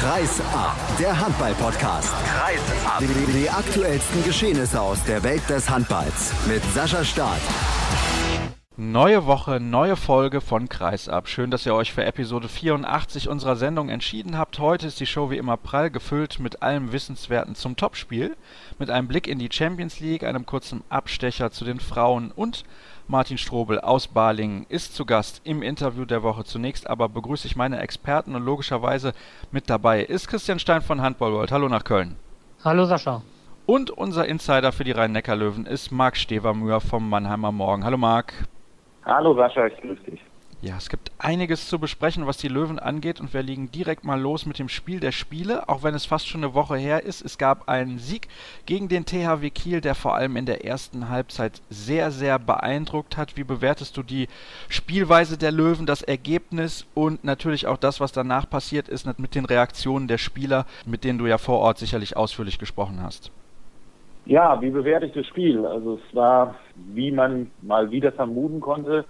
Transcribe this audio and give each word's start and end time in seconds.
Kreis 0.00 0.40
ab, 0.54 0.78
der 0.98 1.20
Handball-Podcast. 1.20 2.14
Kreis 2.24 2.86
ab. 2.86 3.00
Die, 3.00 3.32
die 3.38 3.50
aktuellsten 3.50 4.24
Geschehnisse 4.24 4.80
aus 4.80 5.04
der 5.04 5.22
Welt 5.22 5.42
des 5.50 5.68
Handballs 5.68 6.32
mit 6.48 6.64
Sascha 6.72 7.04
Staat. 7.04 7.42
Neue 8.78 9.26
Woche, 9.26 9.60
neue 9.60 9.96
Folge 9.96 10.40
von 10.40 10.70
Kreisab. 10.70 11.28
Schön, 11.28 11.50
dass 11.50 11.66
ihr 11.66 11.74
euch 11.74 11.92
für 11.92 12.02
Episode 12.02 12.48
84 12.48 13.28
unserer 13.28 13.56
Sendung 13.56 13.90
entschieden 13.90 14.38
habt. 14.38 14.58
Heute 14.58 14.86
ist 14.86 15.00
die 15.00 15.06
Show 15.06 15.30
wie 15.30 15.36
immer 15.36 15.58
prall 15.58 15.90
gefüllt 15.90 16.40
mit 16.40 16.62
allem 16.62 16.92
Wissenswerten 16.92 17.54
zum 17.54 17.76
Topspiel, 17.76 18.38
mit 18.78 18.88
einem 18.88 19.06
Blick 19.06 19.28
in 19.28 19.38
die 19.38 19.50
Champions 19.52 20.00
League, 20.00 20.24
einem 20.24 20.46
kurzen 20.46 20.82
Abstecher 20.88 21.50
zu 21.50 21.66
den 21.66 21.78
Frauen 21.78 22.30
und 22.30 22.64
Martin 23.10 23.38
Strobel 23.38 23.80
aus 23.80 24.06
Balingen 24.06 24.66
ist 24.68 24.94
zu 24.94 25.04
Gast 25.04 25.40
im 25.42 25.62
Interview 25.62 26.04
der 26.04 26.22
Woche. 26.22 26.44
Zunächst 26.44 26.88
aber 26.88 27.08
begrüße 27.08 27.48
ich 27.48 27.56
meine 27.56 27.80
Experten 27.80 28.36
und 28.36 28.44
logischerweise 28.44 29.14
mit 29.50 29.68
dabei 29.68 30.04
ist 30.04 30.28
Christian 30.28 30.60
Stein 30.60 30.80
von 30.80 31.02
Handball 31.02 31.32
World. 31.32 31.50
Hallo 31.50 31.68
nach 31.68 31.82
Köln. 31.82 32.14
Hallo 32.62 32.84
Sascha. 32.84 33.22
Und 33.66 33.90
unser 33.90 34.26
Insider 34.26 34.70
für 34.70 34.84
die 34.84 34.92
Rhein-Neckar-Löwen 34.92 35.66
ist 35.66 35.90
Marc 35.90 36.16
Stevermüher 36.16 36.80
vom 36.80 37.10
Mannheimer 37.10 37.50
Morgen. 37.50 37.84
Hallo 37.84 37.96
Marc. 37.96 38.32
Hallo 39.04 39.34
Sascha, 39.34 39.66
ich 39.66 39.76
grüße 39.80 40.02
dich. 40.04 40.20
Ja, 40.62 40.76
es 40.76 40.90
gibt 40.90 41.10
einiges 41.16 41.70
zu 41.70 41.78
besprechen, 41.78 42.26
was 42.26 42.36
die 42.36 42.48
Löwen 42.48 42.78
angeht 42.78 43.18
und 43.18 43.32
wir 43.32 43.42
liegen 43.42 43.72
direkt 43.72 44.04
mal 44.04 44.20
los 44.20 44.44
mit 44.44 44.58
dem 44.58 44.68
Spiel 44.68 45.00
der 45.00 45.10
Spiele, 45.10 45.70
auch 45.70 45.82
wenn 45.82 45.94
es 45.94 46.04
fast 46.04 46.28
schon 46.28 46.44
eine 46.44 46.52
Woche 46.52 46.76
her 46.76 47.02
ist. 47.02 47.24
Es 47.24 47.38
gab 47.38 47.66
einen 47.70 47.98
Sieg 47.98 48.28
gegen 48.66 48.88
den 48.88 49.06
THW 49.06 49.48
Kiel, 49.48 49.80
der 49.80 49.94
vor 49.94 50.16
allem 50.16 50.36
in 50.36 50.44
der 50.44 50.66
ersten 50.66 51.08
Halbzeit 51.08 51.62
sehr, 51.70 52.10
sehr 52.10 52.38
beeindruckt 52.38 53.16
hat. 53.16 53.38
Wie 53.38 53.44
bewertest 53.44 53.96
du 53.96 54.02
die 54.02 54.28
Spielweise 54.68 55.38
der 55.38 55.50
Löwen, 55.50 55.86
das 55.86 56.02
Ergebnis 56.02 56.84
und 56.92 57.24
natürlich 57.24 57.66
auch 57.66 57.78
das, 57.78 57.98
was 57.98 58.12
danach 58.12 58.48
passiert 58.48 58.86
ist 58.86 59.18
mit 59.18 59.34
den 59.34 59.46
Reaktionen 59.46 60.08
der 60.08 60.18
Spieler, 60.18 60.66
mit 60.84 61.04
denen 61.04 61.18
du 61.18 61.26
ja 61.26 61.38
vor 61.38 61.58
Ort 61.60 61.78
sicherlich 61.78 62.18
ausführlich 62.18 62.58
gesprochen 62.58 63.02
hast? 63.02 63.30
Ja, 64.26 64.60
wie 64.60 64.68
bewerte 64.68 65.06
ich 65.06 65.12
das 65.14 65.26
Spiel? 65.26 65.64
Also 65.64 65.94
es 65.94 66.14
war, 66.14 66.54
wie 66.74 67.10
man 67.10 67.50
mal 67.62 67.90
wieder 67.90 68.12
vermuten 68.12 68.60
konnte, 68.60 69.06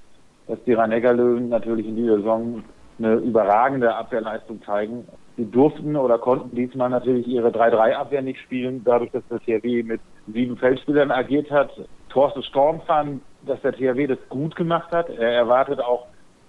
dass 0.51 0.63
die 0.65 0.73
rhein 0.73 0.91
löwen 0.91 1.49
natürlich 1.49 1.87
in 1.87 1.95
dieser 1.95 2.17
Saison 2.17 2.65
eine 2.99 3.15
überragende 3.15 3.95
Abwehrleistung 3.95 4.61
zeigen. 4.65 5.07
Sie 5.37 5.49
durften 5.49 5.95
oder 5.97 6.19
konnten 6.19 6.55
diesmal 6.55 6.91
natürlich 6.91 7.27
ihre 7.29 7.51
3-3-Abwehr 7.51 8.21
nicht 8.21 8.41
spielen, 8.41 8.83
dadurch, 8.85 9.13
dass 9.13 9.23
der 9.31 9.39
THW 9.39 9.85
mit 9.85 10.01
sieben 10.27 10.57
Feldspielern 10.57 11.13
agiert 11.13 11.51
hat. 11.53 11.71
Thorsten 12.11 12.43
Storm 12.43 12.81
fand, 12.83 13.23
dass 13.47 13.63
der 13.63 13.73
THW 13.73 14.09
das 14.09 14.19
gut 14.29 14.57
gemacht 14.57 14.91
hat. 14.91 15.09
Er 15.09 15.33
erwartet 15.33 15.81
auch, 15.81 16.07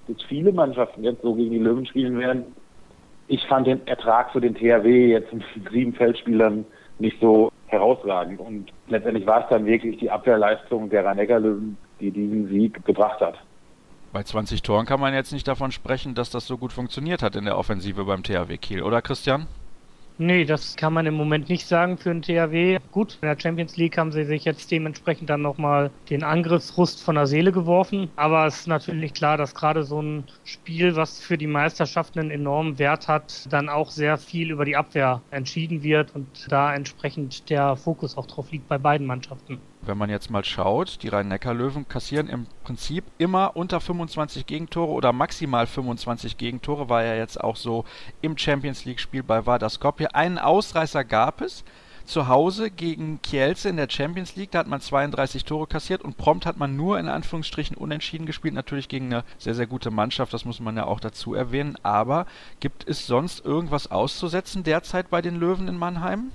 dass 0.07 0.21
viele 0.23 0.51
Mannschaften 0.51 1.03
jetzt 1.03 1.21
so 1.21 1.35
gegen 1.35 1.51
die 1.51 1.59
Löwen 1.59 1.85
spielen 1.85 2.19
werden. 2.19 2.45
Ich 3.27 3.45
fand 3.47 3.67
den 3.67 3.85
Ertrag 3.85 4.31
für 4.31 4.41
den 4.41 4.55
THW 4.55 5.11
jetzt 5.11 5.31
mit 5.31 5.43
sieben 5.71 5.93
Feldspielern 5.93 6.65
nicht 6.97 7.21
so 7.21 7.51
herausragend. 7.67 8.39
Und 8.39 8.73
letztendlich 8.87 9.27
war 9.27 9.43
es 9.43 9.49
dann 9.49 9.67
wirklich 9.67 9.97
die 9.99 10.09
Abwehrleistung 10.09 10.89
der 10.89 11.05
rhein 11.05 11.17
löwen 11.17 11.77
die 11.99 12.09
diesen 12.09 12.47
Sieg 12.47 12.83
gebracht 12.83 13.21
hat. 13.21 13.37
Bei 14.13 14.23
20 14.23 14.61
Toren 14.61 14.85
kann 14.85 14.99
man 14.99 15.13
jetzt 15.13 15.31
nicht 15.31 15.47
davon 15.47 15.71
sprechen, 15.71 16.15
dass 16.15 16.29
das 16.29 16.45
so 16.45 16.57
gut 16.57 16.73
funktioniert 16.73 17.23
hat 17.23 17.37
in 17.37 17.45
der 17.45 17.57
Offensive 17.57 18.03
beim 18.03 18.23
THW 18.23 18.57
Kiel, 18.57 18.83
oder 18.83 19.01
Christian? 19.01 19.47
Nee, 20.17 20.43
das 20.43 20.75
kann 20.75 20.91
man 20.91 21.05
im 21.05 21.13
Moment 21.13 21.47
nicht 21.47 21.65
sagen 21.65 21.97
für 21.97 22.13
den 22.13 22.21
THW. 22.21 22.79
Gut, 22.91 23.17
in 23.21 23.27
der 23.29 23.39
Champions 23.39 23.77
League 23.77 23.97
haben 23.97 24.11
sie 24.11 24.25
sich 24.25 24.43
jetzt 24.43 24.69
dementsprechend 24.69 25.29
dann 25.29 25.41
nochmal 25.41 25.91
den 26.09 26.23
Angriffsrust 26.23 27.01
von 27.01 27.15
der 27.15 27.25
Seele 27.25 27.53
geworfen. 27.53 28.11
Aber 28.17 28.45
es 28.45 28.59
ist 28.59 28.67
natürlich 28.67 29.13
klar, 29.13 29.37
dass 29.37 29.55
gerade 29.55 29.83
so 29.83 30.01
ein 30.01 30.25
Spiel, 30.43 30.97
was 30.97 31.21
für 31.21 31.37
die 31.37 31.47
Meisterschaften 31.47 32.19
einen 32.19 32.31
enormen 32.31 32.77
Wert 32.79 33.07
hat, 33.07 33.47
dann 33.51 33.69
auch 33.69 33.89
sehr 33.89 34.17
viel 34.17 34.51
über 34.51 34.65
die 34.65 34.75
Abwehr 34.75 35.21
entschieden 35.31 35.83
wird 35.83 36.13
und 36.13 36.51
da 36.51 36.75
entsprechend 36.75 37.49
der 37.49 37.77
Fokus 37.77 38.17
auch 38.17 38.27
drauf 38.27 38.51
liegt 38.51 38.67
bei 38.67 38.77
beiden 38.77 39.07
Mannschaften 39.07 39.59
wenn 39.81 39.97
man 39.97 40.09
jetzt 40.09 40.29
mal 40.29 40.43
schaut, 40.43 41.01
die 41.01 41.07
Rhein-Neckar-Löwen 41.07 41.87
kassieren 41.87 42.27
im 42.27 42.47
Prinzip 42.63 43.03
immer 43.17 43.55
unter 43.55 43.79
25 43.79 44.45
Gegentore 44.45 44.91
oder 44.91 45.11
maximal 45.11 45.67
25 45.67 46.37
Gegentore, 46.37 46.89
war 46.89 47.03
ja 47.03 47.15
jetzt 47.15 47.41
auch 47.41 47.55
so 47.55 47.85
im 48.21 48.37
Champions 48.37 48.85
League-Spiel 48.85 49.23
bei 49.23 49.45
Vardar 49.45 49.69
Skopje. 49.69 50.13
Einen 50.13 50.37
Ausreißer 50.37 51.03
gab 51.03 51.41
es 51.41 51.63
zu 52.05 52.27
Hause 52.27 52.71
gegen 52.71 53.21
Kielce 53.21 53.69
in 53.69 53.77
der 53.77 53.89
Champions 53.89 54.35
League, 54.35 54.51
da 54.51 54.59
hat 54.59 54.67
man 54.67 54.81
32 54.81 55.45
Tore 55.45 55.67
kassiert 55.67 56.01
und 56.03 56.17
prompt 56.17 56.45
hat 56.45 56.57
man 56.57 56.75
nur 56.75 56.99
in 56.99 57.07
Anführungsstrichen 57.07 57.77
unentschieden 57.77 58.25
gespielt, 58.25 58.53
natürlich 58.53 58.89
gegen 58.89 59.13
eine 59.13 59.23
sehr, 59.37 59.53
sehr 59.53 59.67
gute 59.67 59.91
Mannschaft, 59.91 60.33
das 60.33 60.45
muss 60.45 60.59
man 60.59 60.75
ja 60.75 60.85
auch 60.85 60.99
dazu 60.99 61.33
erwähnen. 61.33 61.77
Aber 61.83 62.25
gibt 62.59 62.87
es 62.87 63.07
sonst 63.07 63.45
irgendwas 63.45 63.91
auszusetzen 63.91 64.63
derzeit 64.63 65.09
bei 65.09 65.21
den 65.21 65.39
Löwen 65.39 65.67
in 65.67 65.77
Mannheim? 65.77 66.31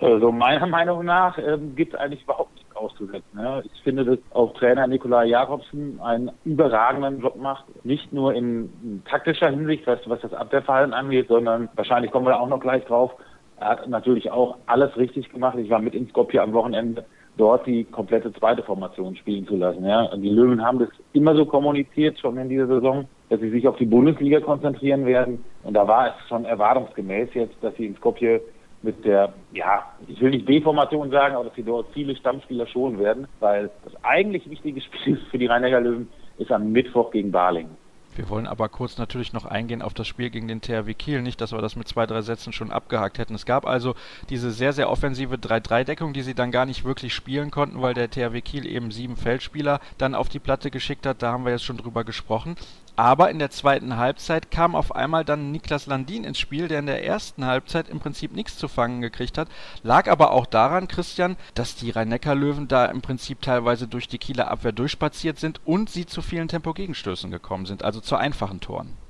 Also 0.00 0.32
meiner 0.32 0.66
Meinung 0.66 1.04
nach 1.04 1.38
ähm, 1.38 1.76
gibt 1.76 1.94
es 1.94 2.00
eigentlich 2.00 2.24
überhaupt 2.24 2.61
auszusetzen. 2.82 3.38
Ja. 3.38 3.60
Ich 3.60 3.82
finde, 3.82 4.04
dass 4.04 4.18
auch 4.32 4.52
Trainer 4.54 4.86
Nikolai 4.86 5.26
Jakobsen 5.26 6.00
einen 6.00 6.30
überragenden 6.44 7.20
Job 7.20 7.36
macht. 7.36 7.64
Nicht 7.84 8.12
nur 8.12 8.34
in, 8.34 9.02
taktischer 9.08 9.50
Hinsicht, 9.50 9.86
was, 9.86 10.00
was 10.06 10.20
das 10.20 10.34
Abwehrverhalten 10.34 10.92
angeht, 10.92 11.28
sondern 11.28 11.68
wahrscheinlich 11.74 12.10
kommen 12.10 12.26
wir 12.26 12.40
auch 12.40 12.48
noch 12.48 12.60
gleich 12.60 12.84
drauf. 12.84 13.12
Er 13.58 13.68
hat 13.68 13.88
natürlich 13.88 14.30
auch 14.30 14.56
alles 14.66 14.96
richtig 14.96 15.30
gemacht. 15.30 15.56
Ich 15.58 15.70
war 15.70 15.80
mit 15.80 15.94
in 15.94 16.08
Skopje 16.08 16.42
am 16.42 16.52
Wochenende 16.52 17.04
dort 17.36 17.66
die 17.66 17.84
komplette 17.84 18.32
zweite 18.34 18.62
Formation 18.62 19.16
spielen 19.16 19.46
zu 19.46 19.56
lassen. 19.56 19.84
Ja. 19.84 20.14
Die 20.16 20.28
Löwen 20.28 20.64
haben 20.64 20.78
das 20.78 20.88
immer 21.12 21.34
so 21.34 21.46
kommuniziert, 21.46 22.18
schon 22.18 22.36
in 22.36 22.48
dieser 22.48 22.66
Saison, 22.66 23.06
dass 23.30 23.40
sie 23.40 23.50
sich 23.50 23.66
auf 23.66 23.76
die 23.76 23.86
Bundesliga 23.86 24.40
konzentrieren 24.40 25.06
werden. 25.06 25.42
Und 25.62 25.74
da 25.74 25.86
war 25.88 26.08
es 26.08 26.28
schon 26.28 26.44
erwartungsgemäß 26.44 27.30
jetzt, 27.34 27.54
dass 27.62 27.74
sie 27.76 27.86
in 27.86 27.96
Skopje 27.96 28.42
mit 28.82 29.04
der, 29.04 29.32
ja, 29.52 29.84
ich 30.08 30.20
will 30.20 30.30
nicht 30.30 30.46
B-Formation 30.46 31.10
sagen, 31.10 31.34
aber 31.34 31.44
dass 31.44 31.54
sie 31.54 31.62
dort 31.62 31.86
viele 31.92 32.16
Stammspieler 32.16 32.66
schonen 32.66 32.98
werden, 32.98 33.28
weil 33.40 33.70
das 33.84 33.92
eigentlich 34.04 34.48
wichtige 34.48 34.80
Spiel 34.80 35.18
für 35.30 35.38
die 35.38 35.46
rhein 35.46 35.62
löwen 35.62 36.08
ist 36.38 36.50
am 36.50 36.72
Mittwoch 36.72 37.10
gegen 37.10 37.30
Balingen. 37.30 37.76
Wir 38.14 38.28
wollen 38.28 38.46
aber 38.46 38.68
kurz 38.68 38.98
natürlich 38.98 39.32
noch 39.32 39.46
eingehen 39.46 39.80
auf 39.80 39.94
das 39.94 40.06
Spiel 40.06 40.28
gegen 40.28 40.46
den 40.46 40.60
THW 40.60 40.92
Kiel. 40.92 41.22
Nicht, 41.22 41.40
dass 41.40 41.52
wir 41.52 41.62
das 41.62 41.76
mit 41.76 41.88
zwei, 41.88 42.04
drei 42.04 42.20
Sätzen 42.20 42.52
schon 42.52 42.70
abgehakt 42.70 43.18
hätten. 43.18 43.34
Es 43.34 43.46
gab 43.46 43.66
also 43.66 43.94
diese 44.28 44.50
sehr, 44.50 44.74
sehr 44.74 44.90
offensive 44.90 45.36
3-3-Deckung, 45.36 46.12
die 46.12 46.20
sie 46.20 46.34
dann 46.34 46.50
gar 46.50 46.66
nicht 46.66 46.84
wirklich 46.84 47.14
spielen 47.14 47.50
konnten, 47.50 47.80
weil 47.80 47.94
der 47.94 48.10
THW 48.10 48.42
Kiel 48.42 48.66
eben 48.66 48.90
sieben 48.90 49.16
Feldspieler 49.16 49.80
dann 49.96 50.14
auf 50.14 50.28
die 50.28 50.40
Platte 50.40 50.70
geschickt 50.70 51.06
hat. 51.06 51.22
Da 51.22 51.32
haben 51.32 51.46
wir 51.46 51.52
jetzt 51.52 51.64
schon 51.64 51.78
drüber 51.78 52.04
gesprochen. 52.04 52.56
Aber 52.94 53.30
in 53.30 53.38
der 53.38 53.50
zweiten 53.50 53.96
Halbzeit 53.96 54.50
kam 54.50 54.74
auf 54.74 54.94
einmal 54.94 55.24
dann 55.24 55.50
Niklas 55.50 55.86
Landin 55.86 56.24
ins 56.24 56.38
Spiel, 56.38 56.68
der 56.68 56.80
in 56.80 56.86
der 56.86 57.04
ersten 57.04 57.46
Halbzeit 57.46 57.88
im 57.88 58.00
Prinzip 58.00 58.34
nichts 58.34 58.58
zu 58.58 58.68
fangen 58.68 59.00
gekriegt 59.00 59.38
hat. 59.38 59.48
Lag 59.82 60.10
aber 60.10 60.30
auch 60.32 60.44
daran, 60.44 60.88
Christian, 60.88 61.36
dass 61.54 61.74
die 61.74 61.90
Rhein-Neckar-Löwen 61.90 62.68
da 62.68 62.84
im 62.86 63.00
Prinzip 63.00 63.40
teilweise 63.40 63.88
durch 63.88 64.08
die 64.08 64.18
Kieler 64.18 64.50
Abwehr 64.50 64.72
durchspaziert 64.72 65.38
sind 65.38 65.60
und 65.64 65.88
sie 65.88 66.04
zu 66.04 66.20
vielen 66.20 66.48
Tempogegenstößen 66.48 67.30
gekommen 67.30 67.64
sind, 67.64 67.82
also 67.82 68.00
zu 68.00 68.16
einfachen 68.16 68.60
Toren. 68.60 69.01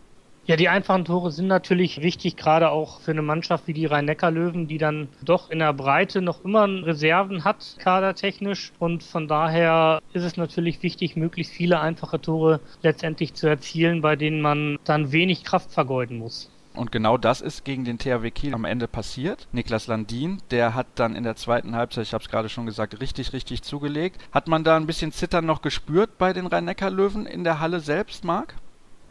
Ja, 0.45 0.57
die 0.57 0.69
einfachen 0.69 1.05
Tore 1.05 1.31
sind 1.31 1.47
natürlich 1.47 2.03
wichtig, 2.03 2.37
gerade 2.37 2.71
auch 2.71 2.99
für 2.99 3.13
eine 3.13 3.23
Mannschaft 3.23 3.69
wie 3.69 3.75
die 3.75 3.87
Rhein-Neckar-Löwen, 3.87 4.67
die 4.67 4.79
dann 4.79 5.07
doch 5.23 5.51
in 5.51 5.61
der 5.61 5.73
Breite 5.73 6.21
noch 6.21 6.45
immer 6.45 6.67
Reserven 6.67 7.45
hat, 7.45 7.77
kadertechnisch. 7.79 8.73
Und 8.81 9.05
von 9.05 9.29
daher 9.29 10.01
ist 10.13 10.25
es 10.25 10.37
natürlich 10.37 10.83
wichtig, 10.83 11.15
möglichst 11.15 11.53
viele 11.53 11.81
einfache 11.81 12.21
Tore 12.21 12.59
letztendlich 12.83 13.35
zu 13.35 13.47
erzielen, 13.47 14.03
bei 14.03 14.17
denen 14.17 14.41
man 14.41 14.81
dann 14.83 15.13
wenig 15.13 15.45
Kraft 15.45 15.71
vergeuden 15.71 16.19
muss. 16.19 16.51
Und 16.75 16.91
genau 16.91 17.19
das 17.19 17.41
ist 17.41 17.65
gegen 17.65 17.85
den 17.85 17.99
THW 17.99 18.33
Kiel 18.33 18.55
am 18.55 18.65
Ende 18.65 18.89
passiert. 18.89 19.47
Niklas 19.53 19.87
Landin, 19.87 20.39
der 20.51 20.75
hat 20.75 20.89
dann 20.97 21.15
in 21.15 21.23
der 21.23 21.37
zweiten 21.37 21.77
Halbzeit, 21.77 22.07
ich 22.07 22.15
habe 22.15 22.25
es 22.25 22.31
gerade 22.31 22.49
schon 22.49 22.67
gesagt, 22.67 23.01
richtig, 23.01 23.33
richtig 23.33 23.63
zugelegt. 23.63 24.21
Hat 24.33 24.49
man 24.49 24.65
da 24.65 24.77
ein 24.77 24.87
bisschen 24.87 25.13
Zittern 25.13 25.47
noch 25.47 25.63
gespürt 25.63 26.19
bei 26.19 26.33
den 26.33 26.49
Rhein-Neckar-Löwen 26.49 27.27
in 27.27 27.45
der 27.45 27.61
Halle 27.61 27.79
selbst, 27.79 28.25
Marc? 28.25 28.57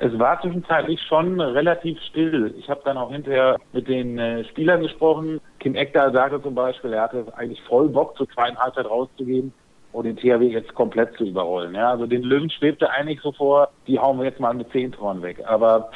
Es 0.04 0.18
war 0.18 0.42
zwischenzeitlich 0.42 1.00
schon 1.04 1.40
relativ 1.40 2.02
still. 2.10 2.56
Ich 2.58 2.68
habe 2.72 2.82
dann 2.84 2.98
auch 2.98 3.12
hinterher 3.12 3.58
mit 3.72 3.88
den 3.88 4.18
äh, 4.18 4.44
Spielern 4.46 4.82
gesprochen. 4.82 5.40
Kim 5.60 5.76
Ekdal 5.76 6.12
sagte 6.12 6.42
zum 6.42 6.56
Beispiel, 6.56 6.94
er 6.94 7.04
hatte 7.04 7.26
eigentlich 7.36 7.62
voll 7.68 7.88
Bock, 7.88 8.18
zur 8.18 8.28
zweiten 8.30 8.58
Halbzeit 8.58 8.88
rauszugehen 8.88 9.54
und 9.92 10.06
den 10.06 10.18
THW 10.18 10.48
jetzt 10.48 10.74
komplett 10.74 11.16
zu 11.18 11.26
überrollen. 11.26 11.76
Ja, 11.76 11.92
also 11.92 12.08
den 12.08 12.24
Löwen 12.24 12.50
schwebte 12.50 12.90
eigentlich 12.90 13.22
so 13.22 13.32
vor, 13.32 13.70
die 13.86 14.00
hauen 14.00 14.18
wir 14.18 14.26
jetzt 14.26 14.40
mal 14.40 14.56
mit 14.56 14.72
zehn 14.72 14.92
Toren 14.92 15.22
weg. 15.22 15.44
Aber 15.46 15.92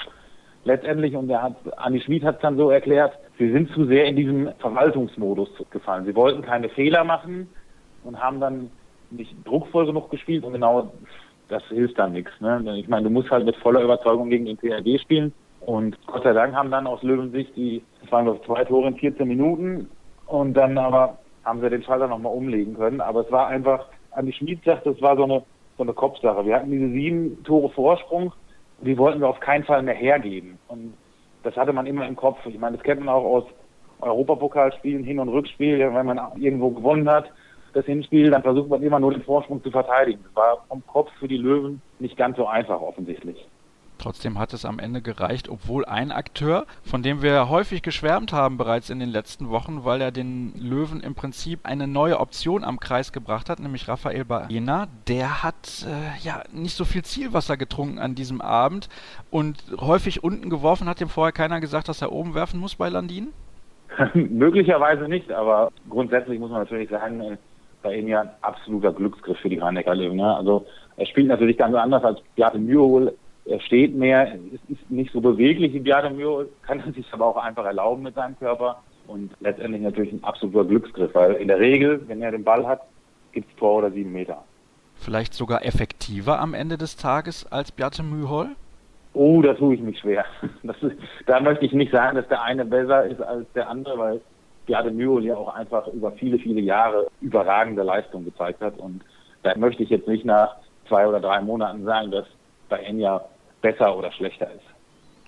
letztendlich, 0.65 1.15
und 1.15 1.27
der 1.27 1.41
hat, 1.41 1.55
Andi 1.77 1.99
Schmid 2.01 2.23
hat 2.23 2.35
es 2.35 2.41
dann 2.41 2.57
so 2.57 2.69
erklärt, 2.69 3.17
sie 3.39 3.51
sind 3.51 3.71
zu 3.71 3.85
sehr 3.85 4.05
in 4.05 4.15
diesem 4.15 4.51
Verwaltungsmodus 4.59 5.49
gefallen. 5.71 6.05
Sie 6.05 6.15
wollten 6.15 6.43
keine 6.43 6.69
Fehler 6.69 7.03
machen 7.05 7.49
und 8.03 8.21
haben 8.21 8.39
dann 8.39 8.69
nicht 9.09 9.33
druckvoll 9.45 9.87
genug 9.87 10.11
gespielt 10.11 10.43
und 10.43 10.53
genau 10.53 10.91
das 11.49 11.63
hilft 11.65 11.99
dann 11.99 12.13
nichts. 12.13 12.31
Ne? 12.39 12.61
Ich 12.77 12.87
meine, 12.87 13.03
du 13.03 13.09
musst 13.09 13.29
halt 13.29 13.45
mit 13.45 13.55
voller 13.57 13.81
Überzeugung 13.81 14.29
gegen 14.29 14.45
den 14.45 14.57
THW 14.57 14.97
spielen. 14.99 15.33
Und 15.61 15.97
Gott 16.05 16.23
sei 16.23 16.33
Dank 16.33 16.53
haben 16.53 16.71
dann 16.71 16.87
aus 16.87 17.01
Löwensicht 17.01 17.55
die, 17.55 17.81
das 18.01 18.11
waren 18.11 18.25
glaube 18.25 18.45
zwei 18.45 18.63
Tore 18.65 18.87
in 18.87 18.97
14 18.97 19.27
Minuten. 19.27 19.89
Und 20.27 20.53
dann 20.53 20.77
aber 20.77 21.17
haben 21.43 21.61
sie 21.61 21.69
den 21.69 21.83
Schalter 21.83 22.07
nochmal 22.07 22.33
umlegen 22.33 22.75
können. 22.75 23.01
Aber 23.01 23.21
es 23.21 23.31
war 23.31 23.47
einfach, 23.47 23.85
Andi 24.11 24.33
Schmid 24.33 24.63
sagt, 24.63 24.85
das 24.85 25.01
war 25.01 25.15
so 25.15 25.23
eine, 25.23 25.43
so 25.77 25.83
eine 25.83 25.93
Kopfsache. 25.93 26.45
Wir 26.45 26.55
hatten 26.55 26.71
diese 26.71 26.89
sieben 26.89 27.43
Tore 27.43 27.69
Vorsprung, 27.69 28.33
die 28.81 28.97
wollten 28.97 29.21
wir 29.21 29.29
auf 29.29 29.39
keinen 29.39 29.63
Fall 29.63 29.83
mehr 29.83 29.95
hergeben. 29.95 30.57
Und 30.67 30.93
das 31.43 31.55
hatte 31.55 31.73
man 31.73 31.85
immer 31.85 32.07
im 32.07 32.15
Kopf. 32.15 32.39
Ich 32.45 32.57
meine, 32.57 32.77
das 32.77 32.83
kennt 32.83 33.01
man 33.01 33.13
auch 33.13 33.23
aus 33.23 33.43
Europapokalspielen, 34.01 35.03
Hin- 35.03 35.19
und 35.19 35.29
Rückspiel, 35.29 35.79
wenn 35.79 36.05
man 36.05 36.19
irgendwo 36.37 36.71
gewonnen 36.71 37.09
hat, 37.09 37.31
das 37.75 37.85
Hinspiel, 37.85 38.31
dann 38.31 38.41
versucht 38.41 38.69
man 38.69 38.81
immer 38.81 38.99
nur 38.99 39.11
den 39.11 39.21
Vorsprung 39.21 39.61
zu 39.61 39.69
verteidigen. 39.69 40.19
Das 40.23 40.35
war 40.35 40.65
vom 40.69 40.85
Kopf 40.87 41.11
für 41.19 41.27
die 41.27 41.37
Löwen 41.37 41.81
nicht 41.99 42.15
ganz 42.15 42.37
so 42.37 42.47
einfach 42.47 42.79
offensichtlich. 42.79 43.45
Trotzdem 43.97 44.39
hat 44.39 44.53
es 44.53 44.65
am 44.65 44.79
Ende 44.79 45.01
gereicht, 45.01 45.49
obwohl 45.49 45.85
ein 45.85 46.11
Akteur, 46.11 46.65
von 46.83 47.01
dem 47.01 47.21
wir 47.21 47.49
häufig 47.49 47.81
geschwärmt 47.81 48.33
haben 48.33 48.57
bereits 48.57 48.89
in 48.89 48.99
den 48.99 49.09
letzten 49.09 49.49
Wochen, 49.49 49.85
weil 49.85 50.01
er 50.01 50.11
den 50.11 50.53
Löwen 50.57 50.99
im 50.99 51.15
Prinzip 51.15 51.61
eine 51.63 51.87
neue 51.87 52.19
Option 52.19 52.63
am 52.63 52.79
Kreis 52.79 53.13
gebracht 53.13 53.49
hat, 53.49 53.59
nämlich 53.59 53.87
Raphael 53.87 54.25
Baena, 54.25 54.87
der 55.07 55.43
hat 55.43 55.85
äh, 55.87 56.25
ja 56.25 56.43
nicht 56.51 56.75
so 56.75 56.83
viel 56.83 57.03
Zielwasser 57.03 57.55
getrunken 57.55 57.99
an 57.99 58.15
diesem 58.15 58.41
Abend 58.41 58.89
und 59.31 59.63
häufig 59.79 60.23
unten 60.23 60.49
geworfen. 60.49 60.89
Hat 60.89 60.99
dem 60.99 61.09
vorher 61.09 61.31
keiner 61.31 61.61
gesagt, 61.61 61.87
dass 61.87 62.01
er 62.01 62.11
oben 62.11 62.35
werfen 62.35 62.59
muss 62.59 62.75
bei 62.75 62.89
Landin? 62.89 63.29
Möglicherweise 64.13 65.07
nicht, 65.07 65.31
aber 65.31 65.71
grundsätzlich 65.89 66.39
muss 66.39 66.51
man 66.51 66.59
natürlich 66.59 66.89
sagen, 66.89 67.21
äh, 67.21 67.37
bei 67.85 67.95
ihm 67.95 68.07
ja 68.07 68.21
ein 68.21 68.29
absoluter 68.41 68.91
Glücksgriff 68.91 69.37
für 69.37 69.49
die 69.49 69.59
rhein 69.59 69.75
löwen 69.75 70.17
Ne? 70.17 70.35
Also 70.35 70.65
er 70.97 71.05
spielt 71.05 71.27
natürlich 71.27 71.57
ganz 71.57 71.75
anders 71.75 72.03
als 72.03 72.19
Beate 72.35 72.57
Mürhol. 72.57 73.13
Er 73.45 73.59
steht 73.61 73.95
mehr, 73.95 74.33
ist 74.67 74.89
nicht 74.89 75.13
so 75.13 75.21
beweglich 75.21 75.71
wie 75.73 75.79
Beate 75.79 76.09
Mürhol, 76.09 76.49
kann 76.63 76.79
er 76.79 76.91
sich 76.93 77.05
aber 77.11 77.27
auch 77.27 77.37
einfach 77.37 77.65
erlauben 77.65 78.01
mit 78.01 78.15
seinem 78.15 78.37
Körper 78.39 78.81
und 79.07 79.31
letztendlich 79.39 79.83
natürlich 79.83 80.11
ein 80.11 80.23
absoluter 80.23 80.65
Glücksgriff, 80.65 81.13
weil 81.13 81.33
in 81.33 81.47
der 81.47 81.59
Regel, 81.59 82.01
wenn 82.07 82.23
er 82.23 82.31
den 82.31 82.43
Ball 82.43 82.65
hat, 82.65 82.81
gibt 83.33 83.51
es 83.51 83.55
Tor 83.57 83.77
oder 83.77 83.91
sieben 83.91 84.11
Meter. 84.11 84.43
Vielleicht 84.95 85.35
sogar 85.35 85.63
effektiver 85.63 86.39
am 86.39 86.55
Ende 86.55 86.77
des 86.79 86.95
Tages 86.95 87.45
als 87.51 87.71
Beate 87.71 88.01
Mühol? 88.01 88.47
Oh, 89.13 89.43
da 89.43 89.53
tue 89.53 89.75
ich 89.75 89.81
mich 89.81 89.99
schwer. 89.99 90.25
Ist, 90.63 90.97
da 91.27 91.39
möchte 91.39 91.65
ich 91.65 91.73
nicht 91.73 91.91
sagen, 91.91 92.15
dass 92.15 92.27
der 92.29 92.41
eine 92.41 92.65
besser 92.65 93.05
ist 93.05 93.21
als 93.21 93.45
der 93.53 93.69
andere, 93.69 93.97
weil 93.97 94.21
Beate 94.65 94.91
Mühl 94.91 95.23
ja 95.23 95.35
auch 95.35 95.53
einfach 95.53 95.87
über 95.87 96.11
viele, 96.13 96.39
viele 96.39 96.61
Jahre 96.61 97.07
überragende 97.21 97.83
Leistung 97.83 98.25
gezeigt 98.25 98.61
hat. 98.61 98.77
Und 98.77 99.01
da 99.43 99.57
möchte 99.57 99.83
ich 99.83 99.89
jetzt 99.89 100.07
nicht 100.07 100.25
nach 100.25 100.55
zwei 100.87 101.07
oder 101.07 101.19
drei 101.19 101.41
Monaten 101.41 101.83
sagen, 101.83 102.11
dass 102.11 102.25
bei 102.69 102.79
Enya 102.79 103.21
besser 103.61 103.95
oder 103.97 104.11
schlechter 104.11 104.51
ist. 104.51 104.65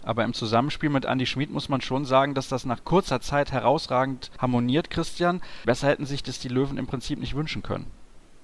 Aber 0.04 0.24
im 0.24 0.34
Zusammenspiel 0.34 0.90
mit 0.90 1.06
Andy 1.06 1.26
Schmid 1.26 1.52
muss 1.52 1.70
man 1.70 1.82
schon 1.82 2.06
sagen, 2.06 2.34
dass 2.34 2.48
das 2.48 2.66
nach 2.66 2.86
kurzer 2.86 3.20
Zeit 3.20 3.52
herausragend 3.52 4.32
harmoniert, 4.40 4.90
Christian. 4.90 5.42
Besser 5.66 5.88
hätten 5.88 6.06
sich 6.06 6.24
das 6.24 6.40
die 6.40 6.48
Löwen 6.48 6.78
im 6.78 6.88
Prinzip 6.88 7.20
nicht 7.20 7.36
wünschen 7.36 7.62
können. 7.62 7.92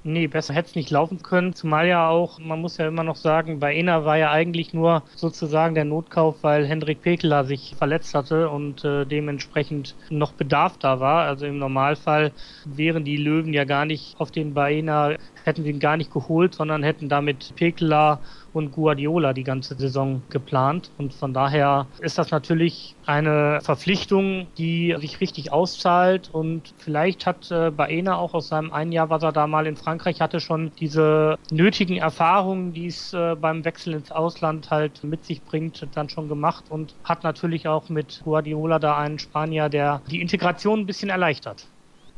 Nee, 0.06 0.28
besser 0.28 0.54
hätte 0.54 0.68
es 0.68 0.76
nicht 0.76 0.92
laufen 0.92 1.22
können. 1.22 1.54
Zumal 1.54 1.88
ja 1.88 2.10
auch, 2.10 2.38
man 2.38 2.60
muss 2.60 2.76
ja 2.76 2.86
immer 2.88 3.04
noch 3.06 3.16
sagen, 3.16 3.60
bei 3.60 3.74
Ena 3.74 4.04
war 4.04 4.18
ja 4.18 4.32
eigentlich 4.32 4.74
nur 4.74 5.06
sozusagen 5.16 5.76
der 5.76 5.86
Notkauf, 5.86 6.44
weil 6.44 6.66
Hendrik 6.68 7.02
Pekeler 7.02 7.46
sich 7.46 7.76
verletzt 7.78 8.14
hatte 8.14 8.50
und 8.50 8.84
äh, 8.84 9.06
dementsprechend 9.06 9.96
noch 10.10 10.34
Bedarf 10.34 10.78
da 10.78 11.00
war. 11.00 11.24
Also 11.26 11.46
im 11.46 11.58
Normalfall 11.58 12.34
wären 12.66 13.06
die 13.06 13.16
Löwen 13.16 13.54
ja 13.54 13.64
gar 13.64 13.86
nicht 13.86 14.20
auf 14.20 14.30
den 14.30 14.54
Baena, 14.54 15.16
hätten 15.46 15.64
sie 15.64 15.70
ihn 15.70 15.80
gar 15.80 15.96
nicht 15.96 16.12
geholt, 16.12 16.54
sondern 16.54 16.84
hätten 16.84 17.08
damit 17.08 17.54
Pekeler 17.56 18.22
und 18.54 18.72
Guardiola 18.72 19.34
die 19.34 19.44
ganze 19.44 19.76
Saison 19.76 20.22
geplant. 20.30 20.92
Und 20.98 21.14
von 21.14 21.34
daher 21.34 21.88
ist 22.00 22.18
das 22.18 22.32
natürlich 22.32 22.96
eine 23.06 23.60
Verpflichtung, 23.62 24.48
die 24.58 24.96
sich 25.00 25.20
richtig 25.22 25.52
auszahlt. 25.52 26.30
Und 26.32 26.74
vielleicht 26.78 27.26
hat 27.26 27.52
äh, 27.52 27.72
Baena 27.72 28.18
auch 28.18 28.34
aus 28.34 28.50
seinem 28.50 28.72
einen 28.72 28.92
Jahr, 28.92 29.10
was 29.10 29.24
er 29.24 29.32
da 29.32 29.48
mal 29.48 29.68
in 29.68 29.76
Frankreich 29.76 30.22
hatte, 30.22 30.40
schon 30.40 30.72
diese 30.80 31.38
nötigen 31.52 31.98
Erfahrungen, 31.98 32.74
die 32.74 32.88
es 32.88 33.14
äh, 33.14 33.36
beim 33.36 33.66
Wechsel 33.66 33.94
ins 33.94 34.12
Ausland 34.12 34.72
halt 34.72 35.04
mit 35.04 35.26
sich 35.26 35.42
bringt, 35.42 35.88
dann 35.94 36.10
schon 36.10 36.30
gemacht 36.30 36.66
und 36.70 36.96
hat 37.04 37.24
natürlich 37.24 37.68
auch 37.68 37.90
mit 37.90 38.22
Guardiola 38.24 38.80
da 38.80 38.98
einen 38.98 39.20
Spanier, 39.20 39.70
der 39.70 40.02
die 40.10 40.22
Integration 40.22 40.82
ein 40.82 40.86
bisschen 40.86 41.10
erleichtert. 41.10 41.68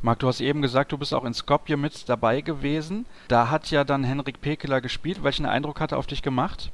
Marc, 0.02 0.20
du 0.20 0.28
hast 0.28 0.40
eben 0.40 0.62
gesagt, 0.62 0.92
du 0.92 0.98
bist 0.98 1.14
auch 1.14 1.24
in 1.24 1.34
Skopje 1.34 1.76
mit 1.76 2.08
dabei 2.08 2.40
gewesen. 2.40 3.06
Da 3.28 3.50
hat 3.50 3.70
ja 3.70 3.82
dann 3.82 4.04
Henrik 4.04 4.40
Pekeler 4.40 4.80
gespielt. 4.80 5.24
Welchen 5.24 5.46
Eindruck 5.46 5.80
hat 5.80 5.92
er 5.92 5.98
auf 5.98 6.06
dich 6.06 6.22
gemacht? 6.22 6.70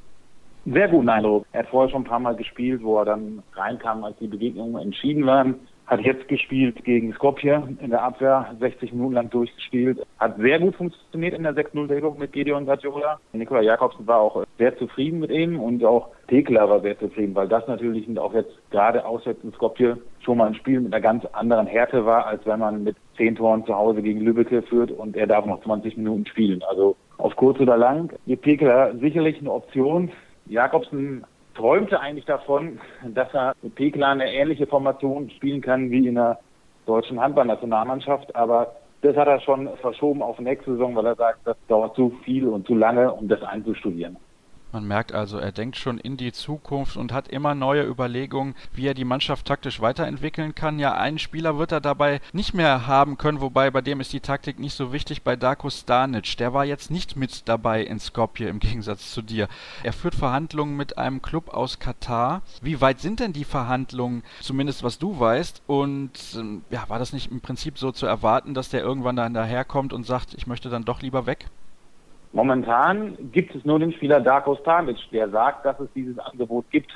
Sehr 0.65 0.87
guten 0.87 1.09
Eindruck. 1.09 1.45
Er 1.51 1.63
hat 1.63 1.69
vorher 1.69 1.91
schon 1.91 2.03
ein 2.03 2.07
paar 2.07 2.19
Mal 2.19 2.35
gespielt, 2.35 2.83
wo 2.83 2.99
er 2.99 3.05
dann 3.05 3.43
reinkam, 3.53 4.03
als 4.03 4.17
die 4.19 4.27
Begegnungen 4.27 4.81
entschieden 4.81 5.25
waren. 5.25 5.55
Hat 5.93 6.01
jetzt 6.01 6.27
gespielt 6.27 6.83
gegen 6.85 7.13
Skopje 7.13 7.67
in 7.79 7.91
der 7.91 8.01
Abwehr, 8.01 8.55
60 8.59 8.93
Minuten 8.93 9.13
lang 9.13 9.29
durchgespielt. 9.29 10.01
Hat 10.17 10.37
sehr 10.37 10.59
gut 10.59 10.75
funktioniert 10.75 11.35
in 11.35 11.43
der 11.43 11.53
6-0-Deckung 11.53 12.17
mit 12.17 12.33
Gideon 12.33 12.65
Guardiola. 12.65 13.19
Nikola 13.31 13.61
Jakobsen 13.61 14.07
war 14.07 14.17
auch 14.17 14.43
sehr 14.57 14.75
zufrieden 14.75 15.19
mit 15.19 15.29
ihm 15.29 15.59
und 15.59 15.85
auch 15.85 16.07
Tekla 16.29 16.67
war 16.67 16.81
sehr 16.81 16.97
zufrieden, 16.97 17.35
weil 17.35 17.47
das 17.47 17.67
natürlich 17.67 18.07
auch 18.17 18.33
jetzt 18.33 18.57
gerade 18.71 19.05
auswärts 19.05 19.43
in 19.43 19.53
Skopje 19.53 19.99
schon 20.21 20.39
mal 20.39 20.47
ein 20.47 20.55
Spiel 20.55 20.81
mit 20.81 20.91
einer 20.91 20.99
ganz 21.01 21.25
anderen 21.25 21.67
Härte 21.67 22.07
war, 22.07 22.25
als 22.25 22.43
wenn 22.47 22.59
man 22.59 22.83
mit 22.83 22.95
10 23.17 23.35
Toren 23.35 23.63
zu 23.67 23.75
Hause 23.75 24.01
gegen 24.01 24.21
Lübbecke 24.21 24.63
führt 24.63 24.89
und 24.89 25.15
er 25.15 25.27
darf 25.27 25.45
noch 25.45 25.61
20 25.61 25.95
Minuten 25.97 26.25
spielen. 26.25 26.63
Also 26.67 26.95
auf 27.19 27.35
kurz 27.35 27.59
oder 27.59 27.77
lang, 27.77 28.11
Pekler 28.41 28.95
sicherlich 28.97 29.39
eine 29.39 29.51
Option. 29.51 30.09
Jakobsen 30.47 31.23
träumte 31.55 31.99
eigentlich 31.99 32.25
davon, 32.25 32.79
dass 33.03 33.33
er 33.33 33.55
mit 33.61 33.75
Pekla 33.75 34.11
eine 34.11 34.31
ähnliche 34.31 34.67
Formation 34.67 35.29
spielen 35.31 35.61
kann 35.61 35.91
wie 35.91 36.07
in 36.07 36.15
der 36.15 36.39
deutschen 36.85 37.19
Handballnationalmannschaft, 37.19 38.35
aber 38.35 38.75
das 39.01 39.15
hat 39.15 39.27
er 39.27 39.39
schon 39.41 39.69
verschoben 39.77 40.21
auf 40.21 40.39
nächste 40.39 40.71
Saison, 40.71 40.95
weil 40.95 41.05
er 41.05 41.15
sagt, 41.15 41.39
das 41.45 41.57
dauert 41.67 41.95
zu 41.95 42.11
viel 42.23 42.47
und 42.47 42.65
zu 42.65 42.75
lange, 42.75 43.11
um 43.11 43.27
das 43.27 43.41
einzustudieren. 43.43 44.17
Man 44.73 44.87
merkt 44.87 45.11
also, 45.11 45.37
er 45.37 45.51
denkt 45.51 45.77
schon 45.77 45.99
in 45.99 46.17
die 46.17 46.31
Zukunft 46.31 46.97
und 46.97 47.13
hat 47.13 47.27
immer 47.27 47.53
neue 47.53 47.83
Überlegungen, 47.83 48.55
wie 48.73 48.87
er 48.87 48.95
die 48.95 49.05
Mannschaft 49.05 49.45
taktisch 49.45 49.81
weiterentwickeln 49.81 50.55
kann. 50.55 50.79
Ja, 50.79 50.95
einen 50.95 51.19
Spieler 51.19 51.59
wird 51.59 51.71
er 51.71 51.79
dabei 51.79 52.21
nicht 52.31 52.55
mehr 52.55 52.87
haben 52.87 53.19
können, 53.19 53.39
wobei 53.39 53.69
bei 53.69 53.81
dem 53.81 53.99
ist 53.99 54.13
die 54.13 54.19
Taktik 54.19 54.57
nicht 54.57 54.73
so 54.73 54.91
wichtig, 54.91 55.21
bei 55.21 55.35
Darko 55.35 55.69
Stanic. 55.69 56.37
Der 56.37 56.55
war 56.55 56.65
jetzt 56.65 56.89
nicht 56.89 57.15
mit 57.15 57.47
dabei 57.47 57.83
in 57.83 57.99
Skopje 57.99 58.49
im 58.49 58.57
Gegensatz 58.57 59.11
zu 59.11 59.21
dir. 59.21 59.47
Er 59.83 59.93
führt 59.93 60.15
Verhandlungen 60.15 60.75
mit 60.75 60.97
einem 60.97 61.21
Club 61.21 61.49
aus 61.49 61.77
Katar. 61.77 62.41
Wie 62.63 62.81
weit 62.81 62.99
sind 62.99 63.19
denn 63.19 63.31
die 63.31 63.45
Verhandlungen, 63.45 64.23
zumindest 64.41 64.81
was 64.81 64.97
du 64.97 65.19
weißt? 65.19 65.61
Und 65.67 66.13
ähm, 66.35 66.63
ja, 66.71 66.89
war 66.89 66.97
das 66.97 67.13
nicht 67.13 67.29
im 67.29 67.41
Prinzip 67.41 67.77
so 67.77 67.91
zu 67.91 68.07
erwarten, 68.07 68.55
dass 68.55 68.69
der 68.69 68.81
irgendwann 68.81 69.17
dann 69.17 69.35
daherkommt 69.35 69.93
und 69.93 70.07
sagt, 70.07 70.33
ich 70.33 70.47
möchte 70.47 70.69
dann 70.69 70.83
doch 70.83 71.03
lieber 71.03 71.27
weg? 71.27 71.45
Momentan 72.33 73.15
gibt 73.31 73.53
es 73.53 73.63
nur 73.63 73.77
den 73.77 73.93
Spieler 73.93 74.19
Darko 74.19 74.55
Stanic, 74.55 74.97
der 75.11 75.29
sagt, 75.29 75.65
dass 75.65 75.79
es 75.79 75.87
dieses 75.93 76.17
Angebot 76.17 76.65
gibt. 76.71 76.91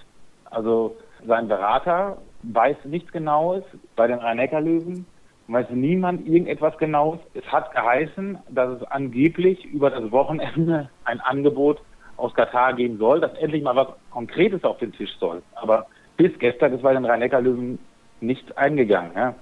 Also 0.46 0.96
sein 1.28 1.48
Berater 1.48 2.18
weiß 2.42 2.78
nichts 2.86 3.12
Genaues 3.12 3.64
bei 3.96 4.08
den 4.08 4.18
Rhein-Neckar-Löwen, 4.18 5.06
weiß 5.48 5.68
niemand 5.70 6.26
irgendetwas 6.28 6.76
Genaues. 6.80 7.20
Es 7.36 7.46
hat 7.52 7.72
geheißen, 7.72 8.40
dass 8.50 8.82
es 8.82 8.84
angeblich 8.88 9.64
über 9.66 9.92
das 9.92 10.12
Wochenende 10.12 10.90
ein 11.06 11.22
Angebot 11.22 11.82
aus 12.18 12.34
Katar 12.34 12.74
geben 12.74 12.98
soll, 12.98 13.20
dass 13.22 13.38
endlich 13.38 13.62
mal 13.62 13.76
was 13.76 13.90
Konkretes 14.10 14.64
auf 14.64 14.80
den 14.80 14.92
Tisch 14.92 15.16
soll. 15.20 15.44
Aber 15.54 15.86
bis 16.18 16.32
gestern 16.40 16.74
ist 16.74 16.82
bei 16.82 16.94
den 16.94 17.06
Rhein-Neckar-Löwen 17.06 17.78
nichts 18.22 18.52
eingegangen. 18.58 19.12
Ja. 19.16 19.36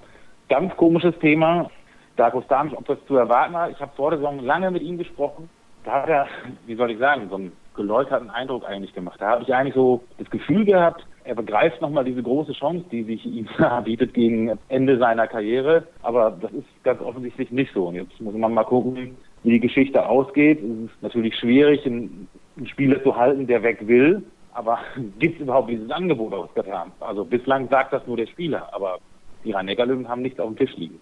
Ganz 0.50 0.76
komisches 0.76 1.18
Thema. 1.20 1.70
Darko 2.16 2.42
Stanic, 2.42 2.76
ob 2.76 2.86
das 2.86 2.98
zu 3.06 3.16
erwarten 3.16 3.54
war. 3.54 3.70
Ich 3.70 3.80
habe 3.80 3.92
vor 3.96 4.10
der 4.10 4.18
Saison 4.18 4.40
lange 4.40 4.70
mit 4.70 4.82
ihm 4.82 4.98
gesprochen 4.98 5.48
da 5.86 6.02
hat 6.02 6.08
er, 6.08 6.26
wie 6.66 6.74
soll 6.74 6.90
ich 6.90 6.98
sagen, 6.98 7.28
so 7.30 7.36
einen 7.36 7.52
geläuterten 7.76 8.28
Eindruck 8.28 8.64
eigentlich 8.66 8.92
gemacht. 8.92 9.20
Da 9.20 9.28
habe 9.28 9.44
ich 9.44 9.54
eigentlich 9.54 9.74
so 9.74 10.02
das 10.18 10.28
Gefühl 10.30 10.64
gehabt, 10.64 11.06
er 11.24 11.34
begreift 11.34 11.80
nochmal 11.80 12.04
diese 12.04 12.22
große 12.22 12.52
Chance, 12.52 12.84
die 12.90 13.04
sich 13.04 13.24
ihm 13.24 13.48
bietet 13.84 14.12
gegen 14.12 14.58
Ende 14.68 14.98
seiner 14.98 15.26
Karriere. 15.26 15.86
Aber 16.02 16.36
das 16.40 16.52
ist 16.52 16.66
ganz 16.82 17.00
offensichtlich 17.00 17.50
nicht 17.50 17.72
so. 17.72 17.86
Und 17.86 17.94
jetzt 17.94 18.20
muss 18.20 18.34
man 18.34 18.52
mal 18.52 18.64
gucken, 18.64 19.16
wie 19.42 19.50
die 19.50 19.60
Geschichte 19.60 20.06
ausgeht. 20.06 20.58
Es 20.60 20.90
ist 20.90 21.02
natürlich 21.02 21.36
schwierig, 21.36 21.86
einen 21.86 22.28
Spieler 22.64 23.02
zu 23.02 23.16
halten, 23.16 23.46
der 23.46 23.62
weg 23.62 23.86
will. 23.86 24.24
Aber 24.54 24.78
gibt 25.18 25.36
es 25.36 25.42
überhaupt 25.42 25.70
dieses 25.70 25.90
Angebot 25.90 26.34
aus 26.34 26.52
Katar? 26.54 26.88
Also 26.98 27.24
bislang 27.24 27.68
sagt 27.68 27.92
das 27.92 28.06
nur 28.06 28.16
der 28.16 28.26
Spieler, 28.26 28.68
aber 28.72 28.98
die 29.44 29.52
Rhein-Neckar-Löwen 29.52 30.08
haben 30.08 30.22
nichts 30.22 30.40
auf 30.40 30.48
dem 30.48 30.56
Tisch 30.56 30.76
liegen. 30.76 31.00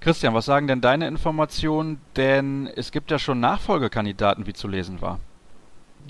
Christian, 0.00 0.32
was 0.32 0.44
sagen 0.44 0.68
denn 0.68 0.80
deine 0.80 1.08
Informationen? 1.08 2.00
Denn 2.16 2.68
es 2.76 2.92
gibt 2.92 3.10
ja 3.10 3.18
schon 3.18 3.40
Nachfolgekandidaten, 3.40 4.46
wie 4.46 4.52
zu 4.52 4.68
lesen 4.68 5.00
war. 5.00 5.18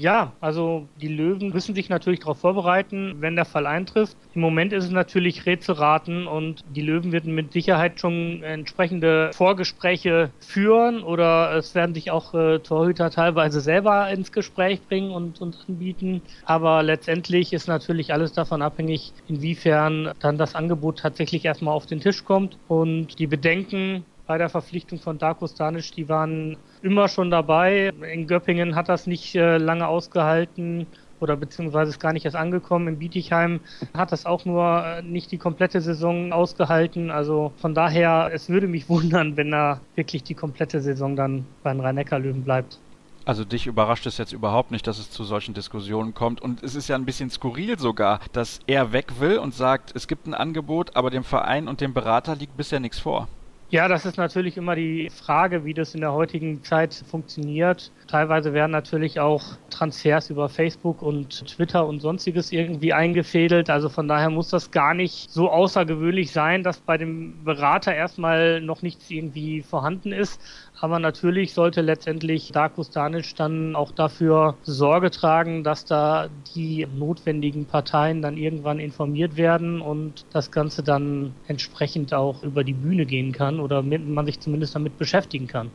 Ja, 0.00 0.37
also 0.40 0.88
die 0.95 1.09
Löwen 1.09 1.49
müssen 1.49 1.75
sich 1.75 1.88
natürlich 1.88 2.21
darauf 2.21 2.38
vorbereiten, 2.38 3.17
wenn 3.21 3.35
der 3.35 3.45
Fall 3.45 3.67
eintrifft. 3.67 4.17
Im 4.33 4.40
Moment 4.40 4.73
ist 4.73 4.85
es 4.85 4.90
natürlich 4.93 5.45
Rätselraten 5.45 6.28
und 6.28 6.61
die 6.64 6.83
Löwen 6.83 7.11
werden 7.11 7.35
mit 7.35 7.52
Sicherheit 7.52 7.99
schon 7.99 8.45
entsprechende 8.45 9.33
Vorgespräche 9.35 10.31
führen 10.38 11.02
oder 11.02 11.52
es 11.57 11.75
werden 11.75 11.95
sich 11.97 12.12
auch 12.12 12.33
äh, 12.33 12.61
Torhüter 12.61 13.11
teilweise 13.11 13.61
selber 13.61 14.09
ins 14.09 14.31
Gespräch 14.31 14.87
bringen 14.87 15.11
und 15.11 15.40
uns 15.40 15.69
anbieten. 15.69 16.23
Aber 16.45 16.85
letztendlich 16.85 17.52
ist 17.52 17.67
natürlich 17.67 18.12
alles 18.12 18.33
davon 18.33 18.62
abhängig, 18.62 19.14
inwiefern 19.26 20.12
dann 20.21 20.38
das 20.38 20.55
Angebot 20.55 21.00
tatsächlich 21.00 21.45
erstmal 21.45 21.75
auf 21.75 21.87
den 21.87 22.00
Tisch 22.00 22.23
kommt 22.23 22.57
und 22.69 23.19
die 23.19 23.26
Bedenken 23.26 24.05
bei 24.28 24.38
der 24.38 24.50
Verpflichtung 24.50 25.00
von 25.00 25.18
Darko 25.18 25.49
Stanic, 25.49 25.90
die 25.92 26.08
waren 26.08 26.58
immer 26.82 27.08
schon 27.08 27.30
dabei. 27.30 27.92
In 28.12 28.26
Göppingen 28.28 28.76
hat 28.76 28.88
das 28.88 29.06
nicht 29.06 29.35
äh, 29.35 29.56
lange 29.56 29.88
ausgehalten 29.88 30.87
oder 31.18 31.35
beziehungsweise 31.35 31.90
ist 31.90 31.99
gar 31.99 32.12
nicht 32.12 32.26
erst 32.26 32.37
angekommen. 32.37 32.88
In 32.88 32.99
Bietigheim 32.99 33.61
hat 33.94 34.12
das 34.12 34.26
auch 34.26 34.44
nur 34.44 34.85
äh, 34.85 35.02
nicht 35.02 35.32
die 35.32 35.38
komplette 35.38 35.80
Saison 35.80 36.32
ausgehalten. 36.32 37.11
Also 37.11 37.52
von 37.56 37.75
daher, 37.75 38.30
es 38.32 38.50
würde 38.50 38.68
mich 38.68 38.88
wundern, 38.90 39.38
wenn 39.38 39.52
er 39.52 39.80
wirklich 39.97 40.23
die 40.23 40.35
komplette 40.35 40.82
Saison 40.82 41.16
dann 41.16 41.47
bei 41.62 41.73
den 41.73 41.80
Rhein-Neckar-Löwen 41.80 42.44
bleibt. 42.44 42.78
Also 43.25 43.47
dich 43.47 43.66
überrascht 43.66 44.06
es 44.06 44.18
jetzt 44.18 44.35
überhaupt 44.35 44.70
nicht, 44.70 44.87
dass 44.87 44.99
es 44.99 45.11
zu 45.11 45.25
solchen 45.25 45.54
Diskussionen 45.54 46.12
kommt. 46.12 46.42
Und 46.42 46.62
es 46.62 46.75
ist 46.75 46.88
ja 46.88 46.97
ein 46.97 47.06
bisschen 47.06 47.30
skurril 47.30 47.78
sogar, 47.78 48.20
dass 48.32 48.61
er 48.66 48.92
weg 48.92 49.20
will 49.20 49.38
und 49.38 49.54
sagt, 49.54 49.97
es 49.97 50.06
gibt 50.06 50.26
ein 50.26 50.35
Angebot, 50.35 50.97
aber 50.97 51.08
dem 51.08 51.25
Verein 51.25 51.66
und 51.66 51.80
dem 51.80 51.94
Berater 51.94 52.37
liegt 52.37 52.56
bisher 52.58 52.80
nichts 52.80 52.99
vor. 52.99 53.26
Ja, 53.71 53.87
das 53.89 54.07
ist 54.07 54.17
natürlich 54.17 54.57
immer 54.57 54.75
die 54.77 55.11
Frage, 55.11 55.65
wie 55.65 55.75
das 55.75 55.95
in 55.95 56.01
der 56.01 56.13
heutigen 56.13 56.63
Zeit 56.63 56.95
funktioniert. 57.07 57.93
Teilweise 58.09 58.55
werden 58.55 58.73
natürlich 58.73 59.21
auch 59.21 59.43
Transfers 59.69 60.31
über 60.31 60.49
Facebook 60.49 61.03
und 61.03 61.47
Twitter 61.47 61.87
und 61.87 62.00
sonstiges 62.00 62.53
irgendwie 62.53 62.95
eingefädelt. 62.95 63.69
Also 63.69 63.91
von 63.91 64.09
daher 64.09 64.31
muss 64.31 64.49
das 64.49 64.71
gar 64.71 64.95
nicht 64.95 65.31
so 65.31 65.50
außergewöhnlich 65.50 66.33
sein, 66.33 66.62
dass 66.62 66.81
bei 66.81 66.97
dem 66.97 67.45
Berater 67.45 67.95
erstmal 67.95 68.62
noch 68.62 68.81
nichts 68.81 69.11
irgendwie 69.11 69.61
vorhanden 69.61 70.12
ist. 70.12 70.41
Aber 70.81 70.99
natürlich 70.99 71.53
sollte 71.53 71.83
letztendlich 71.83 72.50
Darko 72.50 72.83
Stanic 72.83 73.37
dann 73.37 73.77
auch 73.77 73.93
dafür 73.93 74.57
Sorge 74.62 75.11
tragen, 75.11 75.62
dass 75.62 75.85
da 75.85 76.29
die 76.55 76.87
notwendigen 76.97 77.67
Parteien 77.67 78.23
dann 78.23 78.38
irgendwann 78.38 78.79
informiert 78.79 79.37
werden 79.37 79.83
und 79.83 80.25
das 80.33 80.50
Ganze 80.50 80.83
dann 80.83 81.35
entsprechend 81.47 82.15
auch 82.15 82.43
über 82.43 82.65
die 82.65 82.73
Bühne 82.73 83.05
gehen 83.05 83.33
kann 83.33 83.61
oder 83.61 83.83
man 83.83 84.25
sich 84.25 84.41
zumindest 84.41 84.75
damit 84.75 84.97
beschäftigen 84.97 85.47
kann. 85.47 85.71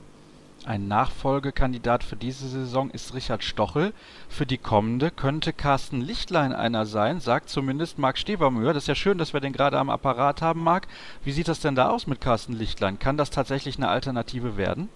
Ein 0.65 0.87
Nachfolgekandidat 0.87 2.05
für 2.05 2.15
diese 2.15 2.47
Saison 2.47 2.89
ist 2.89 3.13
Richard 3.13 3.43
Stochel. 3.43 3.91
Für 4.29 4.45
die 4.45 4.57
kommende 4.57 5.11
könnte 5.11 5.51
Carsten 5.51 5.99
Lichtlein 5.99 6.53
einer 6.53 6.85
sein, 6.85 7.19
sagt 7.19 7.49
zumindest 7.49 7.99
Marc 7.99 8.17
Stevermüher. 8.17 8.73
Das 8.73 8.83
ist 8.83 8.87
ja 8.87 8.95
schön, 8.95 9.17
dass 9.17 9.33
wir 9.33 9.41
den 9.41 9.51
gerade 9.51 9.77
am 9.77 9.89
Apparat 9.89 10.41
haben, 10.41 10.63
Marc. 10.63 10.87
Wie 11.25 11.31
sieht 11.31 11.49
das 11.49 11.59
denn 11.59 11.75
da 11.75 11.89
aus 11.89 12.07
mit 12.07 12.21
Carsten 12.21 12.53
Lichtlein? 12.53 12.97
Kann 12.97 13.17
das 13.17 13.29
tatsächlich 13.29 13.75
eine 13.75 13.89
Alternative 13.89 14.55
werden? 14.55 14.87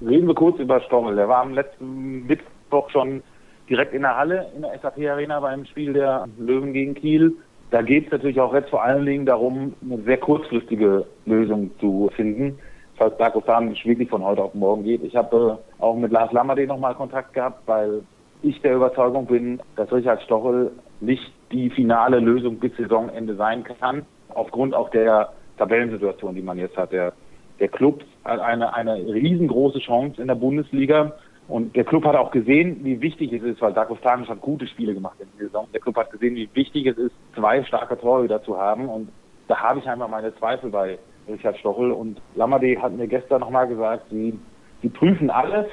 Reden 0.00 0.26
wir 0.26 0.34
kurz 0.34 0.58
über 0.58 0.80
Stochel. 0.80 1.16
Der 1.16 1.28
war 1.28 1.42
am 1.42 1.52
letzten 1.52 2.26
Mittwoch 2.26 2.88
schon 2.88 3.22
direkt 3.68 3.92
in 3.92 4.02
der 4.02 4.16
Halle 4.16 4.46
in 4.56 4.62
der 4.62 4.78
SAP 4.78 5.00
Arena 5.00 5.38
beim 5.40 5.66
Spiel 5.66 5.92
der 5.92 6.28
Löwen 6.38 6.72
gegen 6.72 6.94
Kiel. 6.94 7.34
Da 7.70 7.82
geht 7.82 8.06
es 8.06 8.12
natürlich 8.12 8.40
auch 8.40 8.54
jetzt 8.54 8.70
vor 8.70 8.82
allen 8.82 9.04
Dingen 9.04 9.26
darum, 9.26 9.74
eine 9.84 10.00
sehr 10.02 10.16
kurzfristige 10.16 11.04
Lösung 11.26 11.70
zu 11.78 12.10
finden 12.16 12.58
falls 13.00 13.16
Darko 13.16 13.42
Sanic 13.46 13.82
wirklich 13.86 14.10
von 14.10 14.22
heute 14.22 14.42
auf 14.42 14.54
morgen 14.54 14.84
geht. 14.84 15.02
Ich 15.02 15.16
habe 15.16 15.58
äh, 15.58 15.82
auch 15.82 15.96
mit 15.96 16.12
Lars 16.12 16.32
Lammerde 16.32 16.66
nochmal 16.66 16.94
Kontakt 16.94 17.32
gehabt, 17.32 17.66
weil 17.66 18.02
ich 18.42 18.60
der 18.60 18.76
Überzeugung 18.76 19.24
bin, 19.24 19.58
dass 19.76 19.90
Richard 19.90 20.22
Stochel 20.22 20.70
nicht 21.00 21.32
die 21.50 21.70
finale 21.70 22.20
Lösung 22.20 22.58
bis 22.58 22.76
Saisonende 22.76 23.36
sein 23.36 23.64
kann, 23.64 24.04
aufgrund 24.28 24.74
auch 24.74 24.90
der 24.90 25.32
Tabellensituation, 25.56 26.34
die 26.34 26.42
man 26.42 26.58
jetzt 26.58 26.76
hat. 26.76 26.92
Der, 26.92 27.14
der 27.58 27.68
Club 27.68 28.04
hat 28.24 28.38
eine, 28.40 28.74
eine 28.74 28.96
riesengroße 28.96 29.78
Chance 29.80 30.20
in 30.20 30.28
der 30.28 30.34
Bundesliga. 30.34 31.12
Und 31.48 31.74
der 31.74 31.84
Club 31.84 32.04
hat 32.04 32.16
auch 32.16 32.30
gesehen, 32.30 32.80
wie 32.84 33.00
wichtig 33.00 33.32
es 33.32 33.42
ist, 33.42 33.62
weil 33.62 33.72
Darko 33.72 33.96
Stanic 33.96 34.28
hat 34.28 34.42
gute 34.42 34.66
Spiele 34.66 34.92
gemacht 34.92 35.16
in 35.18 35.26
der 35.38 35.46
Saison. 35.46 35.66
Der 35.72 35.80
Club 35.80 35.96
hat 35.96 36.10
gesehen, 36.10 36.36
wie 36.36 36.48
wichtig 36.52 36.86
es 36.86 36.98
ist, 36.98 37.14
zwei 37.34 37.64
starke 37.64 37.98
Torhüter 37.98 38.42
zu 38.42 38.58
haben. 38.58 38.88
Und 38.90 39.08
da 39.48 39.56
habe 39.56 39.80
ich 39.80 39.88
einfach 39.88 40.08
meine 40.08 40.34
Zweifel 40.36 40.70
bei 40.70 40.98
Richard 41.28 41.58
Stochel. 41.58 41.92
Und 41.92 42.20
Lamade 42.34 42.80
hat 42.80 42.92
mir 42.92 43.06
gestern 43.06 43.40
nochmal 43.40 43.68
gesagt, 43.68 44.04
sie, 44.10 44.38
sie 44.82 44.88
prüfen 44.88 45.30
alles 45.30 45.66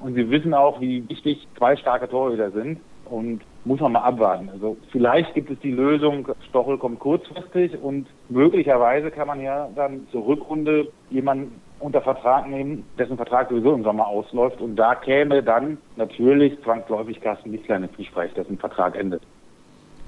und 0.00 0.14
sie 0.14 0.30
wissen 0.30 0.54
auch, 0.54 0.80
wie 0.80 1.08
wichtig 1.08 1.46
zwei 1.56 1.76
starke 1.76 2.08
Torhüter 2.08 2.50
sind. 2.50 2.80
Und 3.04 3.40
muss 3.64 3.80
man 3.80 3.92
mal 3.92 4.00
abwarten. 4.00 4.50
Also 4.50 4.76
vielleicht 4.90 5.34
gibt 5.34 5.50
es 5.50 5.58
die 5.60 5.70
Lösung, 5.70 6.28
Stochel 6.48 6.78
kommt 6.78 6.98
kurzfristig 6.98 7.80
und 7.80 8.06
möglicherweise 8.28 9.10
kann 9.10 9.26
man 9.26 9.40
ja 9.40 9.68
dann 9.74 10.06
zur 10.10 10.26
Rückrunde 10.26 10.88
jemanden 11.10 11.60
unter 11.78 12.00
Vertrag 12.00 12.48
nehmen, 12.48 12.84
dessen 12.98 13.16
Vertrag 13.16 13.48
sowieso 13.48 13.74
im 13.74 13.84
Sommer 13.84 14.08
ausläuft. 14.08 14.60
Und 14.60 14.76
da 14.76 14.94
käme 14.94 15.42
dann 15.42 15.78
natürlich 15.96 16.60
zwangsläufig 16.62 17.20
Carsten 17.20 17.52
Lichtlein 17.52 17.84
ins 17.84 17.96
Gespräch, 17.96 18.32
dessen 18.34 18.58
Vertrag 18.58 18.96
endet 18.96 19.22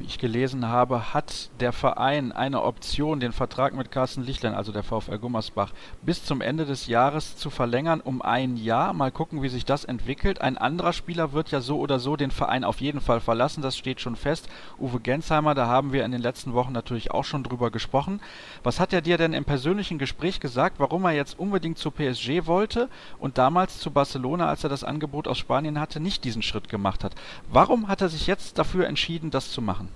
wie 0.01 0.07
ich 0.07 0.19
gelesen 0.19 0.67
habe, 0.67 1.13
hat 1.13 1.51
der 1.61 1.73
Verein 1.73 2.33
eine 2.33 2.63
Option, 2.63 3.21
den 3.21 3.33
Vertrag 3.33 3.75
mit 3.75 3.91
Carsten 3.91 4.25
Lichtlein, 4.25 4.55
also 4.55 4.73
der 4.73 4.83
VfL 4.83 5.19
Gummersbach, 5.19 5.73
bis 6.01 6.25
zum 6.25 6.41
Ende 6.41 6.65
des 6.65 6.87
Jahres 6.87 7.37
zu 7.37 7.51
verlängern 7.51 8.01
um 8.01 8.23
ein 8.23 8.57
Jahr. 8.57 8.95
Mal 8.95 9.13
gucken, 9.13 9.43
wie 9.43 9.51
sich 9.51 9.67
das 9.67 9.85
entwickelt. 9.85 10.41
Ein 10.41 10.57
anderer 10.57 10.95
Spieler 10.95 11.33
wird 11.33 11.51
ja 11.51 11.61
so 11.61 11.79
oder 11.79 11.99
so 11.99 12.17
den 12.17 12.31
Verein 12.31 12.65
auf 12.65 12.81
jeden 12.81 13.03
Fall 13.03 13.21
verlassen, 13.21 13.61
das 13.61 13.77
steht 13.77 14.01
schon 14.01 14.17
fest. 14.17 14.49
Uwe 14.79 15.01
Gensheimer, 15.01 15.55
da 15.55 15.67
haben 15.67 15.93
wir 15.93 16.07
in 16.07 16.13
den 16.13 16.23
letzten 16.23 16.55
Wochen 16.55 16.73
natürlich 16.73 17.11
auch 17.11 17.25
schon 17.25 17.43
drüber 17.43 17.71
gesprochen. 17.71 18.21
Was 18.63 18.81
hat 18.81 18.95
er 18.95 19.03
dir 19.03 19.19
denn 19.19 19.35
im 19.35 19.45
persönlichen 19.45 19.99
Gespräch 19.99 20.41
gesagt, 20.41 20.81
warum 20.81 21.05
er 21.05 21.13
jetzt 21.13 21.39
unbedingt 21.39 21.77
zu 21.77 21.91
PSG 21.91 22.47
wollte 22.47 22.89
und 23.19 23.37
damals 23.37 23.79
zu 23.79 23.91
Barcelona, 23.91 24.49
als 24.49 24.65
er 24.65 24.71
das 24.71 24.83
Angebot 24.83 25.29
aus 25.29 25.37
Spanien 25.37 25.79
hatte, 25.79 26.01
nicht 26.01 26.25
diesen 26.25 26.43
Schritt 26.43 26.71
gemacht 26.71 27.05
hat? 27.05 27.15
Warum 27.53 27.89
hat 27.89 28.01
er 28.01 28.09
sich 28.09 28.27
jetzt 28.27 28.59
dafür 28.59 28.87
entschieden, 28.87 29.31
das 29.31 29.51
zu 29.51 29.61
machen? 29.61 29.90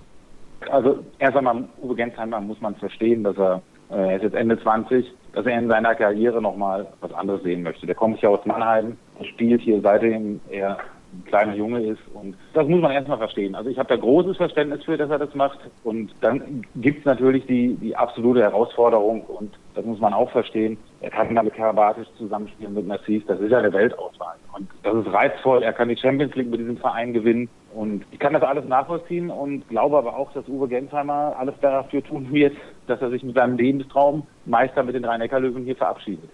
Also 0.69 0.99
erst 1.19 1.37
einmal, 1.37 1.63
Uwe 1.81 1.95
Gensheimer 1.95 2.41
muss 2.41 2.59
man 2.61 2.75
verstehen, 2.75 3.23
dass 3.23 3.37
er, 3.37 3.61
äh, 3.91 3.95
er 3.95 4.15
ist 4.17 4.23
jetzt 4.23 4.35
Ende 4.35 4.59
20, 4.59 5.11
dass 5.33 5.45
er 5.45 5.59
in 5.59 5.69
seiner 5.69 5.95
Karriere 5.95 6.41
nochmal 6.41 6.87
was 7.01 7.13
anderes 7.13 7.43
sehen 7.43 7.63
möchte. 7.63 7.85
Der 7.85 7.95
kommt 7.95 8.21
ja 8.21 8.29
aus 8.29 8.45
Mannheim, 8.45 8.97
spielt 9.23 9.61
hier 9.61 9.81
seitdem 9.81 10.39
er 10.49 10.77
ein 11.15 11.25
kleiner 11.25 11.55
Junge 11.55 11.81
ist 11.81 12.01
und 12.13 12.35
das 12.53 12.67
muss 12.67 12.81
man 12.81 12.91
erstmal 12.91 13.17
verstehen. 13.17 13.55
Also 13.55 13.69
ich 13.69 13.77
habe 13.77 13.89
da 13.89 13.95
großes 13.95 14.37
Verständnis 14.37 14.83
für, 14.83 14.97
dass 14.97 15.09
er 15.09 15.19
das 15.19 15.33
macht 15.35 15.59
und 15.83 16.13
dann 16.21 16.63
gibt 16.75 16.99
es 16.99 17.05
natürlich 17.05 17.45
die, 17.45 17.75
die 17.75 17.95
absolute 17.95 18.41
Herausforderung 18.41 19.21
und 19.21 19.57
das 19.73 19.85
muss 19.85 19.99
man 19.99 20.13
auch 20.13 20.31
verstehen. 20.31 20.77
Er 21.01 21.09
kann 21.09 21.33
damit 21.33 21.53
Karabatic 21.53 22.07
zusammenspielen 22.17 22.73
mit 22.73 22.87
Nassis, 22.87 23.23
das 23.27 23.39
ist 23.39 23.51
ja 23.51 23.59
eine 23.59 23.73
Weltauswahl 23.73 24.35
und 24.55 24.69
das 24.83 24.95
ist 24.95 25.13
reizvoll. 25.13 25.63
Er 25.63 25.73
kann 25.73 25.89
die 25.89 25.97
Champions 25.97 26.35
League 26.35 26.49
mit 26.49 26.59
diesem 26.59 26.77
Verein 26.77 27.13
gewinnen 27.13 27.49
und 27.73 28.05
ich 28.11 28.19
kann 28.19 28.33
das 28.33 28.43
alles 28.43 28.65
nachvollziehen 28.65 29.29
und 29.29 29.67
glaube 29.69 29.97
aber 29.97 30.15
auch, 30.17 30.31
dass 30.33 30.47
Uwe 30.47 30.67
Gensheimer 30.67 31.35
alles 31.37 31.55
dafür 31.61 32.03
tun 32.03 32.31
wird, 32.31 32.55
dass 32.87 33.01
er 33.01 33.09
sich 33.09 33.23
mit 33.23 33.35
seinem 33.35 33.57
Lebenstraum 33.57 34.25
Meister 34.45 34.83
mit 34.83 34.95
den 34.95 35.05
Rhein-Neckar-Löwen 35.05 35.65
hier 35.65 35.75
verabschiedet. 35.75 36.29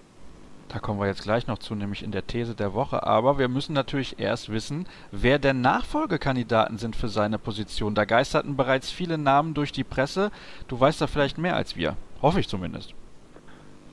Da 0.72 0.80
kommen 0.80 1.02
wir 1.02 1.08
jetzt 1.08 1.24
gleich 1.24 1.48
noch 1.48 1.58
zu, 1.58 1.76
nämlich 1.76 2.02
in 2.02 2.12
der 2.12 2.26
These 2.28 2.56
der 2.56 2.74
Woche. 2.74 3.04
Aber 3.06 3.38
wir 3.38 3.50
müssen 3.50 3.74
natürlich 3.74 4.20
erst 4.20 4.50
wissen, 4.50 4.88
wer 5.12 5.38
denn 5.38 5.60
Nachfolgekandidaten 5.60 6.78
sind 6.78 6.96
für 6.96 7.10
seine 7.10 7.38
Position. 7.38 7.94
Da 7.94 8.06
geisterten 8.06 8.56
bereits 8.56 8.90
viele 8.90 9.18
Namen 9.18 9.54
durch 9.54 9.74
die 9.74 9.84
Presse. 9.84 10.32
Du 10.70 10.80
weißt 10.80 11.02
da 11.02 11.08
vielleicht 11.08 11.38
mehr 11.38 11.58
als 11.58 11.76
wir. 11.76 11.98
Hoffe 12.22 12.40
ich 12.40 12.48
zumindest. 12.48 12.96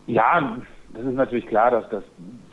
Ja, 0.07 0.57
das 0.95 1.05
ist 1.05 1.15
natürlich 1.15 1.47
klar, 1.49 1.73
dass 1.73 1.89
das 1.91 2.05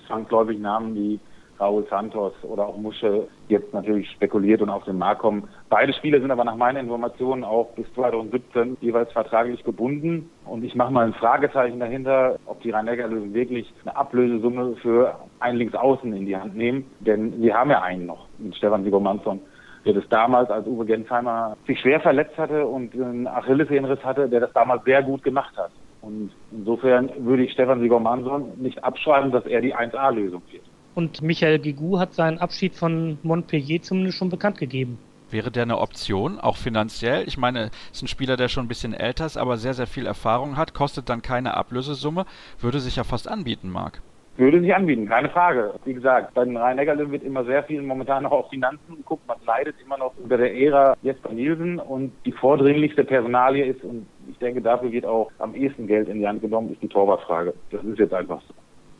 zwangsläufig 0.07 0.57
Namen 0.57 0.95
wie 0.95 1.19
Raúl 1.59 1.87
Santos 1.89 2.33
oder 2.43 2.67
auch 2.67 2.77
Musche 2.77 3.27
jetzt 3.47 3.73
natürlich 3.73 4.09
spekuliert 4.11 4.61
und 4.61 4.69
auf 4.69 4.83
den 4.83 4.97
Markt 4.97 5.21
kommen. 5.21 5.47
Beide 5.69 5.93
Spieler 5.93 6.19
sind 6.19 6.31
aber 6.31 6.43
nach 6.43 6.55
meinen 6.55 6.77
Informationen 6.77 7.43
auch 7.43 7.69
bis 7.75 7.85
2017 7.93 8.77
jeweils 8.81 9.11
vertraglich 9.11 9.63
gebunden. 9.63 10.29
Und 10.45 10.63
ich 10.63 10.75
mache 10.75 10.91
mal 10.91 11.05
ein 11.05 11.13
Fragezeichen 11.13 11.79
dahinter, 11.79 12.37
ob 12.45 12.61
die 12.61 12.71
Rhein-Neckar-Löwen 12.71 13.33
wirklich 13.33 13.73
eine 13.83 13.95
Ablösesumme 13.95 14.75
für 14.81 15.15
einen 15.39 15.57
Linksaußen 15.57 16.11
in 16.13 16.25
die 16.25 16.35
Hand 16.35 16.55
nehmen. 16.55 16.85
Denn 16.99 17.41
wir 17.41 17.55
haben 17.55 17.69
ja 17.69 17.81
einen 17.81 18.05
noch, 18.05 18.27
mit 18.37 18.55
Stefan 18.55 18.83
Sigurmansson 18.83 19.39
der 19.85 19.93
das 19.93 20.09
damals, 20.09 20.49
als 20.49 20.65
Uwe 20.65 20.85
Gensheimer 20.85 21.55
sich 21.67 21.79
schwer 21.79 21.99
verletzt 21.99 22.37
hatte 22.37 22.65
und 22.65 22.93
einen 22.95 23.27
Achillessehnenriss 23.27 24.03
hatte, 24.03 24.27
der 24.27 24.39
das 24.39 24.51
damals 24.53 24.83
sehr 24.83 25.03
gut 25.03 25.23
gemacht 25.23 25.55
hat. 25.55 25.71
Und 26.01 26.31
insofern 26.51 27.09
würde 27.19 27.43
ich 27.43 27.51
Stefan 27.53 27.79
Sigurmansson 27.79 28.53
nicht 28.57 28.83
abschreiben, 28.83 29.31
dass 29.31 29.45
er 29.45 29.61
die 29.61 29.75
1A-Lösung 29.75 30.41
wird. 30.51 30.63
Und 30.95 31.21
Michael 31.21 31.59
Gigou 31.59 31.99
hat 31.99 32.13
seinen 32.13 32.39
Abschied 32.39 32.73
von 32.73 33.19
Montpellier 33.21 33.81
zumindest 33.81 34.17
schon 34.17 34.29
bekannt 34.29 34.57
gegeben. 34.57 34.97
Wäre 35.29 35.51
der 35.51 35.63
eine 35.63 35.79
Option, 35.79 36.39
auch 36.39 36.55
finanziell? 36.55 37.27
Ich 37.27 37.37
meine, 37.37 37.69
ist 37.91 38.01
ein 38.01 38.07
Spieler, 38.07 38.37
der 38.37 38.47
schon 38.47 38.65
ein 38.65 38.69
bisschen 38.69 38.93
älter 38.93 39.25
ist, 39.25 39.37
aber 39.37 39.57
sehr, 39.57 39.73
sehr 39.73 39.87
viel 39.87 40.05
Erfahrung 40.05 40.55
hat, 40.55 40.73
kostet 40.73 41.09
dann 41.09 41.21
keine 41.21 41.57
Ablösesumme, 41.57 42.25
würde 42.61 42.79
sich 42.79 42.95
ja 42.95 43.03
fast 43.03 43.27
anbieten, 43.27 43.69
Marc. 43.69 44.01
Würde 44.37 44.61
sich 44.61 44.73
anbieten, 44.73 45.07
keine 45.07 45.29
Frage. 45.29 45.73
Wie 45.83 45.93
gesagt, 45.93 46.33
bei 46.33 46.45
den 46.45 46.57
rhein 46.57 46.75
neckar 46.75 46.97
wird 46.97 47.23
immer 47.23 47.43
sehr 47.45 47.63
viel 47.63 47.81
momentan 47.81 48.23
noch 48.23 48.31
auf 48.31 48.49
Finanzen 48.49 48.95
geguckt. 48.97 49.25
Man 49.27 49.37
leidet 49.45 49.75
immer 49.83 49.97
noch 49.97 50.13
über 50.17 50.37
der 50.37 50.53
Ära 50.55 50.95
Jesper 51.01 51.31
Nielsen 51.31 51.79
und 51.79 52.11
die 52.25 52.33
vordringlichste 52.33 53.03
Personalie 53.03 53.65
ist, 53.65 53.83
und 53.83 54.05
ich 54.29 54.37
denke, 54.37 54.61
dafür 54.61 54.91
wird 54.91 55.05
auch 55.05 55.31
am 55.39 55.55
ehesten 55.55 55.87
Geld 55.87 56.07
in 56.07 56.19
die 56.19 56.27
Hand 56.27 56.41
genommen, 56.41 56.71
ist 56.71 56.81
die 56.81 56.87
Torwartfrage. 56.87 57.53
Das 57.71 57.83
ist 57.83 57.99
jetzt 57.99 58.13
einfach 58.13 58.41
so. 58.47 58.53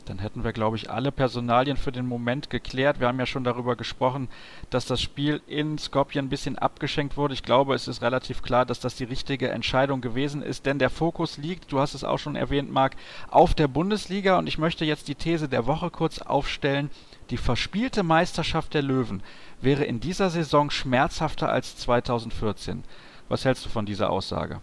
Dann 0.06 0.20
hätten 0.20 0.44
wir, 0.44 0.54
glaube 0.54 0.78
ich, 0.78 0.90
alle 0.90 1.12
Personalien 1.12 1.78
für 1.78 1.92
den 1.92 2.06
Moment 2.06 2.50
geklärt. 2.50 3.00
Wir 3.00 3.08
haben 3.08 3.20
ja 3.20 3.26
schon 3.26 3.44
darüber 3.44 3.76
gesprochen, 3.76 4.30
dass 4.70 4.86
das 4.86 5.02
Spiel 5.02 5.42
in 5.48 5.78
Skopje 5.78 6.22
ein 6.22 6.30
bisschen 6.30 6.58
abgeschenkt 6.58 7.18
wurde. 7.18 7.34
Ich 7.34 7.44
glaube, 7.44 7.74
es 7.74 7.88
ist 7.88 8.02
relativ 8.02 8.42
klar, 8.42 8.66
dass 8.66 8.80
das 8.80 8.96
die 8.96 9.04
richtige 9.04 9.50
Entscheidung 9.50 10.02
gewesen 10.02 10.42
ist, 10.42 10.66
denn 10.66 10.80
der 10.80 10.90
Fokus 10.90 11.38
liegt, 11.38 11.72
du 11.72 11.80
hast 11.80 11.96
es 11.96 12.04
auch 12.04 12.20
schon 12.20 12.36
erwähnt, 12.36 12.72
Marc, 12.72 12.96
auf 13.30 13.54
der 13.56 13.68
Bundesliga 13.68 14.38
und 14.38 14.48
ich 14.48 14.58
möchte 14.58 14.86
jetzt 14.86 15.08
die 15.08 15.16
These 15.16 15.50
der 15.50 15.66
Woche 15.66 15.90
kurz 15.90 16.20
aufstellen. 16.20 16.92
Die 17.32 17.38
verspielte 17.38 18.04
Meisterschaft 18.04 18.74
der 18.76 18.84
Löwen 18.84 19.24
wäre 19.60 19.84
in 19.84 20.00
dieser 20.00 20.30
Saison 20.30 20.70
schmerzhafter 20.70 21.50
als 21.50 21.78
2014. 21.78 22.84
Was 23.28 23.46
hältst 23.46 23.66
du 23.66 23.70
von 23.70 23.86
dieser 23.86 24.12
Aussage? 24.12 24.62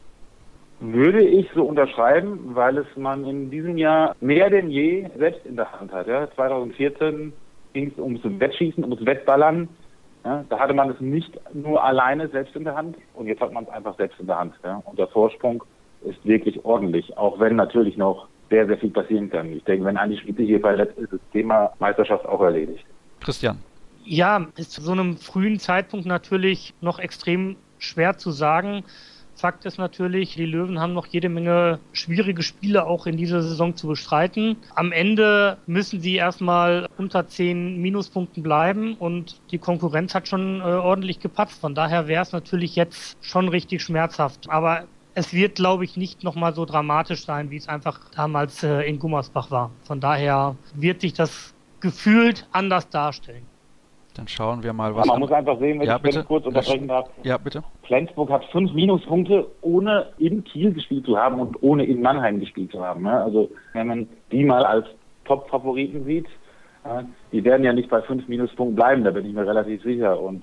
Würde 0.84 1.22
ich 1.22 1.48
so 1.54 1.62
unterschreiben, 1.62 2.40
weil 2.54 2.76
es 2.78 2.86
man 2.96 3.24
in 3.24 3.50
diesem 3.50 3.78
Jahr 3.78 4.16
mehr 4.20 4.50
denn 4.50 4.68
je 4.68 5.06
selbst 5.16 5.46
in 5.46 5.54
der 5.54 5.70
Hand 5.70 5.92
hat. 5.92 6.08
Ja. 6.08 6.28
2014 6.34 7.32
ging 7.72 7.92
es 7.92 7.98
ums 8.02 8.20
Wettschießen, 8.24 8.82
ums 8.82 9.06
Wettballern. 9.06 9.68
Ja. 10.24 10.44
Da 10.48 10.58
hatte 10.58 10.74
man 10.74 10.90
es 10.90 11.00
nicht 11.00 11.38
nur 11.54 11.82
alleine 11.84 12.28
selbst 12.28 12.56
in 12.56 12.64
der 12.64 12.74
Hand 12.74 12.96
und 13.14 13.28
jetzt 13.28 13.40
hat 13.40 13.52
man 13.52 13.62
es 13.62 13.70
einfach 13.70 13.96
selbst 13.96 14.18
in 14.18 14.26
der 14.26 14.40
Hand. 14.40 14.54
Ja. 14.64 14.82
Und 14.84 14.98
der 14.98 15.06
Vorsprung 15.06 15.62
ist 16.04 16.24
wirklich 16.26 16.64
ordentlich, 16.64 17.16
auch 17.16 17.38
wenn 17.38 17.54
natürlich 17.54 17.96
noch 17.96 18.26
sehr, 18.50 18.66
sehr 18.66 18.78
viel 18.78 18.90
passieren 18.90 19.30
kann. 19.30 19.52
Ich 19.52 19.62
denke, 19.62 19.84
wenn 19.84 19.96
Andi 19.96 20.18
Schmiede 20.18 20.42
hier 20.42 20.60
verletzt 20.60 20.98
ist, 20.98 21.12
ist 21.12 21.12
das 21.12 21.30
Thema 21.32 21.72
Meisterschaft 21.78 22.26
auch 22.26 22.40
erledigt. 22.40 22.84
Christian. 23.20 23.58
Ja, 24.04 24.48
ist 24.56 24.72
zu 24.72 24.82
so 24.82 24.90
einem 24.90 25.16
frühen 25.16 25.60
Zeitpunkt 25.60 26.06
natürlich 26.06 26.74
noch 26.80 26.98
extrem 26.98 27.54
schwer 27.78 28.18
zu 28.18 28.32
sagen. 28.32 28.82
Fakt 29.42 29.64
ist 29.64 29.76
natürlich, 29.76 30.36
die 30.36 30.46
Löwen 30.46 30.78
haben 30.78 30.92
noch 30.92 31.08
jede 31.08 31.28
Menge 31.28 31.80
schwierige 31.92 32.44
Spiele 32.44 32.86
auch 32.86 33.06
in 33.06 33.16
dieser 33.16 33.42
Saison 33.42 33.74
zu 33.74 33.88
bestreiten. 33.88 34.56
Am 34.76 34.92
Ende 34.92 35.56
müssen 35.66 35.98
sie 35.98 36.14
erstmal 36.14 36.88
unter 36.96 37.26
zehn 37.26 37.82
Minuspunkten 37.82 38.44
bleiben 38.44 38.94
und 38.94 39.40
die 39.50 39.58
Konkurrenz 39.58 40.14
hat 40.14 40.28
schon 40.28 40.60
äh, 40.60 40.62
ordentlich 40.62 41.18
gepatzt. 41.18 41.60
Von 41.60 41.74
daher 41.74 42.06
wäre 42.06 42.22
es 42.22 42.30
natürlich 42.30 42.76
jetzt 42.76 43.16
schon 43.20 43.48
richtig 43.48 43.82
schmerzhaft. 43.82 44.48
Aber 44.48 44.84
es 45.14 45.32
wird, 45.32 45.56
glaube 45.56 45.84
ich, 45.84 45.96
nicht 45.96 46.22
nochmal 46.22 46.54
so 46.54 46.64
dramatisch 46.64 47.24
sein, 47.24 47.50
wie 47.50 47.56
es 47.56 47.66
einfach 47.66 47.98
damals 48.14 48.62
äh, 48.62 48.82
in 48.82 49.00
Gummersbach 49.00 49.50
war. 49.50 49.72
Von 49.82 49.98
daher 49.98 50.54
wird 50.76 51.00
sich 51.00 51.14
das 51.14 51.52
gefühlt 51.80 52.46
anders 52.52 52.88
darstellen. 52.90 53.44
Dann 54.14 54.28
schauen 54.28 54.62
wir 54.62 54.72
mal, 54.74 54.94
was. 54.94 55.06
man 55.06 55.20
muss 55.20 55.32
einfach 55.32 55.58
sehen, 55.58 55.80
wenn 55.80 55.86
ja, 55.86 55.96
ich 55.96 56.02
bitte? 56.02 56.22
kurz 56.24 56.44
unterbrechen 56.44 56.86
darf. 56.86 57.08
Ja, 57.22 57.38
bitte. 57.38 57.64
Flensburg 57.92 58.30
hat 58.30 58.46
fünf 58.46 58.72
Minuspunkte, 58.72 59.48
ohne 59.60 60.06
in 60.16 60.44
Kiel 60.44 60.72
gespielt 60.72 61.04
zu 61.04 61.18
haben 61.18 61.38
und 61.38 61.62
ohne 61.62 61.84
in 61.84 62.00
Mannheim 62.00 62.40
gespielt 62.40 62.72
zu 62.72 62.82
haben. 62.82 63.02
Ne? 63.02 63.22
Also, 63.22 63.50
wenn 63.74 63.86
man 63.86 64.08
die 64.30 64.44
mal 64.44 64.64
als 64.64 64.86
Top-Favoriten 65.26 66.06
sieht, 66.06 66.26
ja, 66.86 67.04
die 67.32 67.44
werden 67.44 67.64
ja 67.64 67.74
nicht 67.74 67.90
bei 67.90 68.00
fünf 68.00 68.26
Minuspunkten 68.28 68.76
bleiben, 68.76 69.04
da 69.04 69.10
bin 69.10 69.26
ich 69.26 69.34
mir 69.34 69.46
relativ 69.46 69.82
sicher. 69.82 70.18
Und 70.18 70.42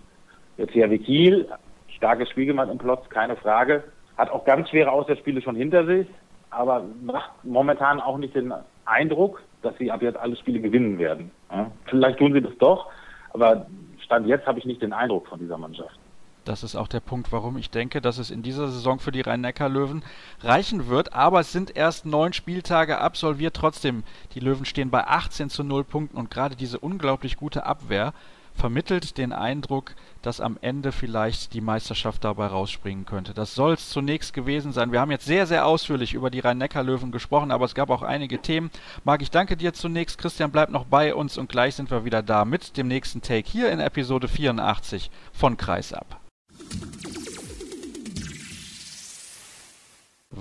der 0.60 0.68
THW 0.68 1.00
Kiel, 1.00 1.48
starkes 1.88 2.30
Spiel 2.30 2.46
gemacht 2.46 2.70
im 2.72 2.78
Plotz, 2.78 3.10
keine 3.10 3.36
Frage. 3.36 3.84
Hat 4.16 4.30
auch 4.30 4.46
ganz 4.46 4.70
schwere 4.70 4.92
Auswärtsspiele 4.92 5.42
schon 5.42 5.56
hinter 5.56 5.88
sich, 5.88 6.06
aber 6.52 6.84
macht 7.04 7.32
momentan 7.42 8.00
auch 8.00 8.20
nicht 8.20 8.36
den 8.36 8.54
Eindruck, 8.86 9.42
dass 9.64 9.76
sie 9.80 9.90
ab 9.90 10.04
jetzt 10.04 10.20
alle 10.20 10.36
Spiele 10.36 10.60
gewinnen 10.60 11.00
werden. 11.00 11.32
Ja? 11.52 11.72
Vielleicht 11.86 12.20
tun 12.20 12.32
sie 12.32 12.42
das 12.42 12.56
doch, 12.60 12.92
aber 13.34 13.66
Stand 14.06 14.28
jetzt 14.28 14.46
habe 14.46 14.60
ich 14.60 14.66
nicht 14.66 14.84
den 14.84 14.94
Eindruck 14.94 15.26
von 15.26 15.40
dieser 15.40 15.58
Mannschaft. 15.58 15.98
Das 16.46 16.64
ist 16.64 16.76
auch 16.76 16.88
der 16.88 17.00
Punkt, 17.00 17.32
warum 17.32 17.58
ich 17.58 17.70
denke, 17.70 18.02
dass 18.02 18.18
es 18.18 18.32
in 18.32 18.42
dieser 18.42 18.70
Saison 18.70 19.00
für 19.00 19.12
die 19.12 19.22
Rhein-Neckar-Löwen 19.22 20.04
reichen 20.42 20.88
wird. 20.88 21.14
Aber 21.14 21.42
es 21.42 21.52
sind 21.52 21.76
erst 21.76 22.06
neun 22.06 22.34
Spieltage 22.34 23.00
absolviert. 23.00 23.56
Trotzdem, 23.56 24.04
die 24.34 24.40
Löwen 24.40 24.66
stehen 24.66 24.90
bei 24.90 25.06
18 25.06 25.50
zu 25.50 25.64
0 25.64 25.84
Punkten 25.84 26.18
und 26.18 26.32
gerade 26.32 26.56
diese 26.56 26.80
unglaublich 26.80 27.38
gute 27.38 27.66
Abwehr 27.66 28.14
vermittelt 28.60 29.18
den 29.18 29.32
Eindruck, 29.32 29.96
dass 30.22 30.42
am 30.42 30.58
Ende 30.62 30.92
vielleicht 30.92 31.54
die 31.54 31.62
Meisterschaft 31.62 32.24
dabei 32.24 32.48
rausspringen 32.48 33.06
könnte. 33.06 33.34
Das 33.34 33.56
soll 33.56 33.74
es 33.74 33.90
zunächst 33.90 34.34
gewesen 34.34 34.74
sein. 34.74 34.92
Wir 34.92 35.00
haben 35.00 35.12
jetzt 35.12 35.26
sehr, 35.26 35.48
sehr 35.48 35.66
ausführlich 35.66 36.14
über 36.14 36.30
die 36.30 36.40
Rhein-Neckar-Löwen 36.40 37.12
gesprochen, 37.12 37.52
aber 37.52 37.66
es 37.66 37.76
gab 37.76 37.90
auch 37.90 38.02
einige 38.02 38.42
Themen. 38.42 38.70
Marc, 39.06 39.22
ich 39.22 39.32
danke 39.32 39.56
dir 39.56 39.74
zunächst. 39.74 40.18
Christian, 40.18 40.52
bleib 40.52 40.70
noch 40.70 40.86
bei 40.86 41.16
uns 41.16 41.38
und 41.38 41.50
gleich 41.50 41.76
sind 41.76 41.90
wir 41.90 42.06
wieder 42.06 42.22
da 42.22 42.44
mit 42.44 42.76
dem 42.76 42.88
nächsten 42.88 43.22
Take 43.22 43.50
hier 43.50 43.72
in 43.72 43.80
Episode 43.80 44.28
84 44.28 45.10
von 45.32 45.56
Kreisab. 45.56 46.19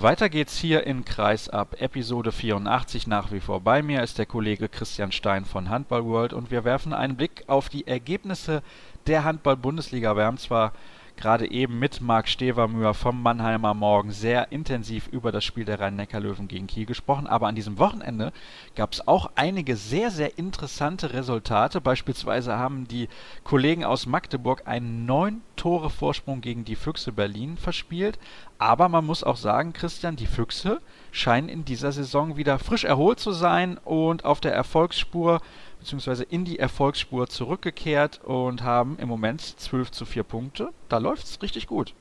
Weiter 0.01 0.29
geht's 0.29 0.57
hier 0.57 0.87
in 0.87 1.05
Kreisab, 1.05 1.83
Episode 1.83 2.31
84. 2.31 3.09
Nach 3.09 3.33
wie 3.33 3.41
vor 3.41 3.61
bei 3.61 3.83
mir 3.83 4.03
ist 4.03 4.17
der 4.17 4.27
Kollege 4.27 4.69
Christian 4.69 5.11
Stein 5.11 5.45
von 5.45 5.71
Handball 5.71 6.05
World 6.05 6.33
und 6.33 6.53
wir 6.53 6.63
werfen 6.63 6.93
einen 6.93 7.17
Blick 7.17 7.43
auf 7.49 7.69
die 7.69 7.87
Ergebnisse 7.87 8.63
der 9.09 9.25
Handball-Bundesliga. 9.25 10.17
Wir 10.17 10.25
haben 10.25 10.39
zwar 10.39 10.73
gerade 11.19 11.51
eben 11.51 11.79
mit 11.79 12.01
Marc 12.01 12.29
Stevermüher 12.29 12.95
vom 12.95 13.23
Mannheimer 13.23 13.75
Morgen 13.75 14.13
sehr 14.13 14.53
intensiv 14.53 15.09
über 15.09 15.33
das 15.33 15.45
Spiel 15.45 15.65
der 15.65 15.81
Rhein-Neckar-Löwen 15.81 16.47
gegen 16.47 16.69
Kiel 16.69 16.87
gesprochen. 16.87 17.27
Aber 17.27 17.49
an 17.49 17.57
diesem 17.57 17.79
Wochenende 17.79 18.33
gab 18.77 18.93
es 18.93 19.07
auch 19.07 19.31
einige 19.35 19.77
sehr, 19.77 20.11
sehr 20.11 20.39
interessante 20.39 21.13
Resultate. 21.13 21.81
Beispielsweise 21.81 22.57
haben 22.57 22.87
die 22.87 23.09
Kollegen 23.43 23.85
aus 23.85 24.07
Magdeburg 24.07 24.63
einen 24.67 25.07
neun 25.07 25.43
Tore 25.57 25.91
Vorsprung 25.91 26.41
gegen 26.41 26.65
die 26.65 26.77
Füchse 26.77 27.11
Berlin 27.11 27.57
verspielt. 27.57 28.19
Aber 28.59 28.89
man 28.89 29.05
muss 29.05 29.25
auch 29.25 29.37
sagen, 29.37 29.73
Christian, 29.73 30.17
die 30.17 30.27
Füchse 30.27 30.81
scheinen 31.11 31.49
in 31.49 31.65
dieser 31.65 31.91
Saison 31.91 32.37
wieder 32.37 32.59
frisch 32.59 32.85
erholt 32.85 33.19
zu 33.19 33.33
sein 33.33 33.79
und 33.79 34.25
auf 34.25 34.41
der 34.41 34.55
Erfolgsspur 34.55 35.41
beziehungsweise 35.79 36.25
in 36.25 36.45
die 36.45 36.59
Erfolgsspur 36.59 37.29
zurückgekehrt 37.29 38.21
und 38.25 38.63
haben 38.63 38.99
im 38.99 39.09
Moment 39.09 39.41
12 39.41 39.91
zu 39.91 40.05
4 40.05 40.23
Punkte. 40.23 40.71
Da 40.89 40.99
läuft 40.99 41.25
es 41.25 41.43
richtig 41.43 41.67
gut. 41.67 41.95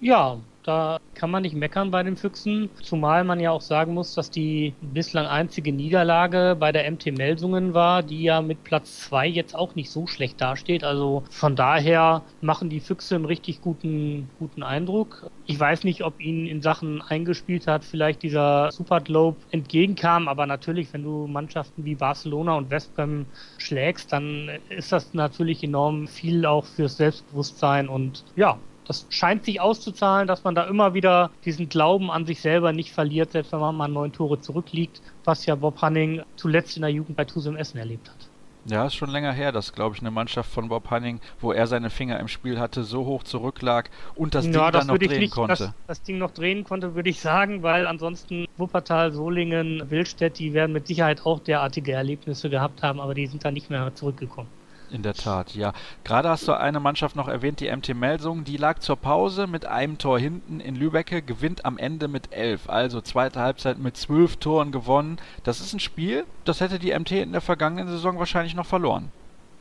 Ja, 0.00 0.38
da 0.68 0.98
kann 1.14 1.30
man 1.30 1.42
nicht 1.42 1.56
meckern 1.56 1.90
bei 1.90 2.02
den 2.02 2.16
Füchsen, 2.16 2.68
zumal 2.82 3.24
man 3.24 3.40
ja 3.40 3.50
auch 3.50 3.62
sagen 3.62 3.94
muss, 3.94 4.14
dass 4.14 4.30
die 4.30 4.74
bislang 4.80 5.26
einzige 5.26 5.72
Niederlage 5.72 6.56
bei 6.60 6.72
der 6.72 6.88
MT 6.90 7.16
Melsungen 7.16 7.72
war, 7.72 8.02
die 8.02 8.22
ja 8.22 8.42
mit 8.42 8.62
Platz 8.64 9.00
2 9.08 9.26
jetzt 9.26 9.54
auch 9.54 9.74
nicht 9.74 9.90
so 9.90 10.06
schlecht 10.06 10.40
dasteht. 10.40 10.84
Also 10.84 11.24
von 11.30 11.56
daher 11.56 12.22
machen 12.40 12.68
die 12.68 12.80
Füchse 12.80 13.14
einen 13.14 13.24
richtig 13.24 13.62
guten, 13.62 14.28
guten 14.38 14.62
Eindruck. 14.62 15.26
Ich 15.46 15.58
weiß 15.58 15.84
nicht, 15.84 16.04
ob 16.04 16.20
ihnen 16.20 16.46
in 16.46 16.60
Sachen 16.60 17.00
eingespielt 17.00 17.66
hat, 17.66 17.84
vielleicht 17.84 18.22
dieser 18.22 18.70
Super 18.70 19.00
Globe 19.00 19.38
entgegenkam, 19.50 20.28
aber 20.28 20.46
natürlich, 20.46 20.92
wenn 20.92 21.02
du 21.02 21.26
Mannschaften 21.26 21.86
wie 21.86 21.94
Barcelona 21.94 22.54
und 22.56 22.70
Westbrem 22.70 23.24
schlägst, 23.56 24.12
dann 24.12 24.50
ist 24.68 24.92
das 24.92 25.14
natürlich 25.14 25.64
enorm 25.64 26.06
viel 26.06 26.44
auch 26.44 26.66
fürs 26.66 26.98
Selbstbewusstsein 26.98 27.88
und 27.88 28.24
ja, 28.36 28.58
das 28.88 29.06
scheint 29.10 29.44
sich 29.44 29.60
auszuzahlen, 29.60 30.26
dass 30.26 30.44
man 30.44 30.54
da 30.54 30.64
immer 30.64 30.94
wieder 30.94 31.30
diesen 31.44 31.68
Glauben 31.68 32.10
an 32.10 32.24
sich 32.24 32.40
selber 32.40 32.72
nicht 32.72 32.90
verliert, 32.90 33.32
selbst 33.32 33.52
wenn 33.52 33.60
man 33.60 33.76
mal 33.76 33.88
neun 33.88 34.12
Tore 34.12 34.40
zurückliegt, 34.40 35.02
was 35.24 35.44
ja 35.44 35.54
Bob 35.54 35.80
Hanning 35.82 36.22
zuletzt 36.36 36.76
in 36.76 36.82
der 36.82 36.90
Jugend 36.90 37.16
bei 37.16 37.26
Tusem 37.26 37.56
Essen 37.56 37.78
erlebt 37.78 38.08
hat. 38.08 38.28
Ja, 38.64 38.86
ist 38.86 38.94
schon 38.94 39.10
länger 39.10 39.32
her, 39.32 39.52
dass, 39.52 39.72
glaube 39.72 39.94
ich, 39.94 40.00
eine 40.00 40.10
Mannschaft 40.10 40.50
von 40.50 40.68
Bob 40.68 40.90
Hanning, 40.90 41.20
wo 41.40 41.52
er 41.52 41.66
seine 41.66 41.90
Finger 41.90 42.18
im 42.18 42.28
Spiel 42.28 42.58
hatte, 42.58 42.82
so 42.82 43.04
hoch 43.04 43.22
zurücklag 43.24 43.90
und 44.14 44.34
das 44.34 44.46
ja, 44.46 44.52
Ding 44.52 44.72
das 44.72 44.86
dann 44.86 44.86
noch 44.94 44.98
drehen 44.98 45.20
nicht, 45.20 45.32
konnte. 45.32 45.64
Das, 45.64 45.74
das, 45.86 46.02
Ding 46.02 46.18
noch 46.18 46.30
drehen 46.30 46.64
konnte, 46.64 46.94
würde 46.94 47.10
ich 47.10 47.20
sagen, 47.20 47.62
weil 47.62 47.86
ansonsten 47.86 48.46
Wuppertal, 48.56 49.12
Solingen, 49.12 49.90
Wildstedt, 49.90 50.38
die 50.38 50.54
werden 50.54 50.72
mit 50.72 50.86
Sicherheit 50.86 51.24
auch 51.24 51.40
derartige 51.40 51.92
Erlebnisse 51.92 52.48
gehabt 52.50 52.82
haben, 52.82 53.00
aber 53.00 53.14
die 53.14 53.26
sind 53.26 53.44
da 53.44 53.50
nicht 53.50 53.70
mehr 53.70 53.94
zurückgekommen. 53.94 54.48
In 54.90 55.02
der 55.02 55.14
Tat, 55.14 55.54
ja. 55.54 55.74
Gerade 56.02 56.30
hast 56.30 56.48
du 56.48 56.52
eine 56.52 56.80
Mannschaft 56.80 57.14
noch 57.14 57.28
erwähnt, 57.28 57.60
die 57.60 57.70
MT 57.70 57.94
Melsung. 57.94 58.44
Die 58.44 58.56
lag 58.56 58.78
zur 58.78 58.96
Pause 58.96 59.46
mit 59.46 59.66
einem 59.66 59.98
Tor 59.98 60.18
hinten 60.18 60.60
in 60.60 60.76
Lübecke, 60.76 61.20
gewinnt 61.20 61.66
am 61.66 61.76
Ende 61.76 62.08
mit 62.08 62.32
elf. 62.32 62.70
Also 62.70 63.02
zweite 63.02 63.40
Halbzeit 63.40 63.78
mit 63.78 63.96
zwölf 63.98 64.36
Toren 64.36 64.72
gewonnen. 64.72 65.18
Das 65.44 65.60
ist 65.60 65.74
ein 65.74 65.80
Spiel, 65.80 66.24
das 66.44 66.60
hätte 66.60 66.78
die 66.78 66.98
MT 66.98 67.12
in 67.12 67.32
der 67.32 67.42
vergangenen 67.42 67.88
Saison 67.88 68.18
wahrscheinlich 68.18 68.54
noch 68.54 68.66
verloren. 68.66 69.12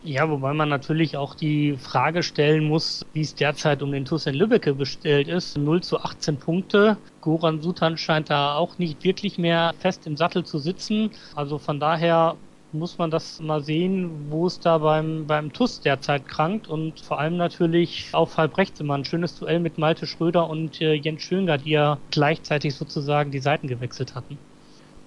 Ja, 0.03 0.29
wobei 0.29 0.53
man 0.53 0.69
natürlich 0.69 1.17
auch 1.17 1.35
die 1.35 1.75
Frage 1.75 2.21
stellen 2.23 2.65
muss, 2.65 3.05
wie 3.13 3.21
es 3.21 3.35
derzeit 3.35 3.81
um 3.81 3.91
den 3.91 4.05
TuS 4.05 4.27
in 4.27 4.35
Lübbecke 4.35 4.73
bestellt 4.73 5.27
ist. 5.27 5.57
0 5.57 5.81
zu 5.81 5.99
18 5.99 6.37
Punkte. 6.37 6.97
Goran 7.19 7.61
Sutan 7.61 7.97
scheint 7.97 8.29
da 8.29 8.55
auch 8.55 8.77
nicht 8.77 9.03
wirklich 9.03 9.37
mehr 9.37 9.73
fest 9.79 10.07
im 10.07 10.15
Sattel 10.15 10.45
zu 10.45 10.59
sitzen. 10.59 11.11
Also 11.35 11.57
von 11.57 11.79
daher 11.79 12.37
muss 12.71 12.97
man 12.97 13.11
das 13.11 13.39
mal 13.39 13.63
sehen, 13.63 14.29
wo 14.31 14.47
es 14.47 14.59
da 14.59 14.77
beim, 14.79 15.27
beim 15.27 15.53
TUS 15.53 15.81
derzeit 15.81 16.27
krankt 16.27 16.67
und 16.67 16.99
vor 17.01 17.19
allem 17.19 17.37
natürlich 17.37 18.09
auf 18.13 18.37
halb 18.37 18.57
rechts 18.57 18.79
immer 18.79 18.95
ein 18.95 19.05
schönes 19.05 19.35
Duell 19.35 19.59
mit 19.59 19.77
Malte 19.77 20.07
Schröder 20.07 20.49
und 20.49 20.81
äh, 20.81 20.93
Jens 20.93 21.21
Schönger, 21.23 21.57
die 21.57 21.71
ja 21.71 22.01
gleichzeitig 22.11 22.75
sozusagen 22.75 23.31
die 23.31 23.39
Seiten 23.39 23.67
gewechselt 23.67 24.15
hatten. 24.15 24.39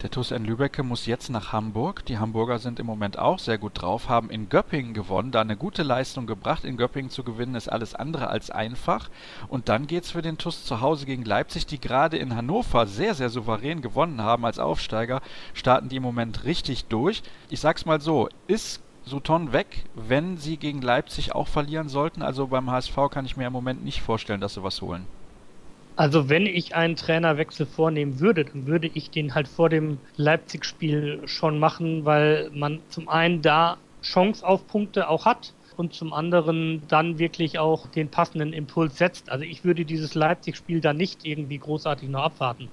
Der 0.03 0.11
TuS 0.11 0.31
N 0.31 0.47
Lübecke 0.47 0.83
muss 0.83 1.05
jetzt 1.05 1.29
nach 1.29 1.53
Hamburg. 1.53 2.07
Die 2.07 2.17
Hamburger 2.17 2.59
sind 2.59 2.81
im 2.81 2.87
Moment 2.87 3.19
auch 3.19 3.39
sehr 3.39 3.59
gut 3.59 3.83
drauf, 3.83 4.09
haben 4.09 4.31
in 4.31 4.49
Göppingen 4.49 4.95
gewonnen, 4.95 5.31
da 5.31 5.43
eine 5.43 5.59
gute 5.59 5.83
Leistung 5.83 6.27
gebracht. 6.27 6.65
In 6.65 6.79
Göppingen 6.79 7.11
zu 7.11 7.23
gewinnen 7.23 7.55
ist 7.55 7.69
alles 7.69 7.95
andere 7.95 8.29
als 8.29 8.51
einfach. 8.51 9.11
Und 9.49 9.69
dann 9.69 9.87
geht 9.87 10.05
es 10.05 10.13
für 10.13 10.23
den 10.23 10.39
TuS 10.39 10.65
zu 10.65 10.81
Hause 10.81 11.05
gegen 11.05 11.27
Leipzig, 11.27 11.67
die 11.67 11.79
gerade 11.79 12.17
in 12.17 12.35
Hannover 12.35 12.87
sehr, 12.87 13.15
sehr 13.15 13.29
souverän 13.29 13.83
gewonnen 13.83 14.23
haben 14.23 14.47
als 14.47 14.59
Aufsteiger. 14.59 15.21
Starten 15.53 15.91
die 15.91 15.97
im 15.97 16.03
Moment 16.03 16.45
richtig 16.45 16.87
durch. 16.87 17.23
Ich 17.51 17.61
sag's 17.61 17.85
mal 17.85 18.01
so, 18.01 18.31
ist 18.47 18.81
Sutton 19.05 19.53
weg, 19.53 19.85
wenn 19.95 20.39
sie 20.39 20.57
gegen 20.57 20.81
Leipzig 20.81 21.35
auch 21.35 21.49
verlieren 21.49 21.91
sollten? 21.91 22.23
Also 22.23 22.47
beim 22.47 22.71
HSV 22.71 22.97
kann 23.11 23.27
ich 23.27 23.37
mir 23.37 23.49
im 23.49 23.53
Moment 23.53 23.85
nicht 23.85 24.01
vorstellen, 24.01 24.41
dass 24.41 24.55
sie 24.55 24.63
was 24.63 24.81
holen. 24.81 25.05
Also 26.01 26.31
wenn 26.31 26.47
ich 26.47 26.75
einen 26.75 26.97
Trainerwechsel 26.97 27.67
vornehmen 27.67 28.21
würde, 28.21 28.47
dann 28.47 28.67
würde 28.67 28.91
ich 28.95 29.11
den 29.11 29.35
halt 29.35 29.47
vor 29.47 29.69
dem 29.69 29.99
Leipzig-Spiel 30.17 31.21
schon 31.27 31.59
machen, 31.59 32.07
weil 32.07 32.51
man 32.55 32.81
zum 32.89 33.11
einen 33.11 33.43
da 33.43 33.77
Chance 34.03 34.47
auf 34.47 34.67
Punkte 34.67 35.11
auch 35.11 35.27
hat 35.27 35.53
und 35.77 35.93
zum 35.93 36.15
anderen 36.15 36.81
dann 36.89 37.19
wirklich 37.19 37.59
auch 37.59 37.87
den 37.89 38.09
passenden 38.09 38.55
Impuls 38.55 38.97
setzt. 38.97 39.31
Also 39.31 39.45
ich 39.45 39.63
würde 39.63 39.85
dieses 39.85 40.15
Leipzig-Spiel 40.15 40.81
da 40.81 40.95
nicht 40.95 41.27
irgendwie 41.27 41.59
großartig 41.59 42.09
noch 42.09 42.23
abwarten. 42.23 42.71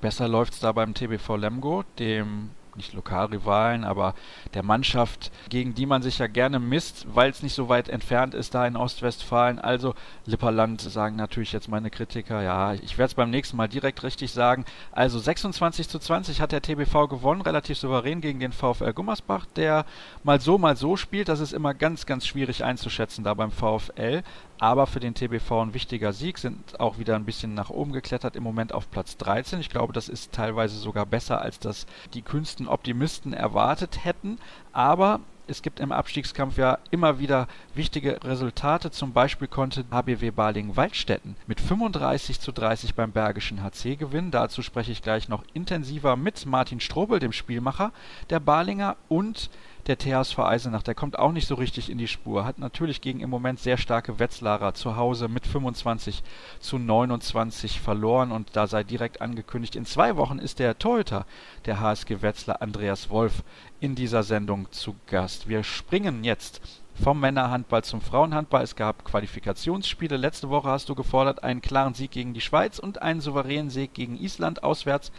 Besser 0.00 0.26
läuft 0.26 0.54
es 0.54 0.58
da 0.58 0.72
beim 0.72 0.94
TBV 0.94 1.36
Lemgo, 1.36 1.84
dem 2.00 2.50
nicht 2.78 2.94
Lokalrivalen, 2.94 3.84
aber 3.84 4.14
der 4.54 4.62
Mannschaft, 4.62 5.30
gegen 5.50 5.74
die 5.74 5.84
man 5.84 6.00
sich 6.00 6.18
ja 6.18 6.26
gerne 6.26 6.58
misst, 6.58 7.06
weil 7.14 7.30
es 7.30 7.42
nicht 7.42 7.54
so 7.54 7.68
weit 7.68 7.90
entfernt 7.90 8.32
ist 8.32 8.54
da 8.54 8.66
in 8.66 8.76
Ostwestfalen. 8.76 9.58
Also 9.58 9.94
Lipperland 10.24 10.80
sagen 10.80 11.16
natürlich 11.16 11.52
jetzt 11.52 11.68
meine 11.68 11.90
Kritiker, 11.90 12.40
ja, 12.40 12.72
ich 12.72 12.96
werde 12.96 13.08
es 13.08 13.14
beim 13.14 13.30
nächsten 13.30 13.58
Mal 13.58 13.68
direkt 13.68 14.02
richtig 14.02 14.32
sagen. 14.32 14.64
Also 14.92 15.18
26 15.18 15.88
zu 15.88 15.98
20 15.98 16.40
hat 16.40 16.52
der 16.52 16.62
TBV 16.62 17.08
gewonnen, 17.08 17.42
relativ 17.42 17.76
souverän 17.76 18.22
gegen 18.22 18.40
den 18.40 18.52
VfL 18.52 18.94
Gummersbach, 18.94 19.44
der 19.56 19.84
mal 20.24 20.40
so, 20.40 20.56
mal 20.56 20.76
so 20.76 20.96
spielt. 20.96 21.28
Das 21.28 21.40
ist 21.40 21.52
immer 21.52 21.74
ganz, 21.74 22.06
ganz 22.06 22.26
schwierig 22.26 22.64
einzuschätzen 22.64 23.24
da 23.24 23.34
beim 23.34 23.50
VfL 23.50 24.22
aber 24.58 24.86
für 24.86 25.00
den 25.00 25.14
TBV 25.14 25.62
ein 25.62 25.74
wichtiger 25.74 26.12
Sieg, 26.12 26.38
sind 26.38 26.80
auch 26.80 26.98
wieder 26.98 27.16
ein 27.16 27.24
bisschen 27.24 27.54
nach 27.54 27.70
oben 27.70 27.92
geklettert, 27.92 28.36
im 28.36 28.42
Moment 28.42 28.72
auf 28.72 28.90
Platz 28.90 29.16
13. 29.16 29.60
Ich 29.60 29.70
glaube, 29.70 29.92
das 29.92 30.08
ist 30.08 30.32
teilweise 30.32 30.78
sogar 30.78 31.06
besser, 31.06 31.40
als 31.40 31.58
das 31.58 31.86
die 32.14 32.22
kühnsten 32.22 32.68
Optimisten 32.68 33.32
erwartet 33.32 34.04
hätten, 34.04 34.38
aber 34.72 35.20
es 35.48 35.62
gibt 35.62 35.80
im 35.80 35.92
Abstiegskampf 35.92 36.58
ja 36.58 36.78
immer 36.90 37.18
wieder 37.18 37.48
wichtige 37.74 38.22
Resultate. 38.22 38.90
Zum 38.90 39.14
Beispiel 39.14 39.48
konnte 39.48 39.84
HBW 39.90 40.30
Balingen-Waldstätten 40.30 41.36
mit 41.46 41.60
35 41.60 42.38
zu 42.38 42.52
30 42.52 42.94
beim 42.94 43.12
Bergischen 43.12 43.62
HC 43.62 43.96
gewinnen. 43.96 44.30
Dazu 44.30 44.60
spreche 44.60 44.92
ich 44.92 45.02
gleich 45.02 45.28
noch 45.28 45.44
intensiver 45.54 46.16
mit 46.16 46.44
Martin 46.44 46.80
Strobel, 46.80 47.18
dem 47.18 47.32
Spielmacher 47.32 47.92
der 48.28 48.40
Balinger, 48.40 48.96
und 49.08 49.48
der 49.88 49.96
THSV 49.98 50.38
Eisenach, 50.40 50.82
der 50.82 50.94
kommt 50.94 51.18
auch 51.18 51.32
nicht 51.32 51.48
so 51.48 51.54
richtig 51.54 51.88
in 51.90 51.96
die 51.96 52.08
Spur. 52.08 52.44
Hat 52.44 52.58
natürlich 52.58 53.00
gegen 53.00 53.20
im 53.20 53.30
Moment 53.30 53.58
sehr 53.58 53.78
starke 53.78 54.18
Wetzlarer 54.18 54.74
zu 54.74 54.96
Hause 54.96 55.28
mit 55.28 55.46
25 55.46 56.22
zu 56.60 56.78
29 56.78 57.80
verloren 57.80 58.30
und 58.30 58.54
da 58.54 58.66
sei 58.66 58.84
direkt 58.84 59.22
angekündigt, 59.22 59.76
in 59.76 59.86
zwei 59.86 60.16
Wochen 60.16 60.38
ist 60.38 60.58
der 60.58 60.78
Torhüter 60.78 61.24
der 61.64 61.80
HSG 61.80 62.20
Wetzlar, 62.20 62.60
Andreas 62.60 63.08
Wolf, 63.08 63.42
in 63.80 63.94
dieser 63.94 64.22
Sendung 64.22 64.70
zu 64.70 64.94
Gast. 65.06 65.48
Wir 65.48 65.64
springen 65.64 66.22
jetzt 66.22 66.60
vom 67.02 67.20
Männerhandball 67.20 67.82
zum 67.82 68.02
Frauenhandball. 68.02 68.62
Es 68.62 68.76
gab 68.76 69.04
Qualifikationsspiele. 69.04 70.16
Letzte 70.16 70.50
Woche 70.50 70.68
hast 70.68 70.88
du 70.88 70.94
gefordert 70.94 71.42
einen 71.42 71.62
klaren 71.62 71.94
Sieg 71.94 72.10
gegen 72.10 72.34
die 72.34 72.40
Schweiz 72.40 72.78
und 72.78 73.00
einen 73.00 73.20
souveränen 73.20 73.70
Sieg 73.70 73.94
gegen 73.94 74.18
Island 74.18 74.62
auswärts. 74.62 75.12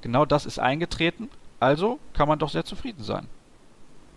Genau 0.00 0.24
das 0.24 0.46
ist 0.46 0.58
eingetreten. 0.58 1.28
Also 1.60 1.98
kann 2.12 2.28
man 2.28 2.38
doch 2.38 2.50
sehr 2.50 2.64
zufrieden 2.64 3.02
sein. 3.02 3.28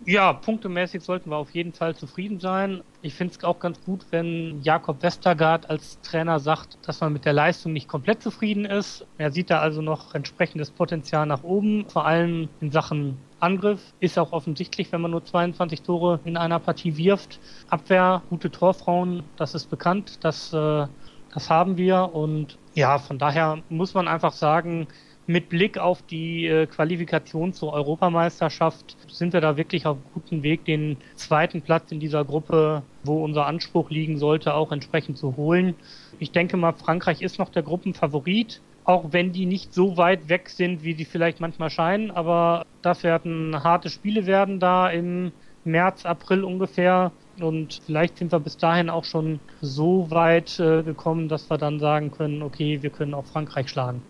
Ja, 0.06 0.32
punktemäßig 0.32 1.04
sollten 1.04 1.30
wir 1.30 1.36
auf 1.36 1.52
jeden 1.52 1.74
Fall 1.74 1.94
zufrieden 1.96 2.40
sein. 2.40 2.82
Ich 3.02 3.14
finde 3.14 3.34
es 3.38 3.44
auch 3.44 3.60
ganz 3.60 3.84
gut, 3.84 4.06
wenn 4.12 4.62
Jakob 4.62 5.04
Westergaard 5.04 5.70
als 5.70 6.00
Trainer 6.02 6.40
sagt, 6.40 6.78
dass 6.88 7.02
man 7.02 7.12
mit 7.12 7.26
der 7.26 7.34
Leistung 7.34 7.74
nicht 7.74 7.90
komplett 7.90 8.24
zufrieden 8.24 8.66
ist. 8.66 9.06
Er 9.18 9.32
sieht 9.32 9.50
da 9.50 9.60
also 9.60 9.82
noch 9.82 10.16
entsprechendes 10.16 10.72
Potenzial 10.72 11.26
nach 11.26 11.44
oben, 11.44 11.86
vor 11.90 12.06
allem 12.06 12.48
in 12.62 12.72
Sachen 12.72 13.18
Angriff. 13.40 13.94
Ist 14.00 14.18
auch 14.18 14.32
offensichtlich, 14.32 14.92
wenn 14.92 15.02
man 15.02 15.12
nur 15.12 15.24
22 15.24 15.82
Tore 15.82 16.20
in 16.24 16.38
einer 16.38 16.60
Partie 16.60 16.96
wirft. 16.96 17.40
Abwehr, 17.68 18.22
gute 18.30 18.52
Torfrauen, 18.52 19.24
das 19.36 19.54
ist 19.54 19.70
bekannt, 19.70 20.24
das, 20.24 20.54
äh, 20.54 20.88
das 21.34 21.50
haben 21.50 21.78
wir. 21.78 22.14
Und 22.14 22.58
ja, 22.74 23.00
von 23.00 23.20
daher 23.20 23.60
muss 23.70 23.94
man 23.94 24.08
einfach 24.08 24.34
sagen, 24.34 24.88
mit 25.30 25.48
Blick 25.48 25.78
auf 25.78 26.02
die 26.02 26.48
äh, 26.48 26.66
Qualifikation 26.66 27.54
zur 27.54 27.72
Europameisterschaft 27.74 28.98
sind 29.08 29.32
wir 29.32 29.42
da 29.42 29.58
wirklich 29.58 29.86
auf 29.86 30.00
guten 30.16 30.42
Weg, 30.42 30.66
den 30.66 30.98
zweiten 31.14 31.62
Platz 31.62 31.92
in 31.92 32.00
dieser 32.00 32.26
Gruppe, 32.26 32.82
wo 33.04 33.24
unser 33.24 33.46
Anspruch 33.46 33.92
liegen 33.92 34.18
sollte, 34.18 34.56
auch 34.56 34.72
entsprechend 34.72 35.20
zu 35.20 35.38
holen. 35.38 35.76
Ich 36.18 36.32
denke 36.32 36.58
mal, 36.58 36.74
Frankreich 36.74 37.22
ist 37.22 37.38
noch 37.38 37.50
der 37.50 37.62
Gruppenfavorit, 37.62 38.60
auch 38.86 39.10
wenn 39.12 39.32
die 39.32 39.46
nicht 39.46 39.72
so 39.72 39.98
weit 39.98 40.30
weg 40.30 40.50
sind, 40.50 40.84
wie 40.84 40.96
sie 40.96 41.06
vielleicht 41.06 41.40
manchmal 41.40 41.70
scheinen. 41.70 42.10
Aber 42.10 42.66
das 42.82 43.04
werden 43.04 43.64
harte 43.64 43.92
Spiele 43.92 44.26
werden 44.26 44.60
da 44.60 44.90
im 44.90 45.32
März, 45.64 46.08
April 46.08 46.44
ungefähr. 46.44 47.12
Und 47.40 47.82
vielleicht 47.86 48.18
sind 48.18 48.32
wir 48.32 48.40
bis 48.40 48.58
dahin 48.58 48.90
auch 48.90 49.04
schon 49.04 49.40
so 49.62 50.10
weit 50.10 50.60
äh, 50.60 50.82
gekommen, 50.82 51.30
dass 51.30 51.52
wir 51.52 51.60
dann 51.60 51.80
sagen 51.80 52.10
können, 52.10 52.42
okay, 52.42 52.82
wir 52.82 52.90
können 52.90 53.14
auch 53.14 53.28
Frankreich 53.28 53.70
schlagen. 53.70 54.02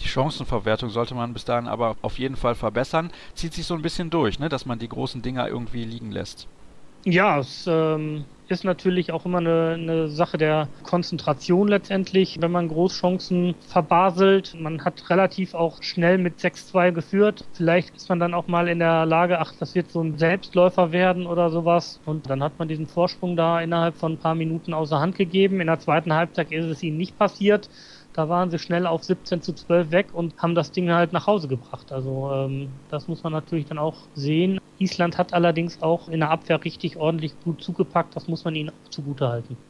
Die 0.00 0.08
Chancenverwertung 0.08 0.90
sollte 0.90 1.14
man 1.14 1.32
bis 1.32 1.44
dahin 1.44 1.66
aber 1.66 1.96
auf 2.02 2.18
jeden 2.18 2.36
Fall 2.36 2.54
verbessern. 2.54 3.10
Zieht 3.34 3.54
sich 3.54 3.66
so 3.66 3.74
ein 3.74 3.82
bisschen 3.82 4.10
durch, 4.10 4.38
ne? 4.38 4.48
dass 4.48 4.66
man 4.66 4.78
die 4.78 4.88
großen 4.88 5.22
Dinger 5.22 5.48
irgendwie 5.48 5.84
liegen 5.84 6.12
lässt. 6.12 6.46
Ja, 7.04 7.38
es 7.38 7.66
ähm, 7.66 8.24
ist 8.48 8.64
natürlich 8.64 9.12
auch 9.12 9.24
immer 9.24 9.38
eine, 9.38 9.74
eine 9.74 10.08
Sache 10.08 10.36
der 10.36 10.68
Konzentration 10.82 11.68
letztendlich, 11.68 12.38
wenn 12.40 12.50
man 12.50 12.68
Großchancen 12.68 13.54
verbaselt. 13.68 14.56
Man 14.58 14.84
hat 14.84 15.08
relativ 15.08 15.54
auch 15.54 15.82
schnell 15.82 16.18
mit 16.18 16.38
6-2 16.38 16.92
geführt. 16.92 17.44
Vielleicht 17.52 17.94
ist 17.94 18.08
man 18.08 18.18
dann 18.18 18.34
auch 18.34 18.48
mal 18.48 18.68
in 18.68 18.80
der 18.80 19.06
Lage, 19.06 19.38
ach, 19.38 19.52
das 19.58 19.74
wird 19.74 19.90
so 19.90 20.02
ein 20.02 20.18
Selbstläufer 20.18 20.92
werden 20.92 21.26
oder 21.26 21.50
sowas. 21.50 22.00
Und 22.04 22.28
dann 22.28 22.42
hat 22.42 22.58
man 22.58 22.68
diesen 22.68 22.86
Vorsprung 22.86 23.36
da 23.36 23.60
innerhalb 23.60 23.96
von 23.96 24.12
ein 24.12 24.18
paar 24.18 24.34
Minuten 24.34 24.74
außer 24.74 24.98
Hand 24.98 25.16
gegeben. 25.16 25.60
In 25.60 25.68
der 25.68 25.80
zweiten 25.80 26.12
Halbzeit 26.12 26.50
ist 26.50 26.66
es 26.66 26.82
ihnen 26.82 26.96
nicht 26.96 27.18
passiert. 27.18 27.68
Da 28.18 28.28
waren 28.28 28.50
sie 28.50 28.58
schnell 28.58 28.88
auf 28.88 29.04
17 29.04 29.42
zu 29.42 29.52
12 29.52 29.92
weg 29.92 30.12
und 30.12 30.36
haben 30.38 30.56
das 30.56 30.72
Ding 30.72 30.90
halt 30.90 31.12
nach 31.12 31.28
Hause 31.28 31.46
gebracht. 31.46 31.92
Also 31.92 32.32
ähm, 32.32 32.68
das 32.88 33.06
muss 33.06 33.22
man 33.22 33.32
natürlich 33.32 33.66
dann 33.66 33.78
auch 33.78 34.08
sehen. 34.12 34.58
Island 34.78 35.18
hat 35.18 35.32
allerdings 35.32 35.80
auch 35.82 36.08
in 36.08 36.18
der 36.18 36.30
Abwehr 36.32 36.64
richtig 36.64 36.96
ordentlich 36.96 37.38
gut 37.38 37.62
zugepackt. 37.62 38.16
Das 38.16 38.26
muss 38.26 38.42
man 38.44 38.56
ihnen 38.56 38.70
auch 38.70 38.90
zugutehalten. 38.90 39.67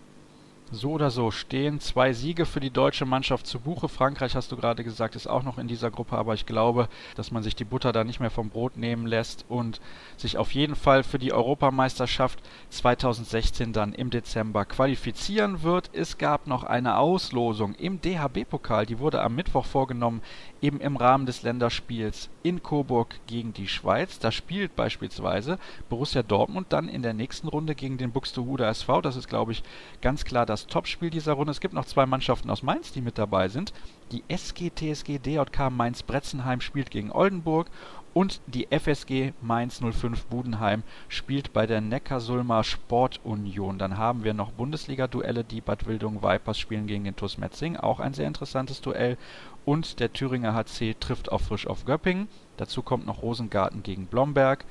So 0.70 0.90
oder 0.92 1.10
so 1.10 1.30
stehen 1.30 1.80
zwei 1.80 2.12
Siege 2.12 2.44
für 2.44 2.60
die 2.60 2.70
deutsche 2.70 3.06
Mannschaft 3.06 3.46
zu 3.46 3.58
Buche. 3.58 3.88
Frankreich, 3.88 4.36
hast 4.36 4.52
du 4.52 4.56
gerade 4.56 4.84
gesagt, 4.84 5.16
ist 5.16 5.26
auch 5.26 5.42
noch 5.42 5.56
in 5.56 5.66
dieser 5.66 5.90
Gruppe, 5.90 6.18
aber 6.18 6.34
ich 6.34 6.44
glaube, 6.44 6.90
dass 7.16 7.30
man 7.30 7.42
sich 7.42 7.56
die 7.56 7.64
Butter 7.64 7.90
da 7.90 8.04
nicht 8.04 8.20
mehr 8.20 8.28
vom 8.28 8.50
Brot 8.50 8.76
nehmen 8.76 9.06
lässt 9.06 9.46
und 9.48 9.80
sich 10.18 10.36
auf 10.36 10.52
jeden 10.52 10.76
Fall 10.76 11.04
für 11.04 11.18
die 11.18 11.32
Europameisterschaft 11.32 12.40
2016 12.68 13.72
dann 13.72 13.94
im 13.94 14.10
Dezember 14.10 14.66
qualifizieren 14.66 15.62
wird. 15.62 15.88
Es 15.94 16.18
gab 16.18 16.46
noch 16.46 16.64
eine 16.64 16.98
Auslosung 16.98 17.74
im 17.74 18.02
DHB-Pokal, 18.02 18.84
die 18.84 18.98
wurde 18.98 19.22
am 19.22 19.34
Mittwoch 19.34 19.64
vorgenommen, 19.64 20.20
eben 20.60 20.80
im 20.80 20.96
Rahmen 20.96 21.24
des 21.24 21.42
Länderspiels 21.42 22.28
in 22.42 22.62
Coburg 22.62 23.14
gegen 23.26 23.54
die 23.54 23.68
Schweiz. 23.68 24.18
Da 24.18 24.30
spielt 24.30 24.76
beispielsweise 24.76 25.58
Borussia 25.88 26.22
Dortmund 26.22 26.66
dann 26.70 26.88
in 26.88 27.02
der 27.02 27.14
nächsten 27.14 27.48
Runde 27.48 27.74
gegen 27.74 27.96
den 27.96 28.12
Buxtehude 28.12 28.66
SV. 28.66 29.00
Das 29.00 29.16
ist, 29.16 29.28
glaube 29.28 29.52
ich, 29.52 29.62
ganz 30.02 30.24
klar 30.24 30.44
das 30.44 30.57
das 30.58 30.66
Topspiel 30.66 31.10
dieser 31.10 31.34
Runde. 31.34 31.52
Es 31.52 31.60
gibt 31.60 31.74
noch 31.74 31.84
zwei 31.84 32.04
Mannschaften 32.04 32.50
aus 32.50 32.64
Mainz, 32.64 32.90
die 32.90 33.00
mit 33.00 33.16
dabei 33.16 33.48
sind. 33.48 33.72
Die 34.10 34.24
SG 34.26 34.70
TSG 34.70 35.18
DJK 35.18 35.70
Mainz-Bretzenheim 35.70 36.60
spielt 36.60 36.90
gegen 36.90 37.12
Oldenburg 37.12 37.70
und 38.12 38.40
die 38.48 38.66
FSG 38.66 39.34
Mainz 39.40 39.80
05 39.80 40.26
Budenheim 40.26 40.82
spielt 41.08 41.52
bei 41.52 41.66
der 41.66 41.80
Neckarsulmer 41.80 42.64
Sportunion. 42.64 43.78
Dann 43.78 43.98
haben 43.98 44.24
wir 44.24 44.34
noch 44.34 44.50
Bundesliga-Duelle. 44.50 45.44
Die 45.44 45.60
Bad 45.60 45.86
Wildung 45.86 46.22
Vipers 46.24 46.58
spielen 46.58 46.88
gegen 46.88 47.04
den 47.04 47.14
TuS 47.14 47.38
Metzing. 47.38 47.76
Auch 47.76 48.00
ein 48.00 48.14
sehr 48.14 48.26
interessantes 48.26 48.80
Duell. 48.80 49.16
Und 49.64 50.00
der 50.00 50.12
Thüringer 50.12 50.54
HC 50.54 50.96
trifft 50.98 51.30
auf 51.30 51.42
Frisch 51.42 51.68
auf 51.68 51.84
Göppingen. 51.84 52.26
Dazu 52.56 52.82
kommt 52.82 53.06
noch 53.06 53.22
Rosengarten 53.22 53.84
gegen 53.84 54.06
Blomberg. 54.06 54.64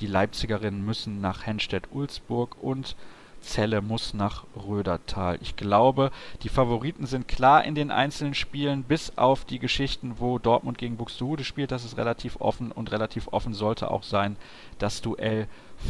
Die 0.00 0.06
Leipzigerinnen 0.06 0.84
müssen 0.84 1.22
nach 1.22 1.46
Henstedt-Ulzburg 1.46 2.56
und 2.60 2.96
Zelle 3.40 3.80
muss 3.80 4.14
nach 4.14 4.44
Rödertal. 4.56 5.38
Ich 5.40 5.56
glaube, 5.56 6.10
die 6.42 6.48
Favoriten 6.48 7.06
sind 7.06 7.28
klar 7.28 7.64
in 7.64 7.74
den 7.74 7.90
einzelnen 7.90 8.34
Spielen, 8.34 8.82
bis 8.82 9.16
auf 9.16 9.44
die 9.44 9.58
Geschichten, 9.58 10.16
wo 10.18 10.38
Dortmund 10.38 10.78
gegen 10.78 10.96
Buxtehude 10.96 11.44
spielt. 11.44 11.72
Das 11.72 11.84
ist 11.84 11.96
relativ 11.96 12.36
offen 12.40 12.72
und 12.72 12.92
relativ 12.92 13.28
offen 13.28 13.54
sollte 13.54 13.90
auch 13.90 14.02
sein 14.02 14.36
das 14.78 15.00
Duell 15.00 15.48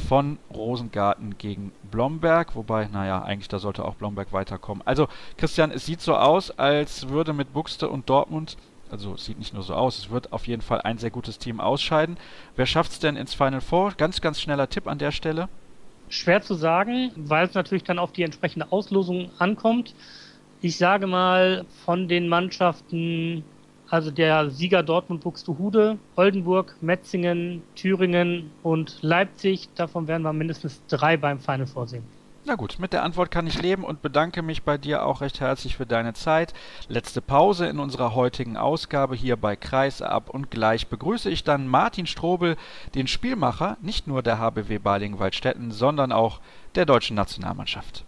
von 0.09 0.39
Rosengarten 0.55 1.37
gegen 1.39 1.73
Blomberg. 1.91 2.55
Wobei, 2.55 2.87
naja, 2.87 3.23
eigentlich 3.23 3.49
da 3.49 3.59
sollte 3.59 3.85
auch 3.85 3.95
Blomberg 3.97 4.33
weiterkommen. 4.33 4.87
Also, 4.87 5.09
Christian, 5.37 5.71
es 5.71 5.87
sieht 5.87 6.01
so 6.01 6.17
aus, 6.17 6.51
als 6.51 7.09
würde 7.09 7.33
mit 7.33 7.53
Buxte 7.53 7.89
und 7.89 8.09
Dortmund 8.09 8.57
also 8.91 9.17
sieht 9.17 9.39
nicht 9.39 9.55
nur 9.55 9.63
so 9.63 9.75
aus, 9.75 9.99
es 9.99 10.11
wird 10.11 10.33
auf 10.33 10.49
jeden 10.49 10.63
Fall 10.63 10.81
ein 10.81 10.99
sehr 10.99 11.11
gutes 11.11 11.39
Team 11.39 11.61
ausscheiden. 11.61 12.17
Wer 12.57 12.67
schafft 12.67 12.93
es 12.93 12.99
denn 12.99 13.17
ins 13.17 13.35
Final 13.35 13.61
Four? 13.61 13.93
Ganz, 13.97 14.21
ganz 14.21 14.41
schneller 14.41 14.69
Tipp 14.69 14.89
an 14.89 14.99
der 14.99 15.13
Stelle. 15.13 15.49
Schwer 16.11 16.43
zu 16.43 16.55
sagen, 16.55 17.13
weil 17.17 17.47
es 17.47 17.55
natürlich 17.55 17.85
dann 17.85 17.99
auf 17.99 18.13
die 18.13 18.25
entsprechende 18.25 18.71
Auslosung 18.71 19.31
ankommt. 19.39 19.95
Ich 20.61 20.77
sage 20.77 21.07
mal, 21.07 21.65
von 21.85 22.09
den 22.09 22.29
Mannschaften, 22.29 23.45
also 23.89 24.11
der 24.11 24.51
Sieger 24.51 24.83
Dortmund 24.83 25.23
Buxtehude, 25.23 25.99
Oldenburg, 26.17 26.77
Metzingen, 26.81 27.63
Thüringen 27.77 28.51
und 28.63 28.99
Leipzig, 29.03 29.69
davon 29.77 30.09
werden 30.09 30.23
wir 30.23 30.33
mindestens 30.33 30.83
drei 30.89 31.17
beim 31.17 31.39
Final 31.39 31.67
vorsehen. 31.67 32.20
Na 32.47 32.55
gut, 32.55 32.79
mit 32.79 32.95
der 32.95 33.03
Antwort 33.03 33.31
kann 33.31 33.47
ich 33.47 33.61
leben 33.61 33.85
und 33.85 34.01
bedanke 34.01 34.41
mich 34.41 34.63
bei 34.63 34.79
dir 34.79 35.05
auch 35.05 35.21
recht 35.21 35.41
herzlich 35.41 35.77
für 35.77 35.85
deine 35.85 36.15
Zeit. 36.15 36.55
Letzte 36.89 37.21
Pause 37.21 37.67
in 37.67 37.79
unserer 37.79 38.15
heutigen 38.15 38.57
Ausgabe 38.57 39.15
hier 39.15 39.37
bei 39.37 39.57
Kreisab 39.57 40.31
und 40.31 40.51
gleich 40.51 40.89
begrüße 40.89 41.29
ich 41.29 41.45
dann 41.45 41.69
Martin 41.69 42.07
Strobel, 42.07 42.57
den 42.95 43.09
Spielmacher 43.09 43.77
nicht 43.83 44.07
nur 44.07 44.23
der 44.23 44.39
HBW 44.39 44.79
Balingen-Waldstätten, 44.79 45.71
sondern 45.71 46.13
auch 46.13 46.41
der 46.77 46.87
deutschen 46.87 47.15
Nationalmannschaft. 47.15 48.05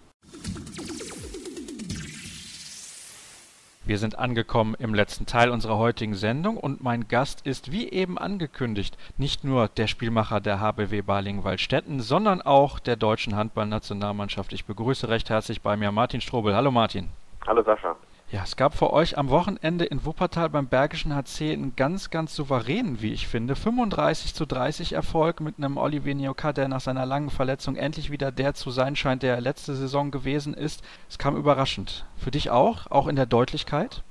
Wir 3.84 3.98
sind 3.98 4.16
angekommen 4.16 4.76
im 4.78 4.94
letzten 4.94 5.26
Teil 5.26 5.50
unserer 5.50 5.76
heutigen 5.76 6.14
Sendung 6.14 6.56
und 6.56 6.84
mein 6.84 7.08
Gast 7.08 7.44
ist 7.44 7.72
wie 7.72 7.90
eben 7.90 8.16
angekündigt 8.16 8.96
nicht 9.18 9.42
nur 9.42 9.66
der 9.66 9.88
Spielmacher 9.88 10.40
der 10.40 10.60
HBW 10.60 11.02
Balingen-Waldstätten, 11.02 11.98
sondern 11.98 12.42
auch 12.42 12.78
der 12.78 12.94
deutschen 12.94 13.34
Handballnationalmannschaft. 13.34 14.52
Ich 14.52 14.66
begrüße 14.66 15.08
recht 15.08 15.30
herzlich 15.30 15.62
bei 15.62 15.76
mir 15.76 15.90
Martin 15.90 16.20
Strobel. 16.20 16.54
Hallo 16.54 16.70
Martin. 16.70 17.08
Hallo 17.44 17.60
Sascha. 17.64 17.96
Ja, 18.32 18.40
es 18.44 18.56
gab 18.56 18.72
für 18.72 18.94
euch 18.94 19.18
am 19.18 19.28
Wochenende 19.28 19.84
in 19.84 20.06
Wuppertal 20.06 20.48
beim 20.48 20.66
Bergischen 20.66 21.14
HC 21.14 21.52
einen 21.52 21.76
ganz, 21.76 22.08
ganz 22.08 22.34
souveränen, 22.34 23.02
wie 23.02 23.12
ich 23.12 23.28
finde, 23.28 23.54
35 23.54 24.34
zu 24.34 24.46
30 24.46 24.94
Erfolg 24.94 25.42
mit 25.42 25.58
einem 25.58 25.76
Olivier 25.76 26.14
Nioka, 26.14 26.54
der 26.54 26.66
nach 26.68 26.80
seiner 26.80 27.04
langen 27.04 27.28
Verletzung 27.28 27.76
endlich 27.76 28.10
wieder 28.10 28.32
der 28.32 28.54
zu 28.54 28.70
sein 28.70 28.96
scheint, 28.96 29.22
der 29.22 29.38
letzte 29.42 29.74
Saison 29.74 30.10
gewesen 30.10 30.54
ist. 30.54 30.82
Es 31.10 31.18
kam 31.18 31.36
überraschend. 31.36 32.06
Für 32.16 32.30
dich 32.30 32.50
auch, 32.50 32.90
auch 32.90 33.06
in 33.06 33.16
der 33.16 33.26
Deutlichkeit? 33.26 34.02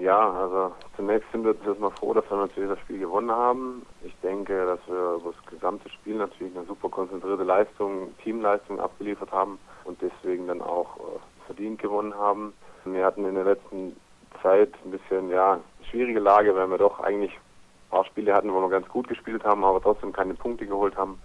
Ja, 0.00 0.32
also 0.32 0.72
zunächst 0.96 1.30
sind 1.30 1.44
wir 1.44 1.54
erstmal 1.66 1.90
froh, 1.90 2.14
dass 2.14 2.24
wir 2.30 2.38
natürlich 2.38 2.70
das 2.70 2.80
Spiel 2.80 3.00
gewonnen 3.00 3.30
haben. 3.30 3.84
Ich 4.02 4.16
denke, 4.22 4.64
dass 4.64 4.80
wir 4.86 5.16
über 5.16 5.34
das 5.34 5.52
gesamte 5.52 5.90
Spiel 5.90 6.16
natürlich 6.16 6.56
eine 6.56 6.64
super 6.64 6.88
konzentrierte 6.88 7.44
Leistung, 7.44 8.16
Teamleistung 8.24 8.80
abgeliefert 8.80 9.30
haben 9.30 9.58
und 9.84 10.00
deswegen 10.00 10.46
dann 10.46 10.62
auch 10.62 10.96
äh, 10.96 11.44
verdient 11.44 11.82
gewonnen 11.82 12.14
haben. 12.14 12.54
Wir 12.84 13.04
hatten 13.04 13.24
in 13.24 13.34
der 13.34 13.44
letzten 13.44 13.96
Zeit 14.42 14.72
ein 14.84 14.90
bisschen, 14.90 15.30
ja, 15.30 15.60
schwierige 15.90 16.20
Lage, 16.20 16.54
weil 16.54 16.68
wir 16.68 16.78
doch 16.78 17.00
eigentlich 17.00 17.32
ein 17.32 17.90
paar 17.90 18.04
Spiele 18.04 18.34
hatten, 18.34 18.52
wo 18.52 18.60
wir 18.60 18.68
ganz 18.68 18.88
gut 18.88 19.08
gespielt 19.08 19.44
haben, 19.44 19.64
aber 19.64 19.80
trotzdem 19.80 20.12
keine 20.12 20.34
Punkte 20.34 20.66
geholt 20.66 20.96
haben. 20.96 21.18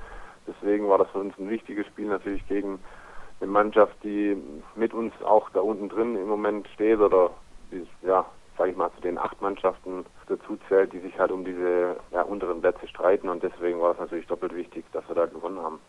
Deswegen 0.48 0.90
war 0.90 0.98
das 0.98 1.10
für 1.12 1.20
uns 1.20 1.38
ein 1.38 1.50
wichtiges 1.50 1.88
Spiel 1.88 2.08
natürlich 2.08 2.46
gegen 2.48 2.80
eine 3.40 3.52
Mannschaft, 3.52 3.96
die 4.04 4.38
mit 4.76 4.94
uns 4.94 5.14
auch 5.24 5.50
da 5.52 5.62
unten 5.62 5.90
drin 5.90 6.16
im 6.16 6.28
Moment 6.28 6.68
steht 6.70 7.00
oder 7.00 7.32
die, 7.72 7.86
ja, 8.02 8.26
sage 8.58 8.72
ich 8.72 8.78
mal, 8.78 8.92
zu 8.96 9.02
den 9.02 9.18
acht 9.18 9.42
Mannschaften 9.42 10.06
dazu 10.28 10.58
zählt, 10.68 10.94
die 10.94 11.00
sich 11.00 11.18
halt 11.18 11.32
um 11.32 11.44
diese 11.44 11.98
ja, 12.12 12.22
unteren 12.22 12.62
Plätze 12.62 12.88
streiten 12.88 13.30
und 13.30 13.44
deswegen 13.44 13.82
war 13.82 13.92
es 13.92 14.00
natürlich 14.00 14.28
doppelt 14.28 14.56
wichtig, 14.56 14.86
dass 14.94 15.08
wir 15.08 15.16
da 15.16 15.26
gewonnen 15.26 15.62
haben. 15.62 15.80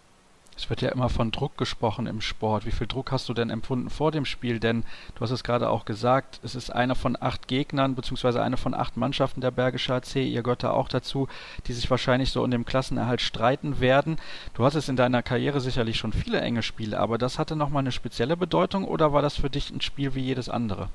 Es 0.56 0.70
wird 0.70 0.82
ja 0.82 0.90
immer 0.90 1.08
von 1.08 1.32
Druck 1.32 1.58
gesprochen 1.58 2.06
im 2.06 2.20
Sport. 2.20 2.64
Wie 2.64 2.70
viel 2.70 2.86
Druck 2.86 3.10
hast 3.10 3.28
du 3.28 3.34
denn 3.34 3.50
empfunden 3.50 3.90
vor 3.90 4.12
dem 4.12 4.24
Spiel? 4.24 4.60
Denn 4.60 4.84
du 5.14 5.20
hast 5.20 5.32
es 5.32 5.42
gerade 5.42 5.68
auch 5.68 5.84
gesagt, 5.84 6.40
es 6.44 6.54
ist 6.54 6.70
einer 6.70 6.94
von 6.94 7.16
acht 7.20 7.48
Gegnern, 7.48 7.94
beziehungsweise 7.96 8.42
eine 8.42 8.56
von 8.56 8.72
acht 8.72 8.96
Mannschaften 8.96 9.40
der 9.40 9.50
Bergische 9.50 9.94
AC, 9.94 10.16
ihr 10.16 10.42
gehört 10.42 10.62
da 10.62 10.70
auch 10.70 10.88
dazu, 10.88 11.28
die 11.66 11.72
sich 11.72 11.90
wahrscheinlich 11.90 12.30
so 12.30 12.42
um 12.42 12.50
den 12.50 12.64
Klassenerhalt 12.64 13.20
streiten 13.20 13.80
werden. 13.80 14.18
Du 14.54 14.64
hattest 14.64 14.88
in 14.88 14.96
deiner 14.96 15.22
Karriere 15.22 15.60
sicherlich 15.60 15.96
schon 15.96 16.12
viele 16.12 16.40
enge 16.40 16.62
Spiele, 16.62 17.00
aber 17.00 17.18
das 17.18 17.38
hatte 17.38 17.56
nochmal 17.56 17.80
eine 17.80 17.92
spezielle 17.92 18.36
Bedeutung 18.36 18.84
oder 18.84 19.12
war 19.12 19.22
das 19.22 19.36
für 19.36 19.50
dich 19.50 19.70
ein 19.70 19.80
Spiel 19.80 20.14
wie 20.14 20.20
jedes 20.20 20.48
andere? 20.48 20.88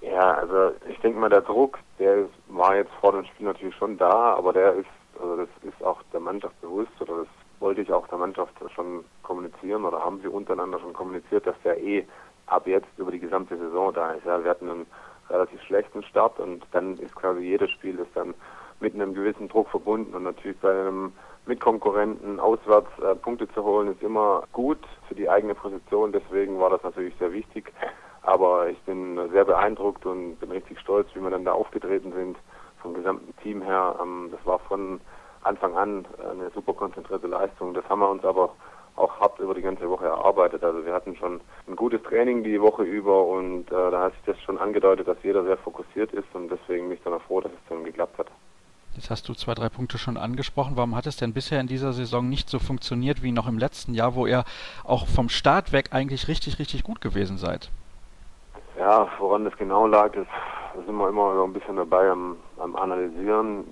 Ja, 0.00 0.34
also 0.34 0.72
ich 0.88 0.98
denke 1.00 1.18
mal, 1.18 1.30
der 1.30 1.42
Druck, 1.42 1.78
der 1.98 2.26
war 2.48 2.76
jetzt 2.76 2.92
vor 3.00 3.12
dem 3.12 3.24
Spiel 3.24 3.46
natürlich 3.46 3.74
schon 3.76 3.98
da, 3.98 4.34
aber 4.34 4.52
der 4.52 4.74
ist, 4.74 4.88
also 5.20 5.36
das 5.36 5.48
ist 5.62 5.82
auch 5.84 6.00
der 6.12 6.20
Mannschaft 6.20 6.60
bewusst 6.60 6.92
oder 7.00 7.18
das 7.18 7.28
wollte 7.62 7.80
ich 7.80 7.92
auch 7.92 8.06
der 8.08 8.18
Mannschaft 8.18 8.54
schon 8.74 9.04
kommunizieren 9.22 9.84
oder 9.84 10.04
haben 10.04 10.20
sie 10.20 10.28
untereinander 10.28 10.78
schon 10.80 10.92
kommuniziert, 10.92 11.46
dass 11.46 11.56
der 11.64 11.80
eh 11.82 12.04
ab 12.46 12.66
jetzt 12.66 12.88
über 12.98 13.10
die 13.10 13.20
gesamte 13.20 13.56
Saison 13.56 13.94
da 13.94 14.12
ist. 14.12 14.26
Ja, 14.26 14.42
wir 14.42 14.50
hatten 14.50 14.68
einen 14.68 14.86
relativ 15.30 15.62
schlechten 15.62 16.02
Start 16.02 16.38
und 16.38 16.66
dann 16.72 16.98
ist 16.98 17.14
quasi 17.14 17.40
jedes 17.40 17.70
Spiel 17.70 17.98
ist 17.98 18.14
dann 18.14 18.34
mit 18.80 18.94
einem 18.94 19.14
gewissen 19.14 19.48
Druck 19.48 19.68
verbunden 19.68 20.14
und 20.14 20.24
natürlich 20.24 20.58
bei 20.58 20.70
einem 20.70 21.12
Mitkonkurrenten 21.46 22.38
auswärts 22.38 22.90
äh, 23.00 23.14
Punkte 23.14 23.48
zu 23.48 23.64
holen 23.64 23.92
ist 23.92 24.02
immer 24.02 24.44
gut 24.52 24.78
für 25.08 25.14
die 25.14 25.28
eigene 25.28 25.54
Position. 25.54 26.12
Deswegen 26.12 26.60
war 26.60 26.70
das 26.70 26.82
natürlich 26.82 27.14
sehr 27.18 27.32
wichtig. 27.32 27.72
Aber 28.22 28.68
ich 28.68 28.80
bin 28.82 29.18
sehr 29.32 29.44
beeindruckt 29.44 30.06
und 30.06 30.36
bin 30.36 30.52
richtig 30.52 30.78
stolz, 30.78 31.08
wie 31.14 31.20
wir 31.20 31.30
dann 31.30 31.44
da 31.44 31.52
aufgetreten 31.52 32.12
sind 32.12 32.36
vom 32.80 32.94
gesamten 32.94 33.34
Team 33.42 33.62
her. 33.62 33.96
Ähm, 34.00 34.28
das 34.30 34.44
war 34.46 34.60
von 34.60 35.00
Anfang 35.44 35.76
an 35.76 36.04
eine 36.18 36.50
super 36.50 36.72
konzentrierte 36.72 37.26
Leistung. 37.26 37.74
Das 37.74 37.88
haben 37.88 38.00
wir 38.00 38.10
uns 38.10 38.24
aber 38.24 38.50
auch 38.96 39.20
hart 39.20 39.38
über 39.38 39.54
die 39.54 39.62
ganze 39.62 39.88
Woche 39.88 40.06
erarbeitet. 40.06 40.62
Also 40.62 40.84
wir 40.84 40.92
hatten 40.92 41.16
schon 41.16 41.40
ein 41.66 41.76
gutes 41.76 42.02
Training 42.02 42.44
die 42.44 42.60
Woche 42.60 42.82
über 42.82 43.24
und 43.24 43.70
äh, 43.70 43.90
da 43.90 44.02
hat 44.02 44.12
sich 44.12 44.22
das 44.26 44.40
schon 44.42 44.58
angedeutet, 44.58 45.08
dass 45.08 45.16
jeder 45.22 45.44
sehr 45.44 45.56
fokussiert 45.56 46.12
ist 46.12 46.28
und 46.34 46.48
deswegen 46.48 46.88
bin 46.88 46.98
ich 46.98 47.02
dann 47.02 47.14
auch 47.14 47.22
froh, 47.22 47.40
dass 47.40 47.52
es 47.52 47.68
dann 47.68 47.84
geklappt 47.84 48.18
hat. 48.18 48.26
Jetzt 48.94 49.08
hast 49.08 49.26
du 49.26 49.32
zwei, 49.32 49.54
drei 49.54 49.70
Punkte 49.70 49.96
schon 49.96 50.18
angesprochen. 50.18 50.72
Warum 50.76 50.94
hat 50.94 51.06
es 51.06 51.16
denn 51.16 51.32
bisher 51.32 51.60
in 51.60 51.66
dieser 51.66 51.94
Saison 51.94 52.28
nicht 52.28 52.50
so 52.50 52.58
funktioniert 52.58 53.22
wie 53.22 53.32
noch 53.32 53.48
im 53.48 53.56
letzten 53.56 53.94
Jahr, 53.94 54.14
wo 54.14 54.26
ihr 54.26 54.44
auch 54.84 55.06
vom 55.06 55.30
Start 55.30 55.72
weg 55.72 55.88
eigentlich 55.92 56.28
richtig, 56.28 56.58
richtig 56.58 56.84
gut 56.84 57.00
gewesen 57.00 57.38
seid? 57.38 57.70
Ja, 58.78 59.08
woran 59.18 59.44
das 59.44 59.56
genau 59.56 59.86
lag, 59.86 60.12
das, 60.12 60.26
das 60.74 60.84
sind 60.84 60.94
wir 60.96 61.08
immer 61.08 61.34
so 61.34 61.44
ein 61.44 61.54
bisschen 61.54 61.76
dabei 61.76 62.10
am, 62.10 62.36
am 62.58 62.76
Analysieren 62.76 63.64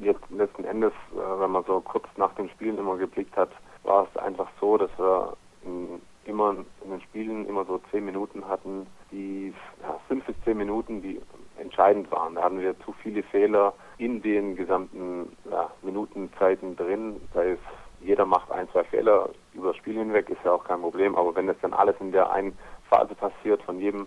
jetzt 0.00 0.22
letzten 0.30 0.64
Endes, 0.64 0.92
äh, 1.12 1.40
wenn 1.40 1.50
man 1.50 1.64
so 1.64 1.80
kurz 1.80 2.06
nach 2.16 2.34
den 2.34 2.48
Spielen 2.50 2.78
immer 2.78 2.96
geblickt 2.96 3.36
hat, 3.36 3.50
war 3.84 4.06
es 4.10 4.20
einfach 4.20 4.48
so, 4.60 4.76
dass 4.76 4.90
wir 4.98 5.36
in, 5.64 6.00
immer 6.24 6.56
in 6.84 6.90
den 6.90 7.00
Spielen 7.02 7.46
immer 7.46 7.64
so 7.64 7.80
zehn 7.90 8.04
Minuten 8.04 8.46
hatten, 8.48 8.86
die 9.10 9.52
ja, 9.82 9.98
fünf 10.08 10.24
bis 10.24 10.36
zehn 10.44 10.58
Minuten, 10.58 11.02
die 11.02 11.20
entscheidend 11.58 12.10
waren. 12.10 12.34
Da 12.34 12.44
hatten 12.44 12.60
wir 12.60 12.78
zu 12.80 12.92
viele 13.02 13.22
Fehler 13.22 13.72
in 13.98 14.22
den 14.22 14.56
gesamten 14.56 15.36
ja, 15.50 15.70
Minutenzeiten 15.82 16.76
drin. 16.76 17.20
Da 17.32 17.42
ist 17.42 17.62
jeder 18.00 18.26
macht 18.26 18.50
ein, 18.50 18.68
zwei 18.70 18.84
Fehler 18.84 19.30
über 19.54 19.68
das 19.68 19.76
Spiel 19.76 19.94
hinweg, 19.94 20.28
ist 20.28 20.44
ja 20.44 20.52
auch 20.52 20.64
kein 20.64 20.80
Problem. 20.80 21.16
Aber 21.16 21.34
wenn 21.34 21.46
das 21.46 21.56
dann 21.62 21.72
alles 21.72 21.96
in 22.00 22.12
der 22.12 22.30
einen 22.30 22.56
Phase 22.90 23.14
passiert, 23.14 23.62
von 23.62 23.80
jedem 23.80 24.06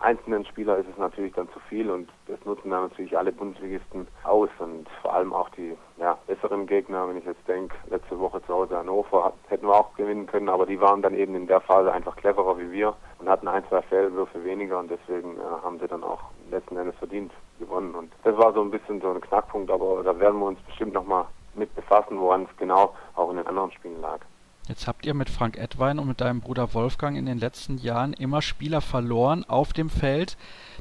einzelnen 0.00 0.44
Spieler 0.44 0.78
ist 0.78 0.88
es 0.88 0.98
natürlich 0.98 1.32
dann 1.34 1.48
zu 1.50 1.60
viel 1.68 1.90
und 1.90 2.08
das 2.26 2.38
nutzen 2.44 2.70
dann 2.70 2.82
natürlich 2.82 3.16
alle 3.16 3.32
Bundesligisten 3.32 4.06
aus 4.24 4.50
und 4.58 4.88
vor 5.02 5.14
allem 5.14 5.32
auch 5.32 5.48
die 5.50 5.76
ja, 5.98 6.18
besseren 6.26 6.66
Gegner, 6.66 7.08
wenn 7.08 7.16
ich 7.16 7.24
jetzt 7.24 7.46
denke, 7.48 7.74
letzte 7.88 8.18
Woche 8.18 8.42
zu 8.46 8.52
Hause 8.52 8.76
Hannover 8.76 9.32
hätten 9.48 9.66
wir 9.66 9.74
auch 9.74 9.94
gewinnen 9.94 10.26
können, 10.26 10.48
aber 10.48 10.66
die 10.66 10.80
waren 10.80 11.02
dann 11.02 11.14
eben 11.14 11.34
in 11.34 11.46
der 11.46 11.60
Phase 11.60 11.92
einfach 11.92 12.16
cleverer 12.16 12.58
wie 12.58 12.70
wir 12.70 12.94
und 13.18 13.28
hatten 13.28 13.48
ein, 13.48 13.64
zwei 13.68 13.82
Fehlwürfe 13.82 14.44
weniger 14.44 14.78
und 14.78 14.90
deswegen 14.90 15.36
äh, 15.36 15.64
haben 15.64 15.78
sie 15.78 15.88
dann 15.88 16.04
auch 16.04 16.20
letzten 16.50 16.76
Endes 16.76 16.96
verdient 16.96 17.32
gewonnen 17.58 17.94
und 17.94 18.12
das 18.24 18.36
war 18.36 18.52
so 18.52 18.60
ein 18.62 18.70
bisschen 18.70 19.00
so 19.00 19.10
ein 19.10 19.20
Knackpunkt, 19.20 19.70
aber 19.70 20.02
da 20.02 20.18
werden 20.18 20.40
wir 20.40 20.46
uns 20.46 20.60
bestimmt 20.60 20.92
nochmal 20.92 21.26
mit 21.54 21.74
befassen, 21.74 22.20
woran 22.20 22.42
es 22.42 22.56
genau 22.58 22.94
auch 23.14 23.30
in 23.30 23.38
den 23.38 23.46
anderen 23.46 23.72
Spielen 23.72 24.00
lag. 24.00 24.20
Jetzt 24.68 24.88
habt 24.88 25.06
ihr 25.06 25.14
mit 25.14 25.30
Frank 25.30 25.56
Edwein 25.56 26.00
und 26.00 26.08
mit 26.08 26.20
deinem 26.20 26.40
Bruder 26.40 26.74
Wolfgang 26.74 27.16
in 27.16 27.26
den 27.26 27.38
letzten 27.38 27.78
Jahren 27.78 28.12
immer 28.12 28.42
Spieler 28.42 28.80
verloren 28.80 29.44
auf 29.46 29.72
dem 29.72 29.88
Feld, 29.88 30.36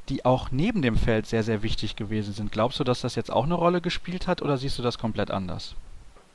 die 0.09 0.25
auch 0.25 0.49
neben 0.49 0.81
dem 0.81 0.95
Feld 0.95 1.27
sehr, 1.27 1.43
sehr 1.43 1.61
wichtig 1.61 1.95
gewesen 1.95 2.33
sind. 2.33 2.51
Glaubst 2.51 2.79
du, 2.79 2.83
dass 2.83 3.01
das 3.01 3.15
jetzt 3.15 3.31
auch 3.31 3.45
eine 3.45 3.53
Rolle 3.53 3.81
gespielt 3.81 4.27
hat 4.27 4.41
oder 4.41 4.57
siehst 4.57 4.79
du 4.79 4.83
das 4.83 4.97
komplett 4.97 5.29
anders? 5.29 5.75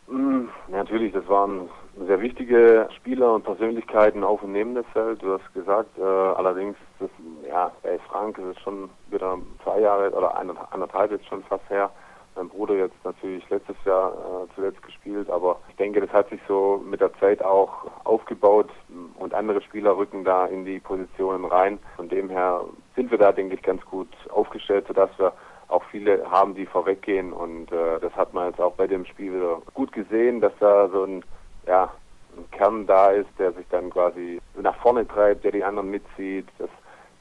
Mm, 0.07 0.45
natürlich, 0.69 1.13
das 1.13 1.27
waren 1.27 1.69
sehr 2.07 2.21
wichtige 2.21 2.89
Spieler 2.97 3.35
und 3.35 3.43
Persönlichkeiten 3.43 4.23
auf 4.23 4.45
und 4.45 4.53
neben 4.53 4.77
dem 4.77 4.85
Feld. 4.85 5.21
Du 5.21 5.33
hast 5.33 5.53
gesagt, 5.53 5.99
äh, 5.99 6.03
allerdings 6.03 6.77
das, 7.01 7.11
ja, 7.49 7.73
bei 7.83 7.99
Frank 8.09 8.39
ist 8.39 8.57
es 8.57 8.63
schon 8.63 8.91
wieder 9.11 9.39
zwei 9.65 9.81
Jahre 9.81 10.13
oder 10.13 10.37
anderthalb 10.37 11.11
jetzt 11.11 11.27
schon 11.27 11.43
fast 11.43 11.69
her 11.69 11.91
mein 12.37 12.49
Bruder 12.49 12.75
jetzt 12.75 13.05
natürlich 13.05 13.49
letztes 13.51 13.77
Jahr 13.85 14.13
äh, 14.13 14.55
zuletzt 14.55 14.83
gespielt, 14.83 15.29
aber 15.31 15.61
ich 15.69 15.77
denke, 15.77 16.01
das 16.01 16.11
hat 16.11 16.29
sich 16.31 16.41
so 16.49 16.83
mit 16.85 17.01
der 17.01 17.13
Zeit 17.19 17.43
auch 17.43 17.91
aufgebaut 18.05 18.71
und 19.19 19.35
andere 19.35 19.61
Spieler 19.63 19.97
rücken 19.97 20.25
da 20.25 20.47
in 20.47 20.65
die 20.65 20.81
Positionen 20.81 21.45
rein. 21.45 21.79
Von 21.97 22.09
dem 22.09 22.31
her 22.31 22.65
sind 22.97 23.11
wir 23.11 23.19
da, 23.19 23.33
denke 23.33 23.55
ich, 23.55 23.63
ganz 23.63 23.85
gut 23.85 24.09
aufgestellt, 24.31 24.87
sodass 24.87 25.11
wir 25.19 25.33
auch 25.69 25.85
viele 25.91 26.29
haben, 26.31 26.55
die 26.55 26.67
vorweggehen 26.67 27.33
und 27.33 27.71
äh, 27.73 28.01
das 28.01 28.15
hat 28.15 28.35
man 28.35 28.49
jetzt 28.49 28.61
auch 28.61 28.75
bei 28.75 28.87
dem 28.87 29.05
Spiel 29.05 29.35
wieder 29.35 29.63
gut 29.75 29.93
gesehen, 29.93 30.41
dass 30.41 30.53
da 30.59 30.89
so 30.89 31.05
ein, 31.05 31.25
ja, 31.67 31.93
ein 32.37 32.51
Kern 32.51 32.87
da 32.87 33.11
ist, 33.11 33.31
der 33.39 33.53
sich 33.53 33.67
dann 33.71 33.91
quasi 33.91 34.41
nach 34.61 34.77
vorne 34.77 35.07
treibt, 35.07 35.45
der 35.45 35.53
die 35.53 35.65
anderen 35.65 35.91
mitzieht. 35.91 36.47
Das 36.59 36.71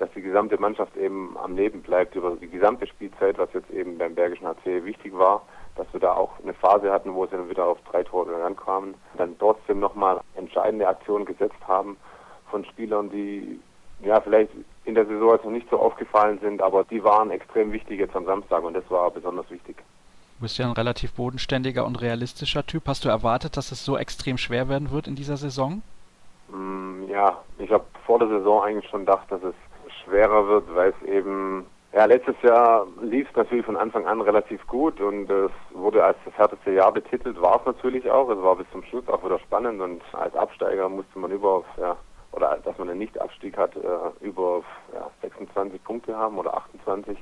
dass 0.09 0.15
die 0.15 0.21
gesamte 0.21 0.59
Mannschaft 0.59 0.95
eben 0.97 1.37
am 1.37 1.55
Leben 1.55 1.81
bleibt 1.81 2.15
über 2.15 2.35
die 2.35 2.49
gesamte 2.49 2.87
Spielzeit, 2.87 3.37
was 3.37 3.49
jetzt 3.53 3.69
eben 3.69 3.97
beim 3.97 4.15
Bergischen 4.15 4.47
HC 4.47 4.83
wichtig 4.85 5.15
war, 5.15 5.43
dass 5.75 5.85
wir 5.93 5.99
da 5.99 6.13
auch 6.13 6.31
eine 6.41 6.53
Phase 6.53 6.91
hatten, 6.91 7.13
wo 7.13 7.25
sie 7.25 7.33
dann 7.33 7.49
wieder 7.49 7.65
auf 7.65 7.77
drei 7.91 8.03
Tore 8.03 8.41
rankamen, 8.41 8.95
dann 9.17 9.37
trotzdem 9.37 9.79
nochmal 9.79 10.19
entscheidende 10.35 10.87
Aktionen 10.87 11.25
gesetzt 11.25 11.59
haben 11.67 11.97
von 12.49 12.65
Spielern, 12.65 13.09
die 13.11 13.59
ja 14.01 14.19
vielleicht 14.19 14.51
in 14.85 14.95
der 14.95 15.05
Saison 15.05 15.33
jetzt 15.33 15.45
noch 15.45 15.51
nicht 15.51 15.69
so 15.69 15.79
aufgefallen 15.79 16.39
sind, 16.41 16.61
aber 16.61 16.83
die 16.85 17.03
waren 17.03 17.29
extrem 17.29 17.71
wichtig 17.71 17.99
jetzt 17.99 18.15
am 18.15 18.25
Samstag 18.25 18.63
und 18.63 18.73
das 18.73 18.89
war 18.89 19.11
besonders 19.11 19.49
wichtig. 19.51 19.77
Du 19.77 20.43
bist 20.43 20.57
ja 20.57 20.65
ein 20.65 20.71
relativ 20.71 21.13
bodenständiger 21.13 21.85
und 21.85 22.01
realistischer 22.01 22.65
Typ. 22.65 22.87
Hast 22.87 23.05
du 23.05 23.09
erwartet, 23.09 23.57
dass 23.57 23.71
es 23.71 23.85
so 23.85 23.97
extrem 23.97 24.37
schwer 24.37 24.69
werden 24.69 24.89
wird 24.89 25.05
in 25.05 25.15
dieser 25.15 25.37
Saison? 25.37 25.83
Mm, 26.47 27.09
ja, 27.09 27.37
ich 27.59 27.69
habe 27.71 27.83
vor 28.05 28.17
der 28.17 28.29
Saison 28.29 28.63
eigentlich 28.63 28.89
schon 28.89 29.01
gedacht, 29.01 29.29
dass 29.29 29.43
es 29.43 29.53
schwerer 30.09 30.47
wird, 30.47 30.75
weil 30.75 30.93
es 30.99 31.07
eben, 31.07 31.65
ja, 31.93 32.05
letztes 32.05 32.35
Jahr 32.41 32.87
lief 33.01 33.29
es 33.29 33.35
natürlich 33.35 33.65
von 33.65 33.77
Anfang 33.77 34.05
an 34.05 34.21
relativ 34.21 34.65
gut 34.67 34.99
und 34.99 35.29
es 35.29 35.51
wurde 35.71 36.03
als 36.03 36.17
das 36.25 36.33
härteste 36.37 36.71
Jahr 36.71 36.91
betitelt, 36.91 37.41
war 37.41 37.59
es 37.59 37.65
natürlich 37.65 38.09
auch. 38.09 38.29
Es 38.29 38.41
war 38.41 38.55
bis 38.55 38.69
zum 38.71 38.83
Schluss 38.83 39.07
auch 39.07 39.23
wieder 39.23 39.39
spannend 39.39 39.81
und 39.81 40.01
als 40.13 40.35
Absteiger 40.35 40.89
musste 40.89 41.17
man 41.19 41.31
über, 41.31 41.63
ja, 41.77 41.95
oder 42.31 42.59
dass 42.63 42.77
man 42.77 42.89
einen 42.89 42.99
Nicht-Abstieg 42.99 43.57
hat, 43.57 43.75
äh, 43.75 44.25
über 44.25 44.61
ja, 44.93 45.09
26 45.21 45.83
Punkte 45.83 46.15
haben 46.15 46.37
oder 46.37 46.55
28. 46.55 47.17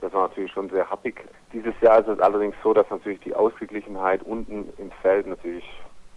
Das 0.00 0.12
war 0.12 0.28
natürlich 0.28 0.52
schon 0.52 0.70
sehr 0.70 0.88
happig. 0.90 1.22
Dieses 1.52 1.74
Jahr 1.80 2.00
ist 2.00 2.08
es 2.08 2.20
allerdings 2.20 2.54
so, 2.62 2.72
dass 2.72 2.88
natürlich 2.90 3.20
die 3.20 3.34
Ausgeglichenheit 3.34 4.22
unten 4.22 4.72
im 4.78 4.90
Feld 5.02 5.26
natürlich, 5.26 5.64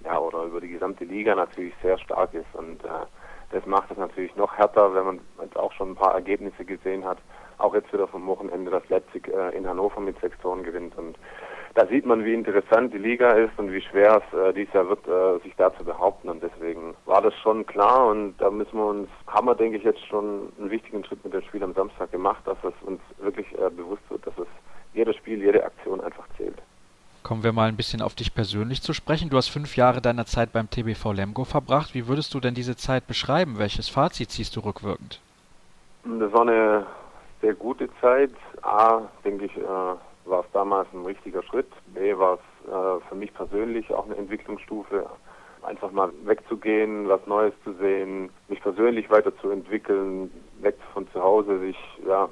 ja, 0.06 0.18
oder 0.20 0.44
über 0.44 0.62
die 0.62 0.70
gesamte 0.70 1.04
Liga 1.04 1.36
natürlich 1.36 1.74
sehr 1.82 1.98
stark 1.98 2.34
ist. 2.34 2.48
Und 2.54 2.84
äh, 2.86 3.06
das 3.54 3.66
macht 3.68 3.92
es 3.92 3.98
natürlich 3.98 4.36
noch 4.36 4.58
härter, 4.58 4.96
wenn 4.96 5.06
man 5.06 5.20
jetzt 5.42 5.58
auch 5.58 5.72
schon 5.74 5.92
ein 5.92 5.96
paar 5.96 6.16
Ergebnisse 6.16 6.66
gesehen 6.66 7.06
hat. 7.06 7.20
Auch 7.60 7.76
jetzt 7.76 7.94
wieder 7.94 8.08
vom 8.08 8.26
Wochenende, 8.26 8.72
dass 8.72 8.88
Leipzig 8.89 9.28
äh, 9.28 9.56
in 9.56 9.68
Hannover 9.68 10.02
mit 10.02 10.20
sechs 10.20 10.36
Toren 10.39 10.63
gewinnt. 10.63 10.98
Und 10.98 11.18
da 11.76 11.86
sieht 11.86 12.04
man, 12.04 12.26
wie 12.26 12.34
interessant 12.34 12.96
die 12.96 12.98
Liga 12.98 13.30
ist 13.34 13.52
und 13.58 13.72
wie 13.72 13.82
schwer 13.82 14.24
es 14.26 14.38
äh, 14.38 14.54
dieses 14.54 14.74
Jahr 14.74 14.89
wird, 14.89 15.08
äh, 15.08 15.39
sich 15.44 15.56
da 15.56 15.72
zu 15.78 15.86
behaupten. 15.86 16.30
Und 16.30 16.42
deswegen 16.42 16.96
war 17.06 17.22
das 17.22 17.36
schon 17.36 17.63
klar 17.68 18.08
und 18.08 18.36
da 18.39 18.50
müssen 18.50 18.76
wir 18.76 18.88
uns, 18.88 19.10
haben 19.28 19.46
wir, 19.46 19.56
denke 19.56 19.78
ich, 19.78 19.84
jetzt 19.84 20.04
schon 20.08 20.52
einen 20.60 20.72
wichtigen 20.72 21.06
Schritt 21.06 21.24
mit 21.24 21.34
dem 21.34 21.44
Spiel 21.44 21.63
am 21.63 21.76
Samstag 21.76 22.12
gemacht, 22.12 22.42
dass 22.46 22.58
es 22.63 22.74
uns 22.88 23.02
wirklich 23.20 23.48
äh, 23.60 23.70
bewusst 23.70 24.04
wird, 24.10 24.26
dass 24.26 24.38
es 24.39 24.48
jedes 24.96 25.16
Spiel, 25.16 25.44
jede 25.44 25.63
Aktion 25.63 26.02
einfach 26.02 26.26
zählt. 26.38 26.60
Kommen 27.24 27.44
wir 27.44 27.54
mal 27.54 27.70
ein 27.70 27.78
bisschen 27.78 28.02
auf 28.02 28.16
dich 28.16 28.36
persönlich 28.36 28.82
zu 28.82 28.92
sprechen. 28.92 29.30
Du 29.30 29.38
hast 29.38 29.48
fünf 29.48 29.78
Jahre 29.78 30.02
deiner 30.02 30.26
Zeit 30.26 30.52
beim 30.52 30.70
TBV 30.70 31.14
Lemgo 31.14 31.46
verbracht. 31.46 31.94
Wie 31.94 32.10
würdest 32.10 32.34
du 32.34 32.42
denn 32.42 32.54
diese 32.54 32.76
Zeit 32.76 33.08
beschreiben? 33.08 33.60
Welches 33.60 33.88
Fazit 33.88 34.30
ziehst 34.30 34.58
du 34.58 34.60
rückwirkend? 34.60 35.22
Das 36.04 36.34
war 36.34 36.42
eine 36.42 36.86
sehr 37.42 37.54
gute 37.54 37.88
Zeit. 38.02 38.32
A, 38.62 39.04
denke 39.24 39.46
ich, 39.46 39.56
äh, 39.56 39.62
war 40.26 40.42
es 40.42 40.46
damals 40.52 40.88
ein 40.94 41.06
richtiger 41.06 41.42
Schritt. 41.44 41.70
B 41.94 42.18
war 42.18 42.34
es 42.34 42.70
äh, 42.70 43.08
für 43.08 43.16
mich 43.16 43.34
persönlich 43.34 43.94
auch 43.94 44.06
eine 44.06 44.18
Entwicklungsstufe, 44.18 45.06
einfach 45.64 45.92
mal 45.92 46.10
wegzugehen, 46.26 47.08
was 47.08 47.26
Neues 47.26 47.54
zu 47.64 47.74
sehen, 47.76 48.32
mich 48.50 48.62
persönlich 48.62 49.10
weiterzuentwickeln, 49.10 50.30
weg 50.60 50.76
von 50.94 51.10
zu 51.14 51.24
Hause, 51.24 51.60
sich 51.60 51.78
ja 52.06 52.28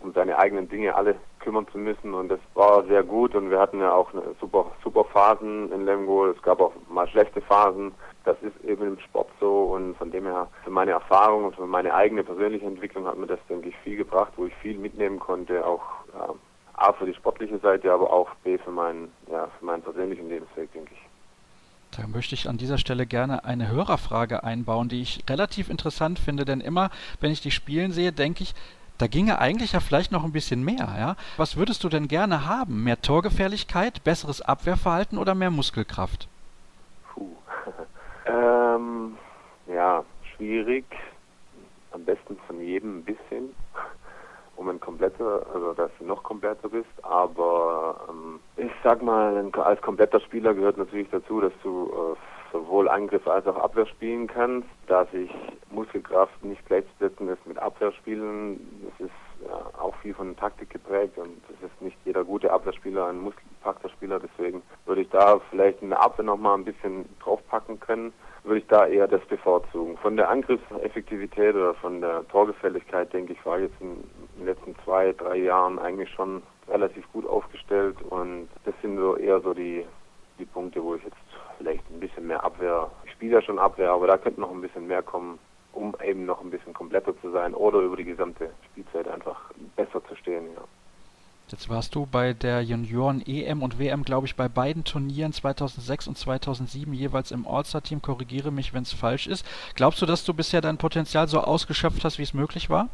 um 0.00 0.12
seine 0.12 0.38
eigenen 0.38 0.68
Dinge 0.68 0.94
alle 0.94 1.16
kümmern 1.40 1.66
zu 1.72 1.78
müssen 1.78 2.14
und 2.14 2.28
das 2.28 2.40
war 2.54 2.84
sehr 2.86 3.02
gut 3.02 3.34
und 3.34 3.50
wir 3.50 3.58
hatten 3.58 3.80
ja 3.80 3.92
auch 3.92 4.10
super 4.40 4.70
super 4.82 5.04
Phasen 5.04 5.72
in 5.72 5.84
Lemgo. 5.84 6.26
Es 6.26 6.40
gab 6.42 6.60
auch 6.60 6.72
mal 6.88 7.08
schlechte 7.08 7.40
Phasen. 7.40 7.92
Das 8.24 8.36
ist 8.42 8.62
eben 8.64 8.86
im 8.86 8.98
Sport 8.98 9.30
so 9.40 9.74
und 9.74 9.96
von 9.96 10.10
dem 10.10 10.24
her 10.24 10.48
für 10.62 10.70
meine 10.70 10.90
Erfahrung 10.90 11.44
und 11.44 11.56
für 11.56 11.66
meine 11.66 11.94
eigene 11.94 12.22
persönliche 12.22 12.66
Entwicklung 12.66 13.06
hat 13.06 13.16
mir 13.16 13.26
das 13.26 13.40
denke 13.48 13.70
ich 13.70 13.76
viel 13.78 13.96
gebracht, 13.96 14.32
wo 14.36 14.46
ich 14.46 14.54
viel 14.56 14.76
mitnehmen 14.76 15.18
konnte, 15.18 15.64
auch 15.64 15.82
ja, 16.12 16.34
A 16.74 16.92
für 16.92 17.06
die 17.06 17.14
sportliche 17.14 17.58
Seite, 17.58 17.92
aber 17.92 18.12
auch 18.12 18.28
B 18.44 18.56
für 18.58 18.70
meinen, 18.70 19.10
ja, 19.30 19.48
für 19.58 19.64
meinen 19.64 19.82
persönlichen 19.82 20.28
Lebensweg, 20.28 20.72
denke 20.72 20.92
ich. 20.92 21.00
Da 21.90 22.06
möchte 22.06 22.34
ich 22.34 22.48
an 22.48 22.58
dieser 22.58 22.78
Stelle 22.78 23.06
gerne 23.06 23.44
eine 23.44 23.68
Hörerfrage 23.68 24.44
einbauen, 24.44 24.88
die 24.88 25.02
ich 25.02 25.24
relativ 25.28 25.70
interessant 25.70 26.18
finde, 26.18 26.44
denn 26.44 26.60
immer, 26.60 26.90
wenn 27.20 27.32
ich 27.32 27.40
die 27.40 27.50
spielen 27.50 27.92
sehe, 27.92 28.12
denke 28.12 28.44
ich, 28.44 28.54
da 28.98 29.06
ginge 29.06 29.38
eigentlich 29.38 29.72
ja 29.72 29.80
vielleicht 29.80 30.12
noch 30.12 30.24
ein 30.24 30.32
bisschen 30.32 30.64
mehr, 30.64 30.94
ja? 30.98 31.16
Was 31.36 31.56
würdest 31.56 31.84
du 31.84 31.88
denn 31.88 32.08
gerne 32.08 32.46
haben? 32.46 32.84
Mehr 32.84 33.00
Torgefährlichkeit, 33.00 34.04
besseres 34.04 34.42
Abwehrverhalten 34.42 35.18
oder 35.18 35.34
mehr 35.34 35.50
Muskelkraft? 35.50 36.28
Puh. 37.12 37.36
ähm, 38.26 39.16
ja, 39.66 40.04
schwierig. 40.34 40.84
Am 41.92 42.04
besten 42.04 42.36
von 42.46 42.60
jedem 42.60 42.98
ein 42.98 43.04
bisschen 43.04 43.54
um 44.58 44.68
ein 44.68 44.80
kompletter, 44.80 45.46
also 45.54 45.72
dass 45.72 45.90
du 45.98 46.04
noch 46.04 46.22
kompletter 46.24 46.68
bist, 46.68 46.90
aber 47.02 48.08
ähm, 48.08 48.40
ich 48.56 48.70
sag 48.82 49.02
mal, 49.02 49.50
als 49.64 49.80
kompletter 49.80 50.20
Spieler 50.20 50.52
gehört 50.52 50.76
natürlich 50.76 51.08
dazu, 51.10 51.40
dass 51.40 51.52
du 51.62 51.86
äh, 51.86 52.16
sowohl 52.52 52.88
Angriff 52.88 53.26
als 53.26 53.46
auch 53.46 53.56
Abwehr 53.56 53.86
spielen 53.86 54.26
kannst, 54.26 54.68
da 54.86 55.04
sich 55.06 55.30
Muskelkraft 55.70 56.44
nicht 56.44 56.64
gleichzusetzen 56.66 57.28
ist 57.28 57.46
mit 57.46 57.58
Abwehrspielen. 57.58 58.58
Das 58.84 59.06
ist 59.06 59.48
ja, 59.48 59.80
auch 59.80 59.94
viel 59.96 60.14
von 60.14 60.36
Taktik 60.36 60.70
geprägt 60.70 61.16
und 61.18 61.40
es 61.48 61.66
ist 61.66 61.82
nicht 61.82 61.96
jeder 62.04 62.24
gute 62.24 62.52
Abwehrspieler 62.52 63.06
ein 63.06 63.20
muskelpackter 63.20 63.88
Spieler, 63.90 64.18
deswegen 64.18 64.62
würde 64.86 65.02
ich 65.02 65.08
da 65.10 65.40
vielleicht 65.50 65.80
in 65.82 65.90
der 65.90 66.02
Abwehr 66.02 66.24
nochmal 66.24 66.58
ein 66.58 66.64
bisschen 66.64 67.08
draufpacken 67.20 67.78
können 67.78 68.12
würde 68.48 68.60
ich 68.60 68.66
da 68.66 68.86
eher 68.86 69.06
das 69.06 69.24
bevorzugen. 69.26 69.96
Von 69.98 70.16
der 70.16 70.30
Angriffseffektivität 70.30 71.54
oder 71.54 71.74
von 71.74 72.00
der 72.00 72.26
Torgefälligkeit, 72.28 73.12
denke 73.12 73.34
ich, 73.34 73.46
war 73.46 73.58
jetzt 73.58 73.80
in 73.80 74.02
den 74.38 74.46
letzten 74.46 74.74
zwei, 74.84 75.12
drei 75.12 75.36
Jahren 75.36 75.78
eigentlich 75.78 76.10
schon 76.10 76.42
relativ 76.68 77.10
gut 77.12 77.26
aufgestellt 77.26 77.96
und 78.10 78.48
das 78.64 78.74
sind 78.82 78.98
so 78.98 79.16
eher 79.16 79.40
so 79.40 79.54
die, 79.54 79.84
die 80.38 80.44
Punkte, 80.44 80.82
wo 80.82 80.94
ich 80.94 81.02
jetzt 81.02 81.16
vielleicht 81.58 81.90
ein 81.90 82.00
bisschen 82.00 82.26
mehr 82.26 82.42
Abwehr, 82.42 82.90
ich 83.04 83.12
spiele 83.12 83.34
ja 83.34 83.42
schon 83.42 83.58
Abwehr, 83.58 83.90
aber 83.90 84.06
da 84.06 84.16
könnte 84.16 84.40
noch 84.40 84.50
ein 84.50 84.60
bisschen 84.60 84.86
mehr 84.86 85.02
kommen, 85.02 85.38
um 85.72 85.94
eben 86.02 86.24
noch 86.24 86.40
ein 86.40 86.50
bisschen 86.50 86.72
kompletter 86.72 87.18
zu 87.20 87.30
sein 87.30 87.54
oder 87.54 87.80
über 87.80 87.96
die 87.96 88.04
gesamte 88.04 88.50
Spielzeit 88.70 89.08
einfach 89.08 89.52
besser 89.76 90.02
zu 90.06 90.16
stehen, 90.16 90.46
ja. 90.54 90.62
Jetzt 91.50 91.70
warst 91.70 91.94
du 91.94 92.04
bei 92.04 92.34
der 92.34 92.60
Junioren-EM 92.60 93.62
und 93.62 93.78
WM, 93.78 94.02
glaube 94.02 94.26
ich, 94.26 94.36
bei 94.36 94.48
beiden 94.48 94.84
Turnieren 94.84 95.32
2006 95.32 96.08
und 96.08 96.18
2007 96.18 96.92
jeweils 96.92 97.30
im 97.30 97.46
All-Star-Team. 97.46 98.02
Korrigiere 98.02 98.50
mich, 98.50 98.74
wenn 98.74 98.82
es 98.82 98.92
falsch 98.92 99.26
ist. 99.26 99.46
Glaubst 99.74 100.02
du, 100.02 100.04
dass 100.04 100.26
du 100.26 100.34
bisher 100.34 100.60
dein 100.60 100.76
Potenzial 100.76 101.26
so 101.26 101.40
ausgeschöpft 101.40 102.04
hast, 102.04 102.18
wie 102.18 102.22
es 102.22 102.34
möglich 102.34 102.68
war? 102.68 102.90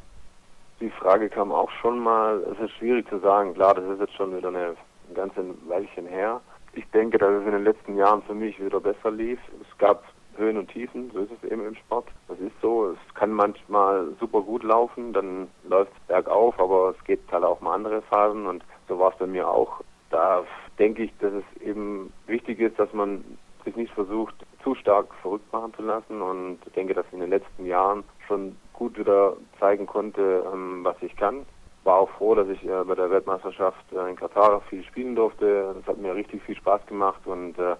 Die 0.80 0.90
Frage 0.90 1.28
kam 1.28 1.50
auch 1.50 1.70
schon 1.82 1.98
mal. 1.98 2.44
Es 2.52 2.58
ist 2.60 2.76
schwierig 2.76 3.08
zu 3.08 3.18
sagen. 3.18 3.54
Klar, 3.54 3.74
das 3.74 3.86
ist 3.86 3.98
jetzt 3.98 4.14
schon 4.14 4.36
wieder 4.36 4.48
eine, 4.48 4.76
ein 5.08 5.14
ganzes 5.14 5.44
Weilchen 5.66 6.06
her. 6.06 6.40
Ich 6.74 6.86
denke, 6.90 7.18
dass 7.18 7.30
es 7.30 7.46
in 7.46 7.52
den 7.52 7.64
letzten 7.64 7.96
Jahren 7.96 8.22
für 8.22 8.34
mich 8.34 8.62
wieder 8.64 8.80
besser 8.80 9.10
lief. 9.10 9.38
Es 9.60 9.78
gab 9.78 10.04
Höhen 10.36 10.58
und 10.58 10.68
Tiefen, 10.68 11.10
so 11.12 11.20
ist 11.20 11.30
es 11.30 11.50
eben 11.50 11.64
im 11.64 11.76
Sport. 11.76 12.08
Das 12.28 12.38
ist 12.40 12.54
so, 12.60 12.90
es 12.90 13.14
kann 13.14 13.30
manchmal 13.30 14.08
super 14.18 14.40
gut 14.40 14.64
laufen, 14.64 15.12
dann 15.12 15.48
läuft 15.68 15.92
es 15.92 16.06
bergauf, 16.08 16.58
aber 16.58 16.94
es 16.96 17.04
geht 17.04 17.20
halt 17.30 17.44
auch 17.44 17.60
mal 17.60 17.74
andere 17.74 18.02
Phasen 18.02 18.46
und 18.46 18.64
so 18.88 18.98
war 18.98 19.12
es 19.12 19.18
bei 19.18 19.26
mir 19.26 19.48
auch. 19.48 19.80
Da 20.10 20.44
denke 20.78 21.04
ich, 21.04 21.12
dass 21.20 21.32
es 21.32 21.62
eben 21.62 22.12
wichtig 22.26 22.58
ist, 22.58 22.78
dass 22.78 22.92
man 22.92 23.24
sich 23.64 23.76
nicht 23.76 23.92
versucht, 23.94 24.34
zu 24.62 24.74
stark 24.74 25.14
verrückt 25.22 25.50
machen 25.52 25.72
zu 25.74 25.82
lassen 25.82 26.20
und 26.20 26.58
denke, 26.74 26.94
dass 26.94 27.06
ich 27.06 27.14
in 27.14 27.20
den 27.20 27.30
letzten 27.30 27.66
Jahren 27.66 28.04
schon 28.26 28.56
gut 28.72 28.98
wieder 28.98 29.36
zeigen 29.60 29.86
konnte, 29.86 30.44
ähm, 30.52 30.80
was 30.82 30.96
ich 31.00 31.14
kann. 31.16 31.46
War 31.84 31.96
auch 31.96 32.10
froh, 32.10 32.34
dass 32.34 32.48
ich 32.48 32.64
äh, 32.64 32.84
bei 32.84 32.94
der 32.94 33.10
Weltmeisterschaft 33.10 33.84
äh, 33.92 34.10
in 34.10 34.16
Katar 34.16 34.60
viel 34.68 34.82
spielen 34.84 35.14
durfte. 35.14 35.74
Das 35.78 35.86
hat 35.86 35.98
mir 35.98 36.14
richtig 36.14 36.42
viel 36.42 36.56
Spaß 36.56 36.86
gemacht 36.86 37.20
und 37.26 37.58
äh, 37.58 37.76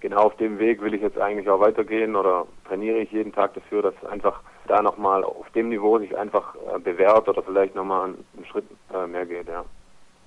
genau 0.00 0.22
auf 0.22 0.36
dem 0.36 0.58
Weg 0.58 0.82
will 0.82 0.94
ich 0.94 1.02
jetzt 1.02 1.18
eigentlich 1.18 1.48
auch 1.48 1.60
weitergehen 1.60 2.16
oder 2.16 2.46
trainiere 2.66 2.98
ich 2.98 3.12
jeden 3.12 3.32
Tag 3.32 3.54
dafür, 3.54 3.82
dass 3.82 4.04
einfach 4.06 4.40
da 4.66 4.82
nochmal 4.82 5.24
auf 5.24 5.48
dem 5.50 5.68
Niveau 5.68 5.98
sich 5.98 6.16
einfach 6.16 6.54
äh, 6.74 6.78
bewährt 6.78 7.28
oder 7.28 7.42
vielleicht 7.42 7.74
nochmal 7.74 8.14
einen, 8.34 8.44
Schritt 8.50 8.64
äh, 8.92 9.06
mehr 9.06 9.26
geht, 9.26 9.48
ja. 9.48 9.64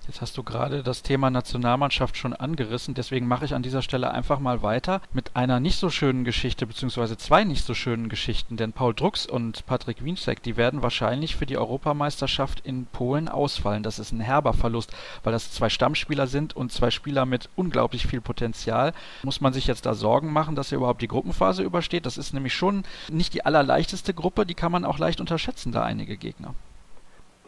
Jetzt 0.08 0.22
hast 0.22 0.38
du 0.38 0.44
gerade 0.44 0.84
das 0.84 1.02
Thema 1.02 1.32
Nationalmannschaft 1.32 2.16
schon 2.16 2.34
angerissen, 2.34 2.94
deswegen 2.94 3.28
mache 3.28 3.46
ich 3.46 3.56
an 3.56 3.64
dieser 3.64 3.82
Stelle 3.82 4.12
einfach 4.12 4.38
mal 4.38 4.62
weiter 4.62 5.02
mit 5.14 5.36
einer 5.36 5.60
nicht 5.60 5.80
so 5.80 5.90
schönen 5.90 6.24
Geschichte, 6.24 6.68
beziehungsweise 6.68 7.18
zwei 7.18 7.44
nicht 7.44 7.66
so 7.66 7.74
schönen 7.74 8.08
Geschichten, 8.08 8.56
denn 8.56 8.72
Paul 8.72 8.94
Drucks 8.94 9.26
und 9.26 9.66
Patrick 9.66 10.06
Wienczek, 10.06 10.44
die 10.44 10.58
werden 10.58 10.84
wahrscheinlich 10.84 11.36
für 11.36 11.48
die 11.48 11.58
Europameisterschaft 11.58 12.60
in 12.60 12.86
Polen 12.86 13.28
ausfallen. 13.28 13.82
Das 13.82 13.98
ist 13.98 14.12
ein 14.12 14.20
herber 14.20 14.54
Verlust, 14.54 14.92
weil 15.24 15.34
das 15.34 15.52
zwei 15.52 15.70
Stammspieler 15.70 16.28
sind 16.28 16.56
und 16.56 16.72
zwei 16.72 16.92
Spieler 16.92 17.26
mit 17.26 17.50
unglaublich 17.56 18.06
viel 18.06 18.22
Potenzial. 18.22 18.94
Muss 19.24 19.42
man 19.42 19.54
sich 19.54 19.66
jetzt 19.66 19.88
da 19.88 19.96
Sorgen 19.96 20.32
machen, 20.32 20.56
dass 20.56 20.72
er 20.72 20.78
überhaupt 20.78 21.02
die 21.02 21.08
Gruppenphase 21.08 21.64
übersteht? 21.64 22.06
Das 22.06 22.20
ist 22.20 22.32
nämlich 22.32 22.54
schon 22.54 22.84
nicht 23.10 23.34
die 23.34 23.44
allerleichteste 23.44 24.14
Gruppe, 24.14 24.46
die 24.46 24.54
kann 24.54 24.72
man 24.72 24.86
auch 24.86 25.00
leicht 25.00 25.20
unterschätzen, 25.20 25.72
da 25.72 25.84
einige 25.84 26.16
Gegner. 26.16 26.54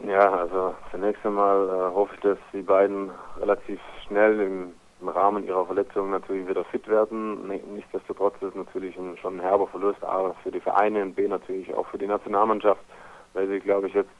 Ja, 0.06 0.32
also 0.32 0.74
zunächst 0.92 1.24
einmal 1.26 1.68
äh, 1.68 1.94
hoffe 1.94 2.14
ich, 2.14 2.20
dass 2.20 2.38
die 2.52 2.62
beiden 2.62 3.10
relativ 3.40 3.80
schnell 4.06 4.40
im, 4.40 4.72
im, 5.00 5.08
Rahmen 5.08 5.44
ihrer 5.44 5.66
Verletzung 5.66 6.10
natürlich 6.10 6.48
wieder 6.48 6.64
fit 6.64 6.86
werden. 6.86 7.48
Nichtsdestotrotz 7.74 8.40
ist 8.40 8.54
natürlich 8.54 8.96
ein, 8.96 9.16
schon 9.18 9.36
ein 9.36 9.40
herber 9.40 9.66
Verlust, 9.66 10.02
A 10.04 10.34
für 10.42 10.52
die 10.52 10.60
Vereine 10.60 11.02
und 11.02 11.16
B 11.16 11.26
natürlich 11.26 11.74
auch 11.74 11.86
für 11.88 11.98
die 11.98 12.06
Nationalmannschaft, 12.06 12.80
weil 13.34 13.48
sie, 13.48 13.58
glaube 13.58 13.88
ich, 13.88 13.94
jetzt 13.94 14.10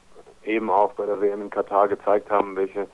eben 0.43 0.69
auch 0.69 0.93
bei 0.93 1.05
der 1.05 1.21
WM 1.21 1.43
in 1.43 1.49
Katar 1.49 1.87
gezeigt 1.87 2.29
haben, 2.29 2.57
welche, 2.57 2.87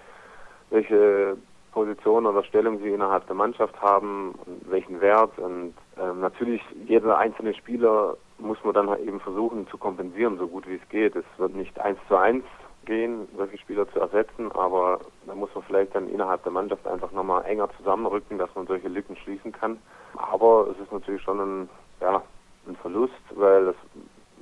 welche 0.69 1.37
Position 1.71 2.27
oder 2.27 2.43
Stellung 2.43 2.79
sie 2.79 2.89
innerhalb 2.89 3.25
der 3.25 3.35
Mannschaft 3.35 3.81
haben 3.81 4.35
und 4.45 4.69
welchen 4.69 5.01
Wert. 5.01 5.37
Und 5.39 5.73
ähm, 5.99 6.21
natürlich 6.21 6.61
jeder 6.85 7.17
einzelne 7.17 7.55
Spieler 7.55 8.15
muss 8.37 8.63
man 8.63 8.73
dann 8.75 8.99
eben 8.99 9.19
versuchen 9.19 9.67
zu 9.67 9.77
kompensieren, 9.77 10.37
so 10.37 10.47
gut 10.47 10.67
wie 10.67 10.75
es 10.75 10.89
geht. 10.89 11.15
Es 11.15 11.25
wird 11.37 11.55
nicht 11.55 11.79
eins 11.79 11.99
zu 12.07 12.15
eins 12.15 12.43
gehen, 12.85 13.27
solche 13.35 13.57
Spieler 13.57 13.89
zu 13.91 13.99
ersetzen, 13.99 14.51
aber 14.51 14.99
da 15.25 15.35
muss 15.35 15.53
man 15.53 15.63
vielleicht 15.63 15.95
dann 15.95 16.09
innerhalb 16.09 16.43
der 16.43 16.51
Mannschaft 16.51 16.87
einfach 16.87 17.11
nochmal 17.11 17.45
enger 17.45 17.69
zusammenrücken, 17.77 18.37
dass 18.37 18.53
man 18.55 18.67
solche 18.67 18.87
Lücken 18.87 19.15
schließen 19.17 19.51
kann. 19.51 19.79
Aber 20.15 20.67
es 20.71 20.79
ist 20.79 20.91
natürlich 20.91 21.21
schon 21.21 21.39
ein, 21.39 21.69
ja, 22.01 22.21
ein 22.67 22.75
Verlust, 22.77 23.13
weil 23.31 23.65
das, 23.65 23.75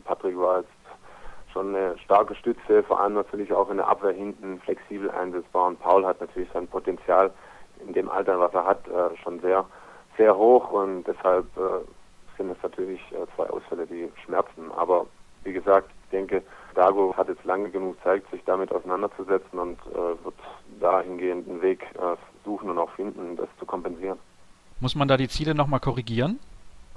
Patrick 0.06 0.38
war 0.38 0.60
jetzt 0.60 0.70
schon 1.52 1.76
eine 1.76 1.98
starke 2.00 2.36
Stütze, 2.36 2.84
vor 2.84 3.00
allem 3.00 3.14
natürlich 3.14 3.54
auch 3.54 3.70
in 3.70 3.78
der 3.78 3.88
Abwehr 3.88 4.12
hinten 4.12 4.60
flexibel 4.62 5.10
einsetzbar. 5.12 5.68
Und 5.68 5.80
Paul 5.80 6.06
hat 6.06 6.20
natürlich 6.20 6.50
sein 6.52 6.68
Potenzial 6.68 7.32
in 7.86 7.94
dem 7.94 8.10
Alter, 8.10 8.40
was 8.40 8.54
er 8.54 8.66
hat, 8.66 8.88
äh, 8.88 9.16
schon 9.24 9.40
sehr, 9.40 9.66
sehr 10.18 10.36
hoch 10.36 10.72
und 10.72 11.04
deshalb 11.04 11.46
äh, 11.58 12.38
sind 12.38 12.52
es 12.52 12.58
natürlich 12.64 13.02
äh, 13.12 13.26
zwei 13.36 13.50
Ausfälle, 13.50 13.86
die 13.86 14.12
schmerzen. 14.26 14.72
Aber 14.76 15.06
wie 15.44 15.54
gesagt, 15.54 15.90
ich 16.06 16.10
denke, 16.10 16.44
Dago 16.74 17.14
hat 17.16 17.28
jetzt 17.28 17.44
lange 17.46 17.70
genug 17.70 18.02
Zeit, 18.04 18.24
sich 18.32 18.42
damit 18.46 18.72
auseinanderzusetzen 18.72 19.60
und 19.60 19.78
äh, 19.92 20.24
wird 20.24 20.36
dahingehend 20.80 21.48
einen 21.48 21.62
Weg 21.62 21.84
äh, 21.96 22.16
suchen 22.44 22.70
und 22.70 22.78
auch 22.78 22.90
finden, 22.92 23.36
das 23.36 23.48
zu 23.60 23.66
kompensieren. 23.66 24.20
Muss 24.80 24.96
man 24.96 25.08
da 25.08 25.18
die 25.18 25.30
Ziele 25.30 25.56
nochmal 25.56 25.80
korrigieren? 25.80 26.40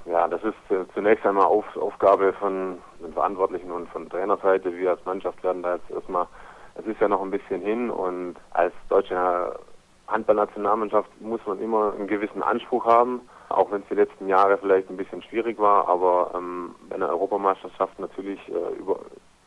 Ja, 0.05 0.27
das 0.27 0.41
ist 0.43 0.71
äh, 0.71 0.85
zunächst 0.93 1.25
einmal 1.25 1.45
auf, 1.45 1.65
Aufgabe 1.75 2.33
von 2.33 2.77
den 3.01 3.13
Verantwortlichen 3.13 3.71
und 3.71 3.89
von 3.89 4.09
Trainerseite. 4.09 4.75
Wir 4.75 4.91
als 4.91 5.05
Mannschaft 5.05 5.43
werden 5.43 5.63
da 5.63 5.75
jetzt 5.75 5.89
erstmal, 5.91 6.27
es 6.75 6.85
ist 6.85 7.01
ja 7.01 7.07
noch 7.07 7.21
ein 7.21 7.31
bisschen 7.31 7.61
hin 7.61 7.89
und 7.89 8.35
als 8.51 8.73
deutsche 8.89 9.59
Handballnationalmannschaft 10.07 11.09
muss 11.21 11.41
man 11.45 11.59
immer 11.59 11.93
einen 11.93 12.07
gewissen 12.07 12.41
Anspruch 12.41 12.85
haben, 12.85 13.21
auch 13.49 13.69
wenn 13.71 13.81
es 13.81 13.87
die 13.89 13.95
letzten 13.95 14.27
Jahre 14.29 14.57
vielleicht 14.57 14.89
ein 14.89 14.97
bisschen 14.97 15.21
schwierig 15.23 15.59
war, 15.59 15.87
aber 15.89 16.31
ähm, 16.35 16.75
bei 16.87 16.95
einer 16.95 17.09
Europameisterschaft 17.09 17.99
natürlich 17.99 18.39
äh, 18.47 18.77
über, 18.79 18.99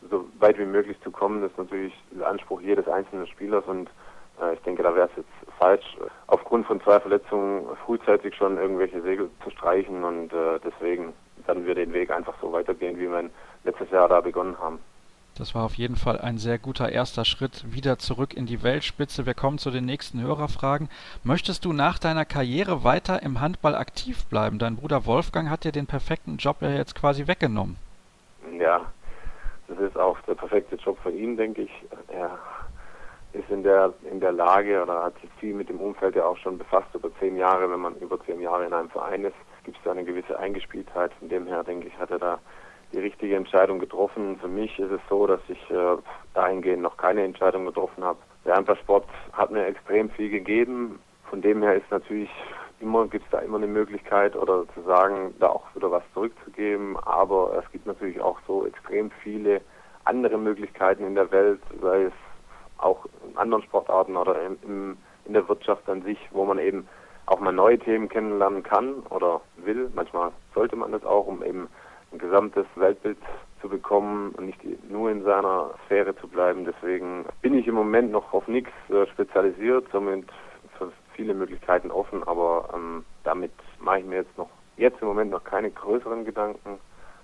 so 0.09 0.25
weit 0.39 0.57
wie 0.57 0.65
möglich 0.65 0.97
zu 1.03 1.11
kommen, 1.11 1.43
ist 1.43 1.57
natürlich 1.57 1.93
der 2.11 2.27
Anspruch 2.27 2.61
jedes 2.61 2.87
einzelnen 2.87 3.27
Spielers 3.27 3.65
und 3.65 3.89
äh, 4.41 4.53
ich 4.53 4.59
denke, 4.61 4.83
da 4.83 4.95
wäre 4.95 5.09
es 5.09 5.17
jetzt 5.17 5.57
falsch, 5.59 5.97
aufgrund 6.27 6.65
von 6.65 6.81
zwei 6.81 6.99
Verletzungen 6.99 7.65
frühzeitig 7.85 8.35
schon 8.35 8.57
irgendwelche 8.57 9.01
Segel 9.01 9.29
zu 9.43 9.49
streichen 9.51 10.03
und 10.03 10.33
äh, 10.33 10.59
deswegen 10.63 11.13
werden 11.45 11.65
wir 11.65 11.75
den 11.75 11.93
Weg 11.93 12.11
einfach 12.11 12.33
so 12.41 12.51
weitergehen, 12.51 12.97
wie 12.97 13.09
wir 13.09 13.29
letztes 13.63 13.89
Jahr 13.91 14.07
da 14.07 14.21
begonnen 14.21 14.57
haben. 14.59 14.79
Das 15.37 15.55
war 15.55 15.63
auf 15.63 15.75
jeden 15.75 15.95
Fall 15.95 16.19
ein 16.19 16.37
sehr 16.37 16.59
guter 16.59 16.91
erster 16.91 17.23
Schritt 17.23 17.63
wieder 17.73 17.97
zurück 17.97 18.33
in 18.33 18.45
die 18.45 18.63
Weltspitze. 18.63 19.25
Wir 19.25 19.33
kommen 19.33 19.57
zu 19.57 19.71
den 19.71 19.85
nächsten 19.85 20.21
Hörerfragen. 20.21 20.89
Möchtest 21.23 21.63
du 21.63 21.71
nach 21.71 21.99
deiner 21.99 22.25
Karriere 22.25 22.83
weiter 22.83 23.23
im 23.23 23.39
Handball 23.39 23.75
aktiv 23.75 24.25
bleiben? 24.25 24.59
Dein 24.59 24.75
Bruder 24.75 25.05
Wolfgang 25.05 25.49
hat 25.49 25.63
dir 25.63 25.71
den 25.71 25.87
perfekten 25.87 26.35
Job 26.37 26.57
ja 26.61 26.69
jetzt 26.69 26.95
quasi 26.95 27.27
weggenommen. 27.27 27.77
Ja, 28.59 28.91
das 29.71 29.79
ist 29.79 29.97
auch 29.97 30.19
der 30.21 30.35
perfekte 30.35 30.75
Job 30.75 30.97
für 31.01 31.11
ihn, 31.11 31.37
denke 31.37 31.63
ich. 31.63 31.71
Er 32.09 32.37
ist 33.33 33.49
in 33.49 33.63
der 33.63 33.93
in 34.09 34.19
der 34.19 34.33
Lage 34.33 34.81
oder 34.83 35.03
hat 35.03 35.19
sich 35.21 35.29
viel 35.39 35.53
mit 35.53 35.69
dem 35.69 35.79
Umfeld 35.79 36.15
ja 36.15 36.25
auch 36.25 36.37
schon 36.37 36.57
befasst 36.57 36.93
über 36.93 37.09
zehn 37.19 37.37
Jahre. 37.37 37.71
Wenn 37.71 37.79
man 37.79 37.95
über 37.95 38.19
zehn 38.25 38.41
Jahre 38.41 38.65
in 38.65 38.73
einem 38.73 38.89
Verein 38.89 39.23
ist, 39.23 39.35
gibt 39.63 39.77
es 39.77 39.83
da 39.83 39.91
eine 39.91 40.03
gewisse 40.03 40.37
Eingespieltheit. 40.37 41.13
Von 41.19 41.29
dem 41.29 41.47
her 41.47 41.63
denke 41.63 41.87
ich, 41.87 41.97
hat 41.97 42.11
er 42.11 42.19
da 42.19 42.39
die 42.91 42.99
richtige 42.99 43.35
Entscheidung 43.37 43.79
getroffen. 43.79 44.37
Für 44.39 44.49
mich 44.49 44.77
ist 44.77 44.91
es 44.91 45.01
so, 45.09 45.25
dass 45.25 45.39
ich 45.47 45.71
äh, 45.71 45.97
dahingehend 46.33 46.81
noch 46.81 46.97
keine 46.97 47.23
Entscheidung 47.23 47.65
getroffen 47.65 48.03
habe. 48.03 48.19
Der 48.45 48.55
Handballsport 48.55 49.07
hat 49.31 49.51
mir 49.51 49.65
extrem 49.65 50.09
viel 50.09 50.29
gegeben. 50.29 50.99
Von 51.29 51.41
dem 51.41 51.61
her 51.63 51.75
ist 51.75 51.89
natürlich 51.89 52.29
immer, 52.81 53.07
gibt 53.07 53.25
es 53.25 53.31
da 53.31 53.39
immer 53.39 53.57
eine 53.57 53.67
Möglichkeit 53.67 54.35
oder 54.35 54.65
zu 54.73 54.81
sagen, 54.81 55.33
da 55.39 55.49
auch 55.49 55.63
wieder 55.75 55.91
was 55.91 56.03
zurückzugeben. 56.13 56.97
Aber 56.97 57.61
es 57.63 57.71
gibt 57.71 57.85
natürlich 57.85 58.19
auch 58.19 58.39
so 58.47 58.65
extrem 58.65 59.11
viele 59.23 59.61
andere 60.05 60.37
Möglichkeiten 60.37 61.05
in 61.05 61.15
der 61.15 61.31
Welt, 61.31 61.61
sei 61.81 62.03
es 62.03 62.13
auch 62.77 63.05
in 63.29 63.37
anderen 63.37 63.63
Sportarten 63.63 64.17
oder 64.17 64.35
in, 64.43 64.97
in, 65.25 65.33
der 65.33 65.47
Wirtschaft 65.47 65.87
an 65.87 66.01
sich, 66.01 66.17
wo 66.31 66.43
man 66.45 66.59
eben 66.59 66.87
auch 67.27 67.39
mal 67.39 67.53
neue 67.53 67.79
Themen 67.79 68.09
kennenlernen 68.09 68.63
kann 68.63 68.95
oder 69.09 69.41
will. 69.57 69.89
Manchmal 69.93 70.31
sollte 70.53 70.75
man 70.75 70.91
das 70.91 71.05
auch, 71.05 71.27
um 71.27 71.43
eben 71.43 71.69
ein 72.11 72.17
gesamtes 72.17 72.65
Weltbild 72.75 73.17
zu 73.61 73.69
bekommen 73.69 74.33
und 74.37 74.47
nicht 74.47 74.59
nur 74.89 75.11
in 75.11 75.23
seiner 75.23 75.71
Sphäre 75.85 76.15
zu 76.17 76.27
bleiben. 76.27 76.65
Deswegen 76.65 77.25
bin 77.41 77.53
ich 77.53 77.67
im 77.67 77.75
Moment 77.75 78.11
noch 78.11 78.33
auf 78.33 78.47
nichts 78.47 78.71
äh, 78.89 79.05
spezialisiert, 79.07 79.85
somit 79.91 80.25
viele 81.21 81.35
Möglichkeiten 81.35 81.91
offen, 81.91 82.23
aber 82.23 82.69
ähm, 82.73 83.05
damit 83.23 83.51
mache 83.79 83.99
ich 83.99 84.05
mir 84.05 84.15
jetzt 84.15 84.35
noch 84.39 84.49
jetzt 84.77 84.99
im 85.01 85.07
Moment 85.07 85.29
noch 85.29 85.43
keine 85.43 85.69
größeren 85.69 86.25
Gedanken. 86.25 86.79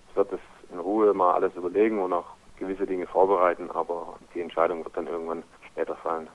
Ich 0.10 0.16
werde 0.16 0.32
das 0.32 0.40
in 0.72 0.80
Ruhe 0.80 1.16
mal 1.16 1.34
alles 1.34 1.56
überlegen 1.56 2.00
und 2.00 2.14
auch 2.14 2.28
gewisse 2.60 2.86
Dinge 2.86 3.08
vorbereiten, 3.08 3.72
aber 3.72 4.20
die 4.36 4.42
Entscheidung 4.42 4.84
wird 4.84 4.96
dann 4.96 5.08
irgendwann 5.08 5.42
später 5.72 5.96
fallen. 5.96 6.28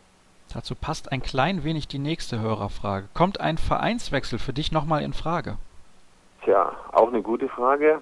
Dazu 0.52 0.74
passt 0.74 1.12
ein 1.12 1.22
klein 1.22 1.62
wenig 1.62 1.86
die 1.86 2.00
nächste 2.00 2.40
Hörerfrage. 2.40 3.08
Kommt 3.14 3.40
ein 3.40 3.58
Vereinswechsel 3.58 4.40
für 4.40 4.52
dich 4.52 4.72
nochmal 4.72 5.02
in 5.02 5.12
Frage? 5.12 5.56
Tja, 6.44 6.72
auch 6.90 7.08
eine 7.08 7.22
gute 7.22 7.48
Frage. 7.48 8.00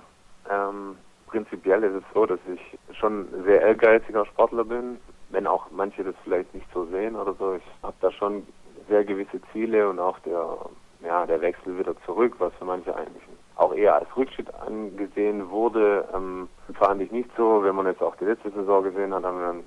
Ähm, 0.50 0.96
prinzipiell 1.26 1.82
ist 1.84 1.96
es 1.96 2.04
so, 2.14 2.24
dass 2.24 2.40
ich 2.52 2.96
schon 2.98 3.28
ein 3.34 3.44
sehr 3.44 3.61
ehrgeiziger 3.61 4.24
Sportler 4.24 4.64
bin, 4.64 4.96
wenn 5.28 5.46
auch 5.46 5.66
manche 5.70 6.02
das 6.02 6.14
vielleicht 6.24 6.54
nicht 6.54 6.66
so 6.72 6.86
sehen 6.86 7.14
oder 7.14 7.34
so. 7.34 7.54
Ich 7.54 7.62
habe 7.82 7.96
da 8.00 8.11
schon 8.11 8.46
sehr 8.91 9.05
gewisse 9.05 9.41
Ziele 9.53 9.88
und 9.88 9.99
auch 9.99 10.18
der, 10.20 10.59
ja, 11.03 11.24
der 11.24 11.41
Wechsel 11.41 11.78
wieder 11.78 11.95
zurück, 12.05 12.34
was 12.38 12.53
für 12.55 12.64
manche 12.64 12.95
eigentlich 12.95 13.22
auch 13.57 13.74
eher 13.74 13.95
als 13.95 14.16
Rückschritt 14.16 14.53
angesehen 14.55 15.49
wurde, 15.51 16.09
ähm, 16.14 16.49
fand 16.74 17.01
ich 17.01 17.12
nicht 17.12 17.30
so. 17.36 17.62
Wenn 17.62 17.76
man 17.76 17.86
jetzt 17.86 18.03
auch 18.03 18.16
die 18.16 18.24
letzte 18.24 18.51
Saison 18.51 18.82
gesehen 18.82 19.14
hat, 19.14 19.24
haben 19.24 19.38
wir 19.38 19.49
ein 19.49 19.64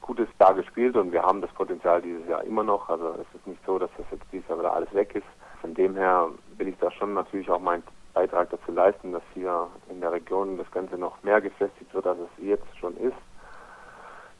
gutes 0.00 0.28
Jahr 0.38 0.54
gespielt 0.54 0.96
und 0.96 1.12
wir 1.12 1.22
haben 1.22 1.40
das 1.40 1.50
Potenzial 1.52 2.02
dieses 2.02 2.28
Jahr 2.28 2.44
immer 2.44 2.64
noch. 2.64 2.88
Also 2.88 3.14
es 3.14 3.34
ist 3.34 3.46
nicht 3.46 3.64
so, 3.64 3.78
dass 3.78 3.90
das 3.96 4.06
jetzt 4.10 4.24
dieses 4.32 4.48
Jahr 4.48 4.58
wieder 4.58 4.74
alles 4.74 4.92
weg 4.94 5.14
ist. 5.14 5.26
Von 5.60 5.74
dem 5.74 5.96
her 5.96 6.28
will 6.58 6.68
ich 6.68 6.76
da 6.78 6.90
schon 6.90 7.14
natürlich 7.14 7.48
auch 7.50 7.60
meinen 7.60 7.82
Beitrag 8.14 8.50
dazu 8.50 8.72
leisten, 8.72 9.12
dass 9.12 9.22
hier 9.32 9.68
in 9.90 10.00
der 10.00 10.12
Region 10.12 10.58
das 10.58 10.70
Ganze 10.70 10.98
noch 10.98 11.22
mehr 11.22 11.40
gefestigt 11.40 11.92
wird, 11.94 12.06
als 12.06 12.18
es 12.18 12.44
jetzt 12.44 12.76
schon 12.78 12.96
ist. 12.96 13.16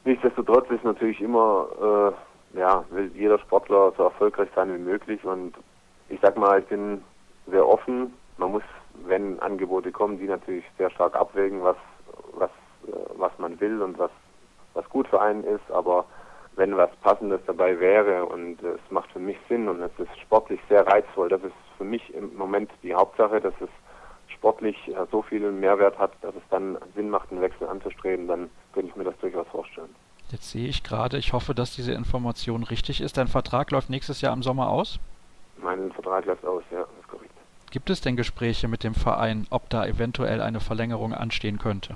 Nichtsdestotrotz 0.03 0.69
ist 0.69 0.83
natürlich 0.83 1.21
immer, 1.21 1.67
äh, 1.81 2.26
ja, 2.57 2.83
will 2.89 3.11
jeder 3.15 3.39
Sportler 3.39 3.93
so 3.97 4.03
erfolgreich 4.03 4.49
sein 4.55 4.73
wie 4.73 4.79
möglich 4.79 5.23
und 5.23 5.53
ich 6.09 6.19
sag 6.21 6.37
mal, 6.37 6.59
ich 6.59 6.65
bin 6.65 7.03
sehr 7.47 7.67
offen. 7.67 8.13
Man 8.37 8.51
muss 8.51 8.63
wenn 9.05 9.39
Angebote 9.39 9.91
kommen, 9.91 10.19
die 10.19 10.25
natürlich 10.25 10.65
sehr 10.77 10.89
stark 10.91 11.15
abwägen, 11.15 11.63
was, 11.63 11.77
was, 12.33 12.49
äh, 12.87 12.91
was 13.15 13.31
man 13.37 13.59
will 13.59 13.81
und 13.81 13.97
was, 13.99 14.11
was 14.73 14.87
gut 14.89 15.07
für 15.07 15.21
einen 15.21 15.43
ist, 15.43 15.69
aber 15.71 16.05
wenn 16.55 16.75
was 16.75 16.89
Passendes 16.97 17.41
dabei 17.45 17.79
wäre 17.79 18.25
und 18.25 18.61
es 18.63 18.79
macht 18.89 19.11
für 19.11 19.19
mich 19.19 19.37
Sinn 19.47 19.69
und 19.69 19.81
es 19.81 19.91
ist 19.99 20.19
sportlich 20.19 20.59
sehr 20.69 20.85
reizvoll, 20.87 21.29
das 21.29 21.43
ist 21.43 21.53
für 21.77 21.83
mich 21.83 22.13
im 22.15 22.35
Moment 22.35 22.71
die 22.81 22.95
Hauptsache, 22.95 23.39
dass 23.39 23.53
es 23.61 23.69
sportlich 24.29 24.75
äh, 24.87 25.05
so 25.11 25.21
viel 25.21 25.51
Mehrwert 25.51 25.97
hat, 25.97 26.11
dass 26.21 26.35
es 26.35 26.43
dann 26.49 26.77
Sinn 26.95 27.09
macht, 27.09 27.31
einen 27.31 27.41
Wechsel 27.41 27.67
anzustreben, 27.67 28.27
dann 28.27 28.49
könnte 28.73 28.89
ich 28.89 28.95
mir 28.95 29.03
das 29.03 29.17
durchaus 29.19 29.47
vorstellen. 29.47 29.93
Jetzt 30.31 30.51
sehe 30.51 30.67
ich 30.67 30.83
gerade, 30.83 31.17
ich 31.17 31.31
hoffe, 31.31 31.55
dass 31.55 31.75
diese 31.75 31.93
Information 31.93 32.63
richtig 32.63 32.99
ist. 32.99 33.17
Dein 33.17 33.27
Vertrag 33.27 33.71
läuft 33.71 33.89
nächstes 33.89 34.19
Jahr 34.21 34.33
im 34.33 34.43
Sommer 34.43 34.69
aus? 34.69 34.99
Mein 35.61 35.91
Vertrag 35.91 36.25
läuft 36.25 36.45
aus, 36.45 36.63
ja, 36.69 36.81
ist 36.81 37.07
korrekt. 37.07 37.31
Gibt 37.71 37.89
es 37.89 38.01
denn 38.01 38.15
Gespräche 38.15 38.67
mit 38.67 38.83
dem 38.83 38.93
Verein, 38.93 39.47
ob 39.49 39.69
da 39.69 39.85
eventuell 39.85 40.41
eine 40.41 40.59
Verlängerung 40.59 41.13
anstehen 41.13 41.59
könnte? 41.59 41.95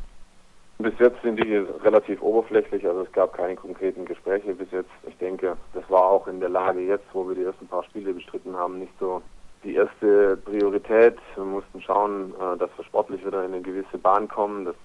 Bis 0.79 0.93
jetzt 0.97 1.21
sind 1.21 1.37
die 1.37 1.57
relativ 1.83 2.21
oberflächlich, 2.21 2.87
also 2.87 3.01
es 3.01 3.11
gab 3.11 3.33
keine 3.33 3.55
konkreten 3.55 4.05
Gespräche 4.05 4.55
bis 4.55 4.71
jetzt. 4.71 4.89
Ich 5.07 5.15
denke, 5.17 5.55
das 5.73 5.87
war 5.89 6.05
auch 6.05 6.25
in 6.27 6.39
der 6.39 6.49
Lage 6.49 6.79
jetzt, 6.79 7.05
wo 7.13 7.27
wir 7.27 7.35
die 7.35 7.43
ersten 7.43 7.67
paar 7.67 7.83
Spiele 7.83 8.13
bestritten 8.13 8.55
haben, 8.55 8.79
nicht 8.79 8.93
so 8.99 9.21
die 9.63 9.75
erste 9.75 10.37
Priorität. 10.37 11.17
Wir 11.35 11.43
mussten 11.43 11.81
schauen, 11.81 12.33
äh, 12.33 12.57
dass 12.57 12.69
wir 12.77 12.85
sportlich 12.85 13.25
wieder 13.25 13.43
in 13.45 13.53
eine 13.53 13.61
gewisse 13.61 13.97
Bahn 13.97 14.27
kommen. 14.27 14.65
Das 14.65 14.75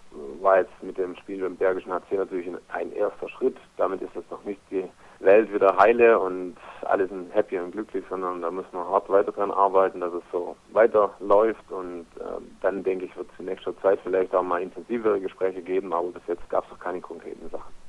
war 0.41 0.59
jetzt 0.59 0.83
mit 0.83 0.99
dem 0.99 1.17
Spiel 1.17 1.43
beim 1.43 1.57
Bergischen 1.57 1.93
HC 1.93 2.17
natürlich 2.17 2.49
ein 2.69 2.93
erster 2.93 3.29
Schritt. 3.29 3.57
Damit 3.77 4.03
ist 4.03 4.15
jetzt 4.15 4.31
noch 4.31 4.45
nicht 4.45 4.61
die 4.71 4.85
Welt 5.21 5.53
wieder 5.53 5.77
heile 5.79 6.19
und 6.19 6.57
alle 6.83 7.09
sind 7.09 7.35
happy 7.35 7.59
und 7.59 7.73
glücklich, 7.73 8.05
sondern 8.11 8.43
da 8.43 8.51
müssen 8.51 8.73
wir 8.73 8.87
hart 8.87 9.09
weiter 9.09 9.33
dran 9.33 9.51
arbeiten, 9.51 10.01
dass 10.01 10.13
es 10.13 10.23
so 10.31 10.57
weiterläuft 10.73 11.71
und 11.71 12.07
äh, 12.21 12.41
dann 12.61 12.83
denke 12.83 13.07
ich, 13.07 13.17
wird 13.17 13.29
es 13.33 13.39
in 13.39 13.47
nächster 13.47 13.77
Zeit 13.81 13.99
vielleicht 14.03 14.35
auch 14.35 14.43
mal 14.43 14.63
intensivere 14.63 15.21
Gespräche 15.21 15.63
geben, 15.63 15.93
aber 15.93 16.09
bis 16.09 16.23
jetzt 16.27 16.49
gab 16.51 16.65
es 16.65 16.71
noch 16.71 16.79
keine 16.79 17.01
konkreten 17.01 17.49
Sachen. 17.51 17.86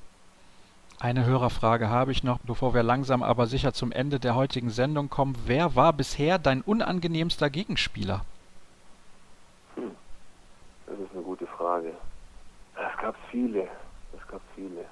Eine 0.99 1.25
Hörerfrage 1.25 1.89
habe 1.89 2.11
ich 2.11 2.23
noch, 2.23 2.39
bevor 2.39 2.73
wir 2.73 2.81
langsam 2.81 3.21
aber 3.21 3.45
sicher 3.45 3.71
zum 3.71 3.91
Ende 3.91 4.19
der 4.19 4.33
heutigen 4.33 4.71
Sendung 4.71 5.11
kommen. 5.11 5.35
Wer 5.45 5.75
war 5.75 5.93
bisher 5.93 6.39
dein 6.39 6.61
unangenehmster 6.63 7.51
Gegenspieler? 7.51 8.21
Hm. 9.75 9.91
Das 10.87 10.97
ist 10.97 11.13
eine 11.13 11.21
gute 11.21 11.45
Frage. 11.45 11.93
Es 12.75 12.99
gab 12.99 13.15
viele. 13.29 13.67
Es 14.17 14.27
gab 14.27 14.41
viele. 14.55 14.85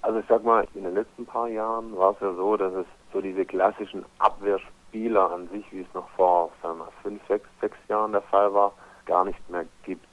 Also 0.00 0.20
ich 0.20 0.26
sag 0.26 0.42
mal, 0.42 0.66
in 0.74 0.84
den 0.84 0.94
letzten 0.94 1.26
paar 1.26 1.48
Jahren 1.48 1.94
war 1.98 2.12
es 2.12 2.20
ja 2.20 2.32
so, 2.32 2.56
dass 2.56 2.72
es 2.72 2.86
so 3.12 3.20
diese 3.20 3.44
klassischen 3.44 4.06
Abwehrspieler 4.20 5.32
an 5.32 5.50
sich, 5.50 5.70
wie 5.70 5.82
es 5.82 5.94
noch 5.94 6.08
vor 6.16 6.50
sagen 6.62 6.78
wir, 6.78 6.88
fünf, 7.02 7.20
sechs, 7.28 7.46
sechs 7.60 7.76
Jahren 7.88 8.12
der 8.12 8.22
Fall 8.22 8.54
war, 8.54 8.72
gar 9.04 9.26
nicht 9.26 9.50
mehr 9.50 9.66
gibt. 9.84 10.06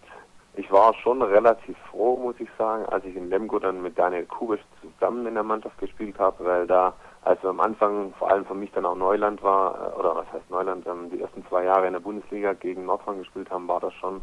Ich 0.60 0.70
war 0.74 0.94
schon 0.94 1.22
relativ 1.22 1.78
froh, 1.90 2.18
muss 2.18 2.38
ich 2.38 2.50
sagen, 2.58 2.86
als 2.88 3.06
ich 3.06 3.16
in 3.16 3.30
Lemgo 3.30 3.60
dann 3.60 3.82
mit 3.82 3.98
Daniel 3.98 4.26
Kubisch 4.26 4.60
zusammen 4.82 5.26
in 5.26 5.36
der 5.36 5.44
Mannschaft 5.44 5.78
gespielt 5.78 6.20
habe, 6.20 6.44
weil 6.44 6.68
da, 6.68 6.92
als 7.22 7.42
wir 7.42 7.52
am 7.52 7.62
Anfang 7.62 8.14
vor 8.20 8.30
allem 8.30 8.44
für 8.44 8.56
mich 8.56 8.70
dann 8.74 8.86
auch 8.86 8.98
Neuland 8.98 9.42
war, 9.42 9.94
äh, 9.94 9.98
oder 9.98 10.18
was 10.18 10.26
heißt 10.34 10.50
Neuland, 10.50 10.86
die 11.14 11.22
ersten 11.22 11.48
zwei 11.48 11.64
Jahre 11.64 11.88
in 11.88 11.94
der 11.94 12.02
Bundesliga 12.02 12.52
gegen 12.52 12.88
Nordrhein 12.88 13.20
gespielt 13.20 13.50
haben, 13.50 13.70
war 13.70 13.80
das 13.80 13.94
schon, 13.94 14.20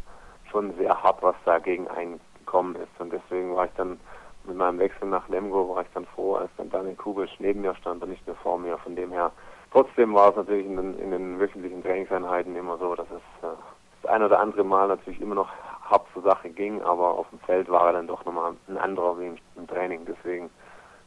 schon 0.51 0.75
sehr 0.77 1.03
hart, 1.03 1.23
was 1.23 1.37
dagegen 1.47 1.89
eingekommen 1.89 2.77
ist. 2.77 3.01
Und 3.01 3.15
deswegen 3.15 3.57
war 3.57 3.65
ich 3.65 3.73
dann 3.79 3.99
mit 4.45 4.59
meinem 4.59 4.79
Wechsel 4.79 5.09
nach 5.09 5.27
Lemgo, 5.31 5.75
war 5.75 5.85
ich 5.85 5.93
dann 5.95 6.05
froh, 6.05 6.35
als 6.35 6.51
dann 6.59 6.69
Daniel 6.69 6.97
Kubisch 6.97 7.35
neben 7.39 7.63
mir 7.63 7.75
stand 7.77 8.03
und 8.03 8.11
nicht 8.11 8.27
mehr 8.27 8.37
vor 8.37 8.59
mir. 8.59 8.77
Von 8.77 8.95
dem 8.95 9.11
her, 9.11 9.33
trotzdem 9.73 10.13
war 10.13 10.29
es 10.29 10.37
natürlich 10.37 10.67
in 10.67 10.77
den, 10.77 10.99
in 10.99 11.13
den 11.13 11.41
wöchentlichen 11.41 11.83
Trainingseinheiten 11.83 12.55
immer 12.57 12.77
so, 12.77 12.95
dass 12.95 13.07
es 13.07 13.43
äh, 13.43 13.55
das 14.03 14.11
ein 14.11 14.23
oder 14.23 14.39
andere 14.39 14.65
Mal 14.65 14.89
natürlich 14.89 15.23
immer 15.23 15.35
noch 15.35 15.49
hart 15.91 16.07
zur 16.13 16.23
Sache 16.23 16.51
ging, 16.51 16.83
aber 16.83 17.15
auf 17.15 17.29
dem 17.31 17.39
Feld 17.41 17.69
war 17.69 17.87
er 17.87 17.95
dann 17.95 18.07
doch 18.07 18.25
nochmal 18.25 18.53
ein 18.69 18.79
anderer 18.79 19.19
wie 19.19 19.33
im 19.57 19.67
Training. 19.67 20.07
Deswegen 20.07 20.51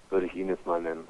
würde 0.10 0.26
ich 0.26 0.36
ihn 0.36 0.50
jetzt 0.50 0.66
mal 0.66 0.82
nennen. 0.82 1.08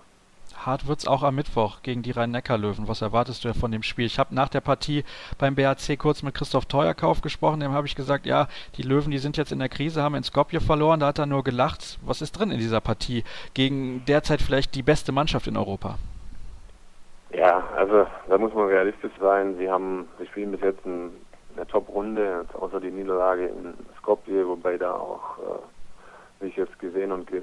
Hart 0.66 0.88
wird's 0.88 1.08
auch 1.08 1.24
am 1.24 1.36
Mittwoch 1.36 1.84
gegen 1.84 2.02
die 2.02 2.12
Rhein-Neckar-Löwen. 2.12 2.88
Was 2.88 3.02
erwartest 3.02 3.46
du 3.46 3.54
von 3.54 3.72
dem 3.72 3.84
Spiel? 3.84 4.06
Ich 4.06 4.20
habe 4.20 4.34
nach 4.36 4.50
der 4.50 4.62
Partie 4.62 5.06
beim 5.38 5.56
BAC 5.56 5.98
kurz 5.98 6.24
mit 6.24 6.34
Christoph 6.34 6.66
Teuerkauf 6.66 7.22
gesprochen. 7.22 7.60
Dem 7.60 7.72
habe 7.72 7.88
ich 7.88 7.96
gesagt, 7.96 8.26
ja, 8.26 8.48
die 8.76 8.82
Löwen, 8.82 9.12
die 9.12 9.20
sind 9.20 9.38
jetzt 9.38 9.52
in 9.52 9.60
der 9.60 9.70
Krise, 9.70 10.02
haben 10.02 10.16
in 10.16 10.24
Skopje 10.24 10.60
verloren. 10.60 11.00
Da 11.00 11.08
hat 11.08 11.20
er 11.20 11.28
nur 11.28 11.44
gelacht. 11.44 12.00
Was 12.04 12.22
ist 12.22 12.34
drin 12.34 12.52
in 12.52 12.58
dieser 12.58 12.82
Partie 12.82 13.24
gegen 13.54 14.04
derzeit 14.06 14.42
vielleicht 14.42 14.76
die 14.76 14.84
beste 14.84 15.12
Mannschaft 15.12 15.48
in 15.48 15.56
Europa? 15.56 15.98
Ja, 17.32 17.64
also 17.76 18.08
da 18.28 18.38
muss 18.38 18.54
man 18.54 18.68
realistisch 18.68 19.14
sein. 19.20 19.56
Sie 19.58 19.70
haben, 19.70 20.08
sie 20.18 20.26
spielen 20.26 20.52
bis 20.52 20.62
jetzt 20.62 20.84
ein 20.86 21.12
eine 21.60 21.68
Top-Runde, 21.68 22.46
außer 22.54 22.80
die 22.80 22.92
Niederlage 22.92 23.48
in 23.48 23.74
Skopje, 23.98 24.48
wobei 24.48 24.78
da 24.78 24.94
auch, 24.94 25.38
äh, 25.40 26.44
wie 26.44 26.48
ich 26.48 26.56
jetzt 26.56 26.80
gesehen 26.80 27.12
und 27.12 27.28
ge 27.28 27.42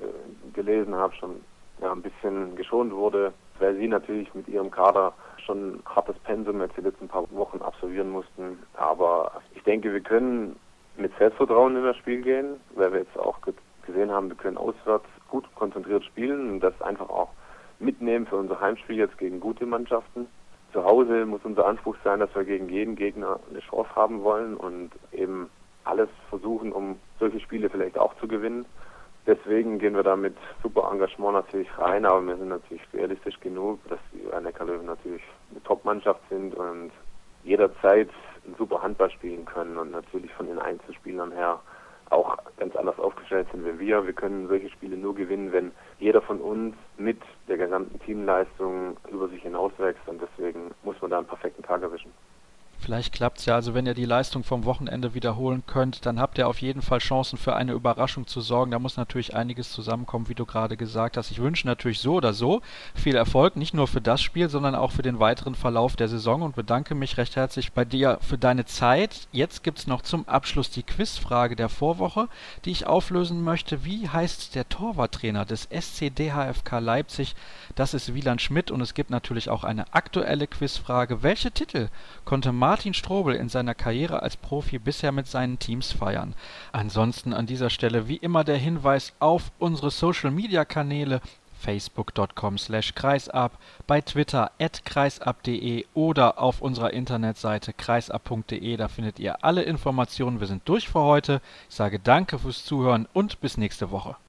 gelesen 0.54 0.94
habe, 0.94 1.14
schon 1.14 1.42
ja, 1.80 1.92
ein 1.92 2.02
bisschen 2.02 2.56
geschont 2.56 2.94
wurde, 2.94 3.34
weil 3.58 3.76
sie 3.76 3.88
natürlich 3.88 4.34
mit 4.34 4.48
ihrem 4.48 4.70
Kader 4.70 5.12
schon 5.44 5.74
ein 5.74 5.82
hartes 5.84 6.18
Pensum 6.20 6.60
jetzt 6.60 6.76
die 6.76 6.80
letzten 6.80 7.08
paar 7.08 7.30
Wochen 7.30 7.60
absolvieren 7.60 8.10
mussten. 8.10 8.58
Aber 8.74 9.32
ich 9.54 9.62
denke, 9.64 9.92
wir 9.92 10.00
können 10.00 10.56
mit 10.96 11.12
Selbstvertrauen 11.18 11.76
in 11.76 11.84
das 11.84 11.96
Spiel 11.98 12.22
gehen, 12.22 12.58
weil 12.74 12.92
wir 12.92 13.00
jetzt 13.00 13.18
auch 13.18 13.38
gesehen 13.84 14.10
haben, 14.10 14.30
wir 14.30 14.36
können 14.36 14.56
auswärts 14.56 15.06
gut 15.28 15.44
konzentriert 15.54 16.04
spielen 16.04 16.50
und 16.50 16.60
das 16.60 16.80
einfach 16.80 17.10
auch 17.10 17.28
mitnehmen 17.78 18.26
für 18.26 18.36
unser 18.36 18.58
Heimspiel 18.60 18.96
jetzt 18.96 19.18
gegen 19.18 19.40
gute 19.40 19.66
Mannschaften 19.66 20.26
zu 20.76 20.84
Hause 20.84 21.24
muss 21.24 21.40
unser 21.42 21.64
Anspruch 21.66 21.96
sein, 22.04 22.20
dass 22.20 22.34
wir 22.34 22.44
gegen 22.44 22.68
jeden 22.68 22.96
Gegner 22.96 23.40
eine 23.48 23.60
Chance 23.60 23.88
haben 23.96 24.22
wollen 24.22 24.54
und 24.54 24.90
eben 25.10 25.48
alles 25.84 26.10
versuchen, 26.28 26.70
um 26.70 27.00
solche 27.18 27.40
Spiele 27.40 27.70
vielleicht 27.70 27.98
auch 27.98 28.14
zu 28.18 28.28
gewinnen. 28.28 28.66
Deswegen 29.26 29.78
gehen 29.78 29.94
wir 29.94 30.02
da 30.02 30.16
mit 30.16 30.36
super 30.62 30.90
Engagement 30.92 31.32
natürlich 31.32 31.68
rein, 31.78 32.04
aber 32.04 32.20
wir 32.26 32.36
sind 32.36 32.48
natürlich 32.48 32.82
realistisch 32.92 33.40
genug, 33.40 33.78
dass 33.88 33.98
die 34.12 34.26
Rhein-Neckar-Löwen 34.26 34.84
natürlich 34.84 35.22
eine 35.50 35.62
Top-Mannschaft 35.62 36.20
sind 36.28 36.54
und 36.54 36.90
jederzeit 37.42 38.10
ein 38.46 38.54
super 38.58 38.82
Handball 38.82 39.10
spielen 39.10 39.46
können 39.46 39.78
und 39.78 39.92
natürlich 39.92 40.30
von 40.34 40.46
den 40.46 40.58
Einzelspielern 40.58 41.32
her 41.32 41.58
auch 42.10 42.36
ganz 42.58 42.74
anders 42.76 42.98
aufgestellt 42.98 43.48
sind 43.52 43.64
wie 43.64 43.78
wir. 43.78 44.06
Wir 44.06 44.12
können 44.12 44.48
solche 44.48 44.70
Spiele 44.70 44.96
nur 44.96 45.14
gewinnen, 45.14 45.52
wenn 45.52 45.72
jeder 45.98 46.22
von 46.22 46.40
uns 46.40 46.74
mit 46.96 47.20
der 47.48 47.58
gesamten 47.58 47.98
Teamleistung 48.00 48.96
über 49.10 49.28
sich 49.28 49.42
hinauswächst 49.42 50.06
und 50.06 50.20
deswegen 50.20 50.70
muss 50.82 51.00
man 51.00 51.10
da 51.10 51.18
einen 51.18 51.26
perfekten 51.26 51.62
Tag 51.62 51.82
erwischen. 51.82 52.12
Vielleicht 52.78 53.12
klappt 53.12 53.38
es 53.38 53.46
ja. 53.46 53.54
Also 53.54 53.74
wenn 53.74 53.86
ihr 53.86 53.94
die 53.94 54.04
Leistung 54.04 54.44
vom 54.44 54.64
Wochenende 54.64 55.14
wiederholen 55.14 55.64
könnt, 55.66 56.06
dann 56.06 56.20
habt 56.20 56.38
ihr 56.38 56.46
auf 56.46 56.60
jeden 56.60 56.82
Fall 56.82 56.98
Chancen 56.98 57.38
für 57.38 57.56
eine 57.56 57.72
Überraschung 57.72 58.26
zu 58.26 58.40
sorgen. 58.40 58.70
Da 58.70 58.78
muss 58.78 58.96
natürlich 58.96 59.34
einiges 59.34 59.72
zusammenkommen, 59.72 60.28
wie 60.28 60.34
du 60.34 60.46
gerade 60.46 60.76
gesagt 60.76 61.16
hast. 61.16 61.30
Ich 61.30 61.40
wünsche 61.40 61.66
natürlich 61.66 62.00
so 62.00 62.14
oder 62.14 62.32
so 62.32 62.60
viel 62.94 63.16
Erfolg, 63.16 63.56
nicht 63.56 63.74
nur 63.74 63.88
für 63.88 64.00
das 64.00 64.22
Spiel, 64.22 64.48
sondern 64.48 64.74
auch 64.74 64.92
für 64.92 65.02
den 65.02 65.18
weiteren 65.18 65.54
Verlauf 65.54 65.96
der 65.96 66.08
Saison 66.08 66.42
und 66.42 66.54
bedanke 66.54 66.94
mich 66.94 67.16
recht 67.16 67.34
herzlich 67.34 67.72
bei 67.72 67.84
dir 67.84 68.18
für 68.20 68.38
deine 68.38 68.66
Zeit. 68.66 69.26
Jetzt 69.32 69.64
gibt 69.64 69.78
es 69.78 69.86
noch 69.86 70.02
zum 70.02 70.28
Abschluss 70.28 70.70
die 70.70 70.82
Quizfrage 70.82 71.56
der 71.56 71.68
Vorwoche, 71.68 72.28
die 72.64 72.70
ich 72.70 72.86
auflösen 72.86 73.42
möchte. 73.42 73.84
Wie 73.84 74.08
heißt 74.08 74.54
der 74.54 74.68
Torwarttrainer 74.68 75.44
des 75.44 75.68
SC 75.70 76.14
DHFK 76.14 76.78
Leipzig? 76.78 77.34
Das 77.74 77.94
ist 77.94 78.14
Wieland 78.14 78.42
Schmidt 78.42 78.70
und 78.70 78.80
es 78.80 78.94
gibt 78.94 79.10
natürlich 79.10 79.48
auch 79.48 79.64
eine 79.64 79.92
aktuelle 79.94 80.46
Quizfrage. 80.46 81.22
Welche 81.22 81.50
Titel 81.50 81.88
konnte 82.24 82.52
Martin 82.52 82.65
Martin 82.66 82.94
Strobel 82.94 83.36
in 83.36 83.48
seiner 83.48 83.76
Karriere 83.76 84.22
als 84.22 84.36
Profi 84.36 84.80
bisher 84.80 85.12
mit 85.12 85.28
seinen 85.28 85.60
Teams 85.60 85.92
feiern. 85.92 86.34
Ansonsten 86.72 87.32
an 87.32 87.46
dieser 87.46 87.70
Stelle 87.70 88.08
wie 88.08 88.16
immer 88.16 88.42
der 88.42 88.56
Hinweis 88.56 89.12
auf 89.20 89.52
unsere 89.60 89.92
Social-Media-Kanäle 89.92 91.20
facebook.com 91.60 92.58
slash 92.58 92.96
kreisab, 92.96 93.56
bei 93.86 94.00
Twitter 94.00 94.50
at 94.58 94.84
kreisab.de 94.84 95.84
oder 95.94 96.40
auf 96.40 96.60
unserer 96.60 96.92
Internetseite 96.92 97.72
kreisab.de. 97.72 98.76
Da 98.76 98.88
findet 98.88 99.20
ihr 99.20 99.44
alle 99.44 99.62
Informationen. 99.62 100.40
Wir 100.40 100.48
sind 100.48 100.68
durch 100.68 100.88
für 100.88 101.02
heute. 101.02 101.40
Ich 101.68 101.76
sage 101.76 102.00
danke 102.00 102.40
fürs 102.40 102.64
Zuhören 102.64 103.06
und 103.12 103.40
bis 103.40 103.58
nächste 103.58 103.92
Woche. 103.92 104.16